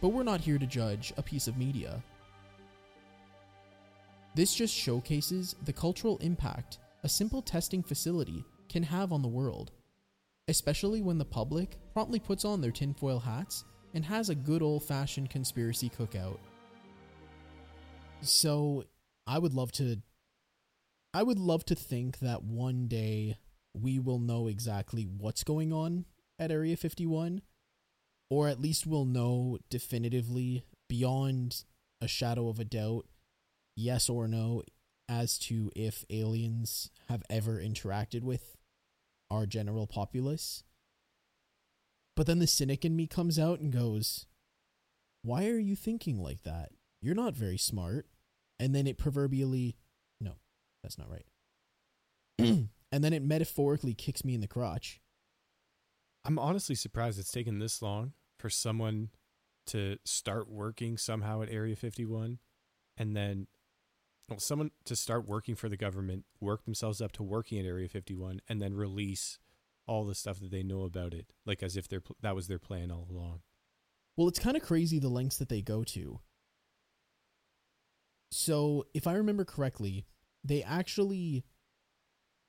[0.00, 2.02] But we're not here to judge a piece of media.
[4.34, 9.70] This just showcases the cultural impact a simple testing facility can have on the world,
[10.48, 13.64] especially when the public promptly puts on their tinfoil hats
[13.94, 16.38] and has a good old fashioned conspiracy cookout.
[18.20, 18.84] So,
[19.26, 20.00] I would love to
[21.14, 23.38] I would love to think that one day
[23.74, 26.04] we will know exactly what's going on
[26.38, 27.40] at Area 51,
[28.30, 31.64] or at least we'll know definitively beyond
[32.00, 33.06] a shadow of a doubt,
[33.74, 34.62] yes or no,
[35.08, 38.57] as to if aliens have ever interacted with
[39.30, 40.64] our general populace.
[42.16, 44.26] But then the cynic in me comes out and goes,
[45.22, 46.70] Why are you thinking like that?
[47.00, 48.06] You're not very smart.
[48.58, 49.76] And then it proverbially
[50.20, 50.32] no,
[50.82, 51.26] that's not right.
[52.92, 55.00] and then it metaphorically kicks me in the crotch.
[56.24, 59.10] I'm honestly surprised it's taken this long for someone
[59.68, 62.38] to start working somehow at Area 51
[62.96, 63.46] and then
[64.28, 67.88] well someone to start working for the government, work themselves up to working at Area
[67.88, 69.38] 51 and then release
[69.86, 72.58] all the stuff that they know about it like as if pl- that was their
[72.58, 73.40] plan all along.
[74.16, 76.20] Well, it's kind of crazy the lengths that they go to.
[78.30, 80.04] So, if I remember correctly,
[80.44, 81.44] they actually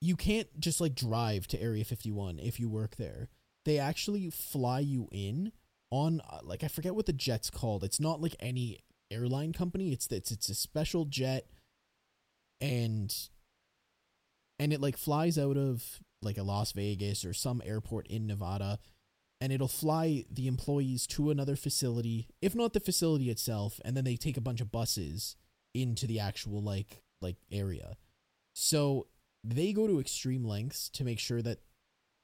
[0.00, 3.28] you can't just like drive to Area 51 if you work there.
[3.64, 5.52] They actually fly you in
[5.90, 7.84] on uh, like I forget what the jet's called.
[7.84, 8.80] It's not like any
[9.10, 9.92] airline company.
[9.92, 11.46] It's it's it's a special jet
[12.60, 13.14] and
[14.58, 18.78] and it like flies out of like a Las Vegas or some airport in Nevada
[19.40, 24.04] and it'll fly the employees to another facility, if not the facility itself, and then
[24.04, 25.36] they take a bunch of buses
[25.74, 27.96] into the actual like like area.
[28.52, 29.06] So
[29.42, 31.60] they go to extreme lengths to make sure that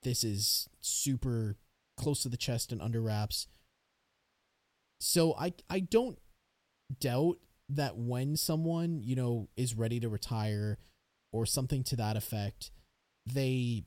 [0.03, 1.57] this is super
[1.97, 3.47] close to the chest and under wraps.
[5.01, 6.19] So I I don't
[7.01, 7.39] doubt
[7.69, 10.79] that when someone, you know, is ready to retire
[11.33, 12.71] or something to that effect,
[13.27, 13.85] they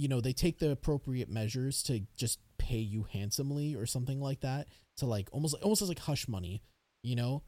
[0.00, 4.40] you know, they take the appropriate measures to just pay you handsomely or something like
[4.40, 4.66] that
[4.96, 6.62] to like almost almost as like hush money,
[7.02, 7.42] you know?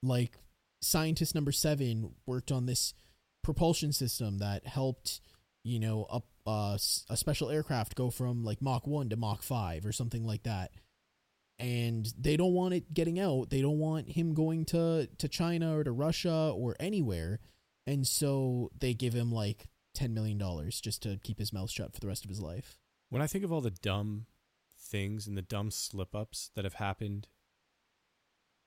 [0.00, 0.38] Like
[0.80, 2.94] scientist number 7 worked on this
[3.42, 5.20] propulsion system that helped,
[5.64, 6.78] you know, up uh,
[7.10, 10.70] a special aircraft go from like Mach 1 to Mach 5 or something like that.
[11.62, 13.50] And they don't want it getting out.
[13.50, 17.38] They don't want him going to to China or to Russia or anywhere.
[17.86, 21.92] And so they give him like 10 million dollars just to keep his mouth shut
[21.92, 22.78] for the rest of his life.
[23.10, 24.26] When I think of all the dumb
[24.78, 27.28] things and the dumb slip ups that have happened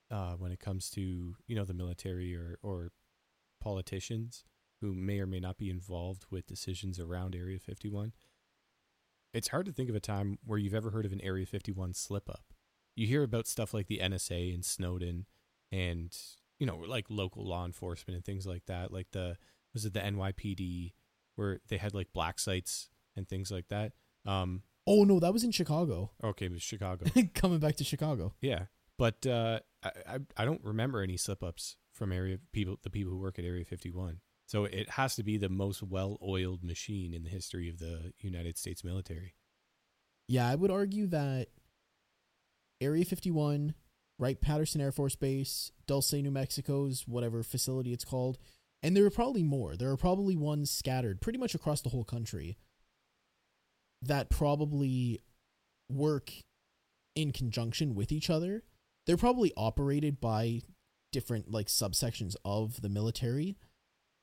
[0.10, 2.92] uh, when it comes to you know the military or or
[3.60, 4.46] politicians
[4.82, 8.12] who may or may not be involved with decisions around Area 51.
[9.34, 11.94] It's hard to think of a time where you've ever heard of an Area 51
[11.94, 12.54] slip up.
[12.96, 15.26] You hear about stuff like the NSA and Snowden
[15.72, 16.16] and
[16.60, 19.38] you know like local law enforcement and things like that like the
[19.74, 20.94] was it the NYPD
[21.36, 23.94] where they had like black sites and things like that.
[24.26, 26.12] Um Oh no, that was in Chicago.
[26.24, 27.06] okay, it was Chicago.
[27.34, 28.34] Coming back to Chicago.
[28.40, 28.66] Yeah,
[28.98, 33.12] but uh, I, I I don't remember any slip ups from area people the people
[33.14, 34.20] who work at Area 51.
[34.48, 38.14] So it has to be the most well oiled machine in the history of the
[38.20, 39.34] United States military.
[40.28, 41.50] Yeah, I would argue that
[42.82, 43.74] Area 51,
[44.20, 48.38] Wright Patterson Air Force Base, Dulce, New Mexico's whatever facility it's called,
[48.84, 49.76] and there are probably more.
[49.76, 52.58] There are probably ones scattered pretty much across the whole country
[54.02, 55.22] that probably
[55.90, 56.32] work
[57.16, 58.64] in conjunction with each other.
[59.08, 60.62] They're probably operated by
[61.12, 63.56] different like subsections of the military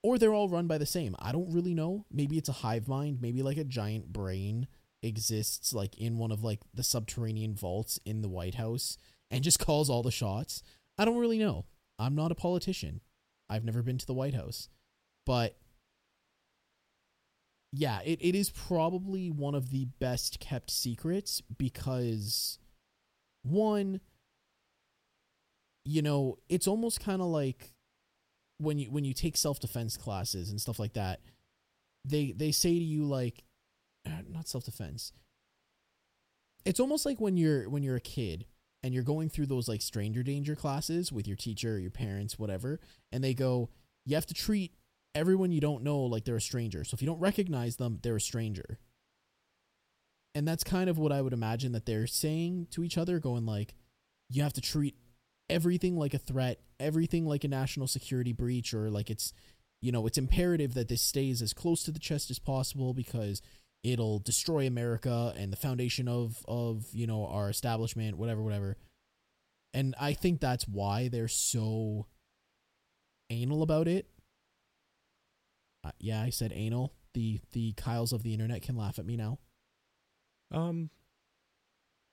[0.02, 1.14] or they're all run by the same.
[1.18, 2.04] I don't really know.
[2.10, 4.66] Maybe it's a hive mind, maybe like a giant brain
[5.02, 8.98] exists like in one of like the subterranean vaults in the White House
[9.30, 10.62] and just calls all the shots.
[10.98, 11.66] I don't really know.
[11.98, 13.00] I'm not a politician.
[13.48, 14.68] I've never been to the White House.
[15.26, 15.56] But
[17.72, 22.58] yeah, it, it is probably one of the best kept secrets because
[23.42, 24.00] one
[25.84, 27.72] you know, it's almost kind of like
[28.58, 31.20] when you when you take self-defense classes and stuff like that.
[32.04, 33.44] They they say to you like
[34.06, 35.12] Uh, not self-defense.
[36.64, 38.46] It's almost like when you're when you're a kid
[38.82, 42.38] and you're going through those like stranger danger classes with your teacher or your parents
[42.38, 42.80] whatever
[43.12, 43.68] and they go
[44.04, 44.72] you have to treat
[45.14, 46.84] everyone you don't know like they're a stranger.
[46.84, 48.78] So if you don't recognize them, they're a stranger.
[50.34, 53.44] And that's kind of what I would imagine that they're saying to each other going
[53.44, 53.74] like
[54.30, 54.96] you have to treat
[55.50, 59.34] everything like a threat, everything like a national security breach, or like it's,
[59.82, 63.42] you know, it's imperative that this stays as close to the chest as possible because
[63.82, 68.76] it'll destroy America and the foundation of of you know our establishment, whatever, whatever.
[69.74, 72.06] And I think that's why they're so
[73.30, 74.06] anal about it.
[75.84, 76.94] Uh, yeah, I said anal.
[77.14, 79.38] The the Kyles of the internet can laugh at me now.
[80.50, 80.90] Um,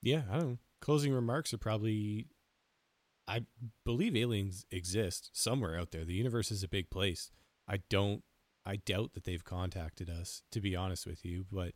[0.01, 0.57] yeah, I don't know.
[0.81, 2.27] Closing remarks are probably.
[3.27, 3.45] I
[3.85, 6.03] believe aliens exist somewhere out there.
[6.03, 7.29] The universe is a big place.
[7.67, 8.23] I don't.
[8.69, 10.43] I doubt that they've contacted us.
[10.51, 11.73] To be honest with you, but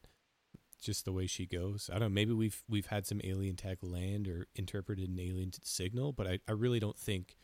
[0.81, 2.15] just the way she goes, I don't know.
[2.15, 6.39] Maybe we've we've had some alien tech land or interpreted an alien signal, but I,
[6.47, 7.37] I really don't think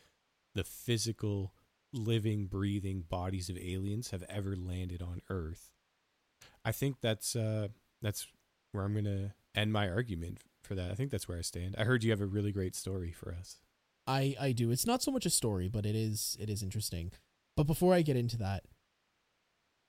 [0.54, 1.54] the physical,
[1.94, 5.72] living, breathing bodies of aliens have ever landed on Earth.
[6.64, 7.70] I think that's uh
[8.02, 8.28] that's
[8.72, 10.92] where I'm gonna end my argument for that.
[10.92, 11.76] I think that's where I stand.
[11.78, 13.60] I heard you have a really great story for us.
[14.06, 14.70] I I do.
[14.70, 17.12] It's not so much a story, but it is it is interesting.
[17.56, 18.64] But before I get into that,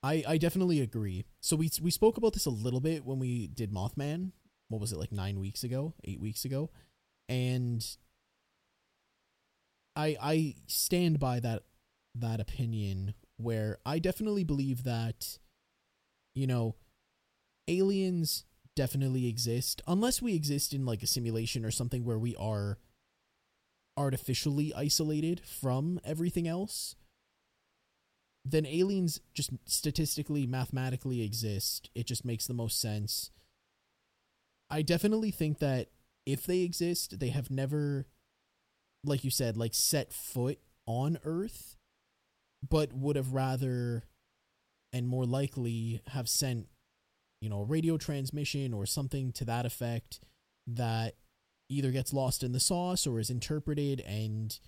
[0.02, 1.24] I I definitely agree.
[1.40, 4.32] So we we spoke about this a little bit when we did Mothman.
[4.68, 6.70] What was it like 9 weeks ago, 8 weeks ago?
[7.28, 7.84] And
[9.96, 11.64] I I stand by that
[12.14, 15.38] that opinion where I definitely believe that
[16.34, 16.76] you know
[17.68, 18.44] aliens
[18.76, 22.78] definitely exist unless we exist in like a simulation or something where we are
[23.96, 26.94] artificially isolated from everything else
[28.44, 31.90] then aliens just statistically mathematically exist.
[31.94, 33.30] It just makes the most sense.
[34.70, 35.88] I definitely think that
[36.26, 38.06] if they exist they have never
[39.04, 41.76] like you said like set foot on earth
[42.68, 44.04] but would have rather
[44.92, 46.66] and more likely have sent
[47.40, 50.20] you know a radio transmission or something to that effect
[50.66, 51.14] that
[51.68, 54.58] either gets lost in the sauce or is interpreted and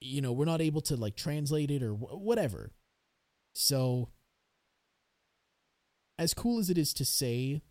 [0.00, 2.72] you know we're not able to like translate it or wh- whatever.
[3.54, 4.10] So
[6.18, 7.62] as cool as it is to say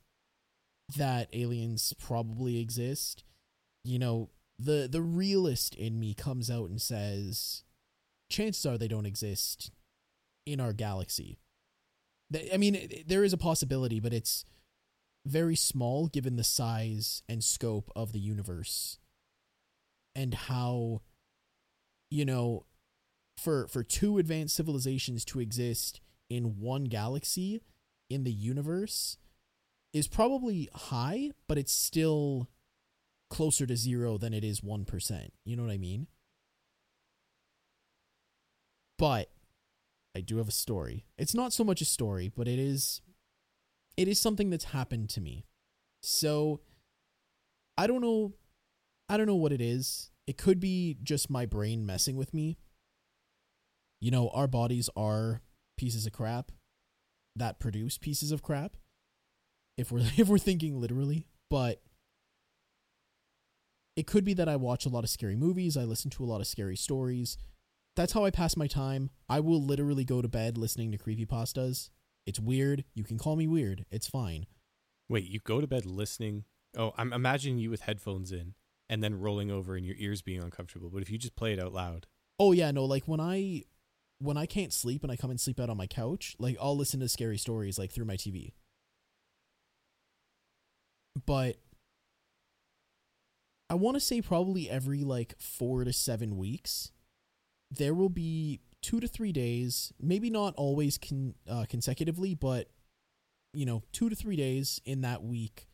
[0.95, 3.25] that aliens probably exist
[3.83, 7.63] you know the the realist in me comes out and says
[8.29, 9.71] chances are they don't exist
[10.45, 11.39] in our galaxy.
[12.53, 14.45] I mean, there is a possibility, but it's
[15.25, 18.97] very small given the size and scope of the universe
[20.15, 21.01] and how,
[22.09, 22.65] you know,
[23.37, 27.61] for for two advanced civilizations to exist in one galaxy
[28.09, 29.17] in the universe
[29.93, 32.49] is probably high, but it's still
[33.29, 35.29] closer to zero than it is 1%.
[35.43, 36.07] You know what I mean?
[38.97, 39.29] But
[40.15, 41.05] I do have a story.
[41.17, 43.01] It's not so much a story, but it is
[43.95, 45.45] it is something that's happened to me.
[46.01, 46.61] So
[47.77, 48.33] I don't know
[49.09, 50.09] I don't know what it is.
[50.27, 52.57] It could be just my brain messing with me.
[53.99, 55.41] You know, our bodies are
[55.77, 56.51] pieces of crap
[57.35, 58.75] that produce pieces of crap.
[59.77, 61.81] If we're if we're thinking literally, but
[63.95, 66.27] it could be that I watch a lot of scary movies, I listen to a
[66.27, 67.37] lot of scary stories,
[67.95, 69.09] that's how I pass my time.
[69.27, 71.89] I will literally go to bed listening to creepypastas.
[72.27, 72.83] It's weird.
[72.93, 73.85] You can call me weird.
[73.89, 74.45] It's fine.
[75.09, 76.43] Wait, you go to bed listening?
[76.77, 78.53] Oh, I'm imagining you with headphones in
[78.89, 80.89] and then rolling over and your ears being uncomfortable.
[80.89, 82.07] But if you just play it out loud.
[82.39, 83.63] Oh yeah, no, like when I
[84.19, 86.77] when I can't sleep and I come and sleep out on my couch, like I'll
[86.77, 88.53] listen to scary stories like through my TV.
[91.25, 91.57] But
[93.69, 96.91] I want to say probably every like 4 to 7 weeks
[97.71, 102.69] there will be two to three days, maybe not always con- uh, consecutively, but
[103.53, 105.67] you know, two to three days in that week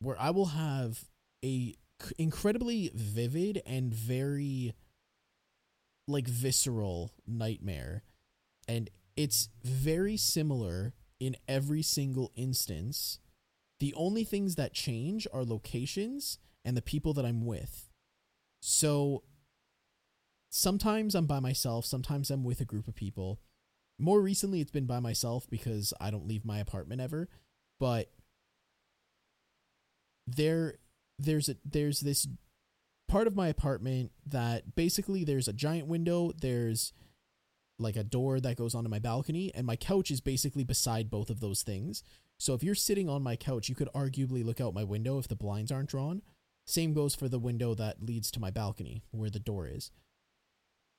[0.00, 1.04] where I will have
[1.44, 1.74] a
[2.18, 4.74] incredibly vivid and very
[6.06, 8.02] like visceral nightmare
[8.66, 13.18] and it's very similar in every single instance
[13.80, 17.88] the only things that change are locations and the people that I'm with
[18.60, 19.22] so
[20.50, 23.40] sometimes I'm by myself, sometimes I'm with a group of people.
[23.98, 27.28] More recently, it's been by myself because I don't leave my apartment ever.
[27.80, 28.10] But
[30.26, 30.78] there,
[31.18, 32.26] there's a there's this
[33.08, 36.32] part of my apartment that basically there's a giant window.
[36.40, 36.92] There's
[37.78, 41.30] like a door that goes onto my balcony, and my couch is basically beside both
[41.30, 42.02] of those things.
[42.38, 45.28] So if you're sitting on my couch, you could arguably look out my window if
[45.28, 46.22] the blinds aren't drawn.
[46.66, 49.90] Same goes for the window that leads to my balcony where the door is.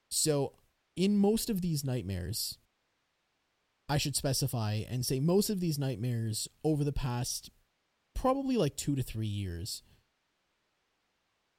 [0.10, 0.54] So,
[0.96, 2.58] in most of these nightmares,
[3.88, 7.52] I should specify and say most of these nightmares over the past
[8.16, 9.84] probably like two to three years,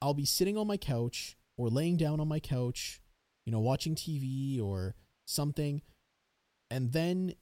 [0.03, 3.01] I'll be sitting on my couch or laying down on my couch,
[3.45, 4.95] you know, watching TV or
[5.27, 5.83] something.
[6.71, 7.35] And then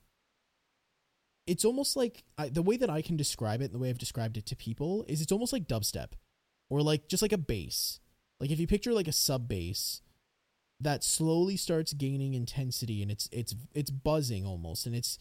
[1.46, 3.98] it's almost like I, the way that I can describe it, and the way I've
[3.98, 6.12] described it to people, is it's almost like dubstep
[6.68, 8.00] or like just like a bass.
[8.40, 10.02] Like if you picture like a sub bass
[10.80, 15.18] that slowly starts gaining intensity and it's it's it's buzzing almost and it's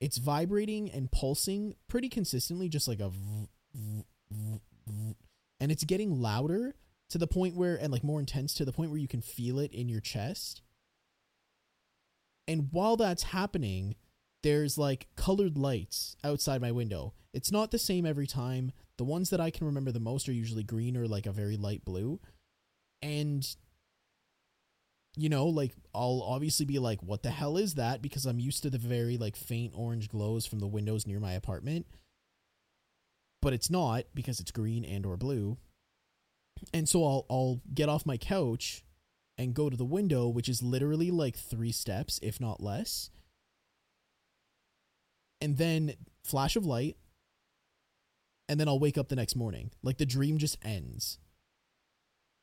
[0.00, 3.10] it's vibrating and pulsing pretty consistently just like a
[5.60, 6.74] and it's getting louder
[7.10, 9.58] to the point where and like more intense to the point where you can feel
[9.58, 10.62] it in your chest
[12.48, 13.94] and while that's happening
[14.42, 19.30] there's like colored lights outside my window it's not the same every time the ones
[19.30, 22.18] that i can remember the most are usually green or like a very light blue
[23.02, 23.56] and
[25.16, 28.02] you know, like I'll obviously be like, what the hell is that?
[28.02, 31.32] Because I'm used to the very like faint orange glows from the windows near my
[31.32, 31.86] apartment.
[33.42, 35.58] But it's not because it's green and or blue.
[36.72, 38.84] And so I'll I'll get off my couch
[39.38, 43.10] and go to the window, which is literally like three steps, if not less.
[45.40, 46.96] And then flash of light.
[48.48, 49.70] And then I'll wake up the next morning.
[49.82, 51.18] Like the dream just ends.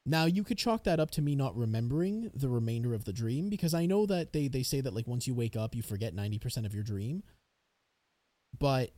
[0.08, 3.50] Now you could chalk that up to me not remembering the remainder of the dream
[3.50, 6.16] because I know that they they say that like once you wake up you forget
[6.16, 7.24] 90% of your dream.
[8.58, 8.92] But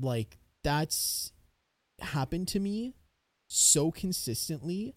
[0.00, 1.32] like that's
[2.00, 2.96] happened to me
[3.48, 4.94] so consistently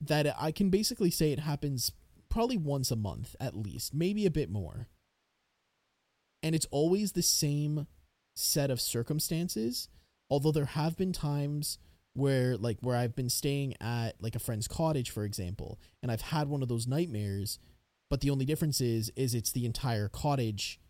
[0.00, 1.92] that I can basically say it happens
[2.30, 4.88] probably once a month at least, maybe a bit more.
[6.42, 7.86] And it's always the same
[8.34, 9.88] set of circumstances,
[10.30, 11.78] although there have been times
[12.14, 16.22] where like where I've been staying at like a friend's cottage for example, and I've
[16.22, 17.58] had one of those nightmares,
[18.10, 20.80] but the only difference is is it's the entire cottage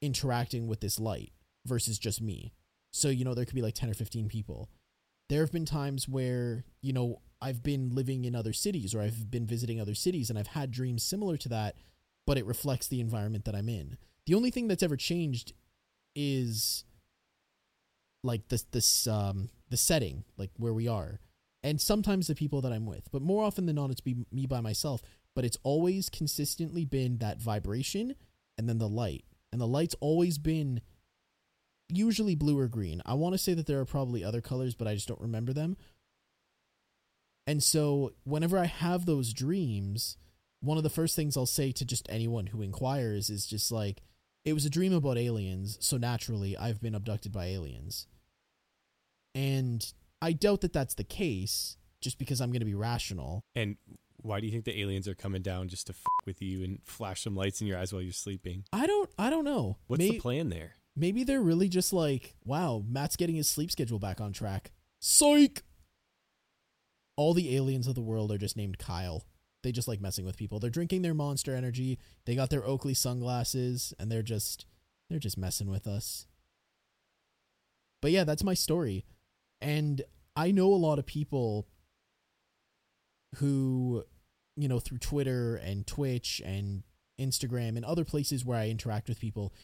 [0.00, 1.32] interacting with this light
[1.66, 2.52] versus just me.
[2.92, 4.70] So, you know, there could be like 10 or 15 people.
[5.28, 9.30] There have been times where, you know, I've been living in other cities or I've
[9.30, 11.76] been visiting other cities and I've had dreams similar to that,
[12.26, 13.98] but it reflects the environment that I'm in.
[14.26, 15.52] The only thing that's ever changed
[16.14, 16.84] is
[18.22, 21.20] like this this um the setting, like where we are.
[21.62, 24.46] And sometimes the people that I'm with, but more often than not it's be me
[24.46, 25.02] by myself,
[25.34, 28.14] but it's always consistently been that vibration
[28.56, 29.24] and then the light.
[29.52, 30.80] And the light's always been
[31.96, 33.02] usually blue or green.
[33.04, 35.52] I want to say that there are probably other colors, but I just don't remember
[35.52, 35.76] them.
[37.46, 40.16] And so, whenever I have those dreams,
[40.60, 44.02] one of the first things I'll say to just anyone who inquires is just like,
[44.44, 48.06] it was a dream about aliens, so naturally I've been abducted by aliens.
[49.34, 49.84] And
[50.22, 53.42] I doubt that that's the case just because I'm going to be rational.
[53.54, 53.76] And
[54.22, 56.78] why do you think the aliens are coming down just to f- with you and
[56.84, 58.64] flash some lights in your eyes while you're sleeping?
[58.72, 59.78] I don't I don't know.
[59.86, 60.74] What's May- the plan there?
[60.96, 64.72] Maybe they're really just like, wow, Matt's getting his sleep schedule back on track.
[65.00, 65.62] Psych.
[67.16, 69.24] All the aliens of the world are just named Kyle.
[69.62, 70.58] They just like messing with people.
[70.60, 71.98] They're drinking their monster energy.
[72.26, 74.66] They got their Oakley sunglasses and they're just
[75.08, 76.26] they're just messing with us.
[78.02, 79.04] But yeah, that's my story.
[79.60, 80.02] And
[80.36, 81.66] I know a lot of people
[83.36, 84.04] who,
[84.56, 86.82] you know, through Twitter and Twitch and
[87.18, 89.54] Instagram and other places where I interact with people,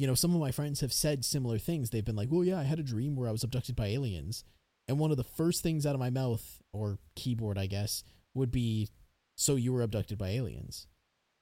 [0.00, 1.90] you know, some of my friends have said similar things.
[1.90, 4.44] They've been like, well, yeah, I had a dream where I was abducted by aliens.
[4.88, 8.02] And one of the first things out of my mouth, or keyboard, I guess,
[8.32, 8.88] would be,
[9.36, 10.86] so you were abducted by aliens.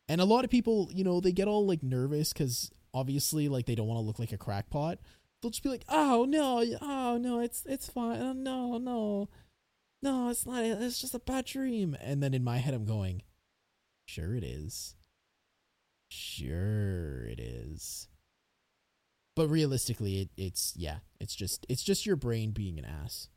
[0.09, 3.67] And a lot of people, you know, they get all like nervous because obviously, like,
[3.67, 4.99] they don't want to look like a crackpot.
[5.41, 8.21] They'll just be like, oh, no, oh, no, it's, it's fine.
[8.21, 9.29] Oh, no, no,
[10.03, 10.65] no, it's not.
[10.65, 11.97] It's just a bad dream.
[12.01, 13.23] And then in my head, I'm going,
[14.05, 14.97] sure it is.
[16.09, 18.09] Sure it is
[19.39, 23.29] but realistically it, it's yeah it's just it's just your brain being an ass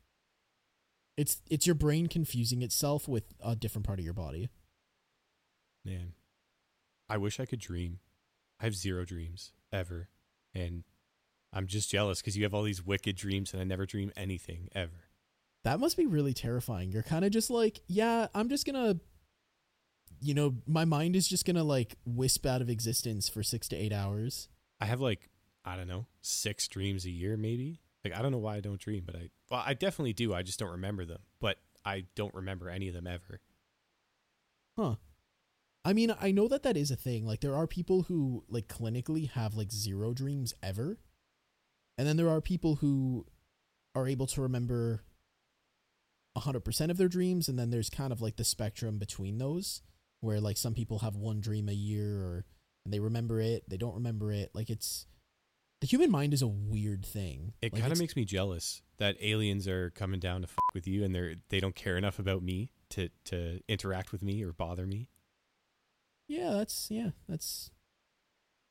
[1.16, 4.50] it's it's your brain confusing itself with a different part of your body
[5.84, 6.12] Man,
[7.08, 7.98] I wish I could dream.
[8.60, 10.08] I have zero dreams ever.
[10.54, 10.84] And
[11.52, 14.68] I'm just jealous because you have all these wicked dreams and I never dream anything
[14.74, 15.08] ever.
[15.64, 18.96] that must be really terrifying you're kind of just like yeah i'm just gonna
[20.20, 23.76] you know my mind is just gonna like wisp out of existence for six to
[23.76, 24.48] eight hours
[24.80, 25.28] I have like,
[25.64, 27.80] I don't know, six dreams a year maybe.
[28.04, 30.34] Like, I don't know why I don't dream, but I, well, I definitely do.
[30.34, 31.20] I just don't remember them.
[31.40, 33.40] But I don't remember any of them ever.
[34.76, 34.96] Huh.
[35.84, 37.26] I mean, I know that that is a thing.
[37.26, 40.98] Like, there are people who, like, clinically have, like, zero dreams ever.
[41.96, 43.26] And then there are people who
[43.94, 45.04] are able to remember
[46.36, 47.48] 100% of their dreams.
[47.48, 49.82] And then there's kind of like the spectrum between those,
[50.20, 52.46] where, like, some people have one dream a year or
[52.84, 54.50] and they remember it, they don't remember it.
[54.54, 55.06] Like, it's
[55.82, 57.54] the human mind is a weird thing.
[57.60, 60.86] It Like, kind of makes me jealous that aliens are coming down to f- with
[60.86, 64.52] you and they're they don't care enough about me to to interact with me or
[64.52, 65.08] bother me.
[66.28, 67.72] Yeah, that's yeah, that's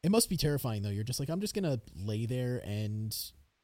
[0.03, 0.89] it must be terrifying though.
[0.89, 3.13] You're just like I'm just going to lay there and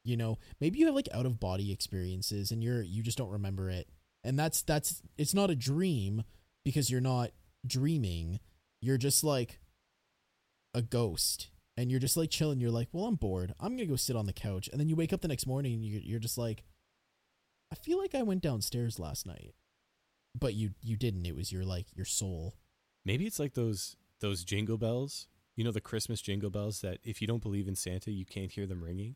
[0.04, 3.30] you know, maybe you have like out of body experiences and you're you just don't
[3.30, 3.88] remember it.
[4.24, 6.22] And that's that's it's not a dream
[6.66, 7.30] because you're not
[7.66, 8.40] dreaming.
[8.82, 9.58] You're just like
[10.74, 11.48] a ghost
[11.78, 12.60] and you're just like chilling.
[12.60, 13.54] You're like, "Well, I'm bored.
[13.60, 15.46] I'm going to go sit on the couch." And then you wake up the next
[15.46, 16.64] morning and you're you're just like
[17.70, 19.54] I feel like I went downstairs last night.
[20.38, 21.24] But you you didn't.
[21.24, 22.56] It was your like your soul.
[23.04, 25.28] Maybe it's like those those jingle bells.
[25.54, 28.50] You know the Christmas jingle bells that if you don't believe in Santa, you can't
[28.50, 29.14] hear them ringing.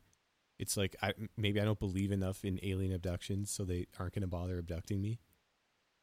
[0.59, 4.23] It's like I maybe I don't believe enough in alien abductions, so they aren't going
[4.23, 5.19] to bother abducting me.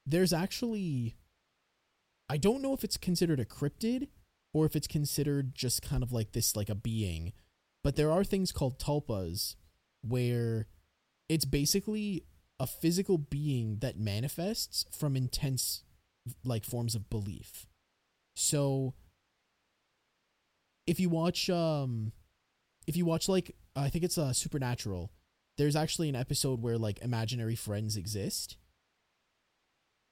[0.06, 1.15] there's actually
[2.30, 4.10] I don't know if it's considered a cryptid
[4.53, 7.34] or if it's considered just kind of like this like a being,
[7.84, 9.55] but there are things called tulpas
[10.01, 10.67] where
[11.27, 12.23] it's basically
[12.59, 15.84] a physical being that manifests from intense
[16.43, 17.67] like forms of belief.
[18.35, 18.93] So
[20.88, 22.11] if you watch um
[22.88, 25.11] if you watch like I think it's uh supernatural,
[25.57, 28.57] there's actually an episode where like imaginary friends exist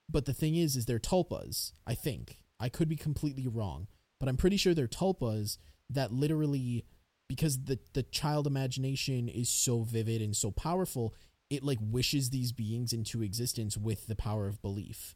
[0.09, 2.39] But the thing is, is they're tulpas, I think.
[2.59, 3.87] I could be completely wrong,
[4.19, 5.57] but I'm pretty sure they're tulpas
[5.89, 6.85] that literally,
[7.27, 11.13] because the, the child imagination is so vivid and so powerful,
[11.49, 15.15] it like wishes these beings into existence with the power of belief.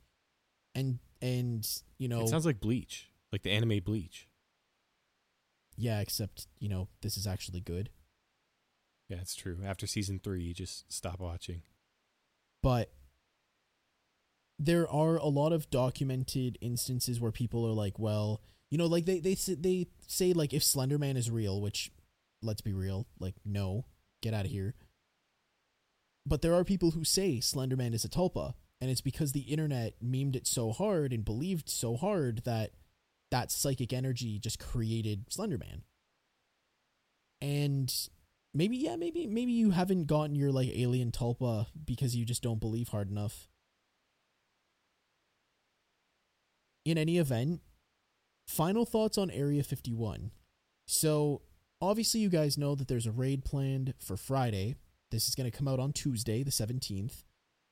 [0.76, 1.68] And, and,
[1.98, 4.28] you know, It sounds like Bleach, like the anime Bleach.
[5.78, 7.90] yeah, except, you know, this is actually good.
[9.10, 9.57] Yeah, it's true.
[9.65, 11.64] After season three, you just stop watching.
[12.64, 12.94] but
[14.60, 18.41] there are a lot of documented instances where people are like, well,
[18.72, 21.91] you know, like they they they say like if Slenderman is real, which
[22.41, 23.85] let's be real, like no,
[24.22, 24.73] get out of here.
[26.26, 29.95] But there are people who say Slenderman is a tulpa, and it's because the internet
[30.02, 32.72] memed it so hard and believed so hard that
[33.30, 35.81] that psychic energy just created Slenderman.
[37.41, 37.93] And
[38.53, 42.61] maybe yeah, maybe maybe you haven't gotten your like alien tulpa because you just don't
[42.61, 43.49] believe hard enough.
[46.85, 47.61] In any event,
[48.52, 50.32] final thoughts on Area 51.
[50.88, 51.41] So,
[51.82, 54.76] obviously you guys know that there's a raid planned for Friday.
[55.10, 57.23] This is going to come out on Tuesday, the 17th,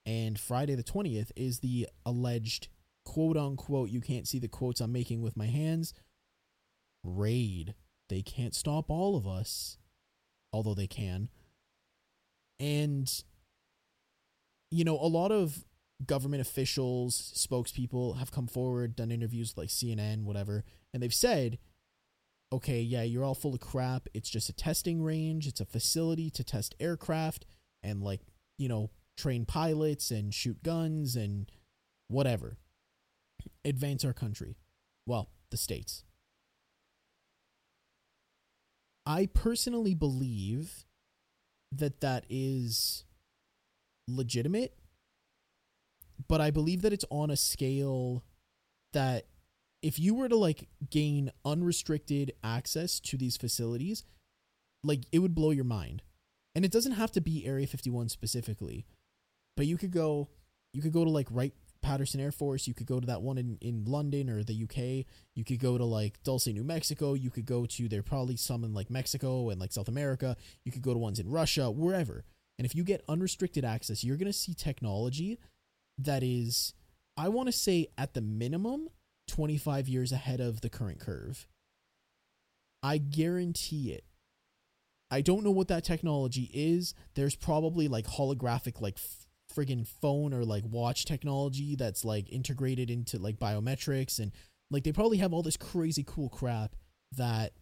[0.05, 2.69] and Friday the 20th is the alleged
[3.05, 5.93] quote unquote you can't see the quotes I'm making with my hands
[7.03, 7.75] raid.
[8.09, 9.77] They can't stop all of us
[10.51, 11.29] although they can.
[12.59, 13.11] And,
[14.71, 15.65] you know, a lot of
[16.05, 20.63] government officials, spokespeople have come forward, done interviews like CNN, whatever,
[20.93, 21.59] and they've said,
[22.51, 24.07] okay, yeah, you're all full of crap.
[24.13, 27.45] It's just a testing range, it's a facility to test aircraft
[27.83, 28.21] and, like,
[28.57, 31.51] you know, train pilots and shoot guns and
[32.07, 32.57] whatever.
[33.65, 34.57] Advance our country.
[35.05, 36.03] Well, the states.
[39.05, 40.85] I personally believe
[41.71, 43.03] that that is
[44.07, 44.78] legitimate,
[46.27, 48.23] but I believe that it's on a scale
[48.93, 49.27] that
[49.81, 54.03] if you were to like gain unrestricted access to these facilities,
[54.83, 56.03] like it would blow your mind.
[56.55, 58.85] And it doesn't have to be Area 51 specifically,
[59.55, 60.29] but you could go
[60.73, 63.37] you could go to like Wright Patterson Air Force, you could go to that one
[63.37, 67.29] in, in London or the UK, you could go to like Dulce, New Mexico, you
[67.29, 70.35] could go to there probably some in like Mexico and like South America,
[70.65, 72.25] you could go to ones in Russia, wherever.
[72.57, 75.39] And if you get unrestricted access, you're going to see technology
[75.99, 76.73] that is
[77.17, 78.89] I want to say at the minimum
[79.27, 81.47] 25 years ahead of the current curve.
[82.81, 84.05] I guarantee it.
[85.11, 86.93] I don't know what that technology is.
[87.15, 88.97] There's probably like holographic like
[89.53, 94.31] friggin' phone or like watch technology that's like integrated into like biometrics and
[94.71, 96.75] like they probably have all this crazy cool crap
[97.17, 97.53] that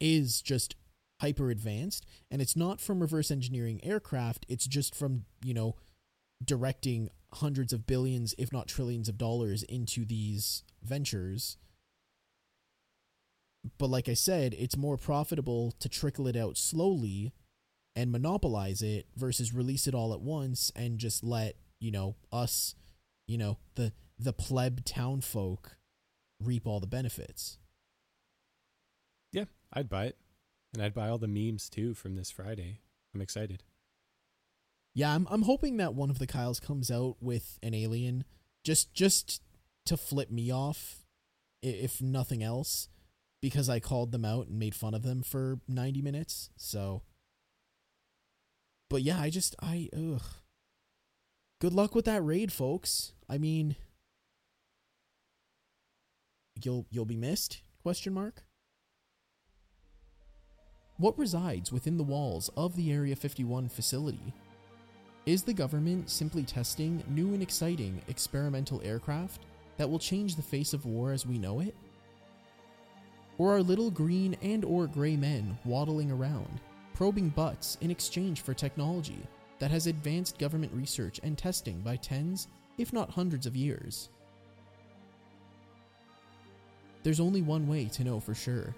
[0.00, 0.74] is just
[1.20, 5.76] hyper advanced and it's not from reverse engineering aircraft it's just from you know
[6.44, 11.56] directing hundreds of billions if not trillions of dollars into these ventures
[13.78, 17.32] but like i said it's more profitable to trickle it out slowly
[17.96, 22.74] and monopolize it versus release it all at once and just let you know us
[23.26, 25.76] you know the the pleb town folk
[26.40, 27.58] reap all the benefits
[29.32, 30.18] Yeah, I'd buy it.
[30.74, 32.80] And I'd buy all the memes too from this Friday.
[33.14, 33.62] I'm excited.
[34.94, 38.24] Yeah i'm i'm hoping that one of the kyles comes out with an alien
[38.64, 39.42] just just
[39.86, 41.04] to flip me off
[41.62, 42.88] if nothing else
[43.40, 47.02] because i called them out and made fun of them for 90 minutes so.
[48.88, 50.22] But yeah i just i ugh.
[51.60, 53.12] Good luck with that raid folks.
[53.28, 53.76] I mean
[56.62, 57.62] you'll you'll be missed?
[57.82, 58.44] Question mark?
[60.98, 64.34] What resides within the walls of the area 51 facility
[65.26, 69.42] is the government simply testing new and exciting experimental aircraft
[69.76, 71.74] that will change the face of war as we know it
[73.38, 76.60] or are little green and or gray men waddling around
[76.94, 79.22] probing butts in exchange for technology
[79.58, 84.08] that has advanced government research and testing by tens if not hundreds of years
[87.02, 88.74] there's only one way to know for sure.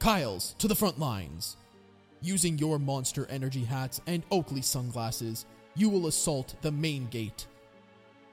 [0.00, 1.58] Kyles, to the front lines!
[2.22, 5.44] Using your monster energy hats and Oakley sunglasses,
[5.76, 7.46] you will assault the main gate.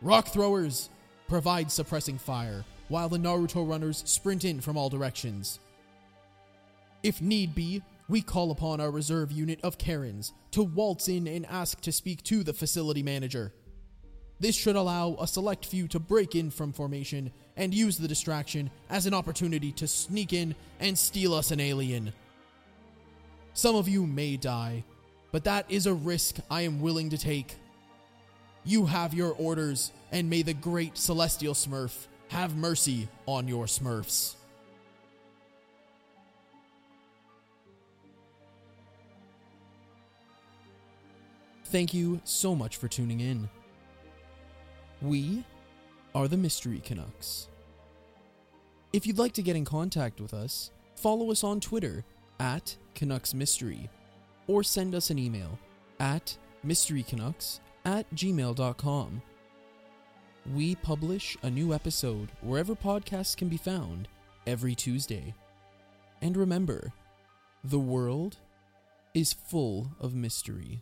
[0.02, 0.90] Rock throwers,
[1.28, 5.60] provide suppressing fire, while the Naruto runners sprint in from all directions.
[7.04, 11.46] If need be, we call upon our reserve unit of Karens to waltz in and
[11.48, 13.52] ask to speak to the facility manager.
[14.40, 18.70] This should allow a select few to break in from formation and use the distraction
[18.90, 22.14] as an opportunity to sneak in and steal us an alien.
[23.54, 24.84] Some of you may die,
[25.32, 27.56] but that is a risk I am willing to take.
[28.64, 34.36] You have your orders, and may the great celestial smurf have mercy on your smurfs.
[41.66, 43.50] Thank you so much for tuning in.
[45.02, 45.44] We
[46.16, 47.50] are the Mystery Canucks.
[48.94, 52.04] If you'd like to get in contact with us, follow us on Twitter
[52.40, 53.90] at Canucks Mystery
[54.48, 55.60] or send us an email
[56.00, 59.22] at mysterycanucks at gmail.com.
[60.56, 64.08] We publish a new episode wherever podcasts can be found
[64.48, 65.36] every Tuesday.
[66.24, 66.92] And remember,
[67.64, 68.38] the world
[69.14, 70.82] is full of mystery.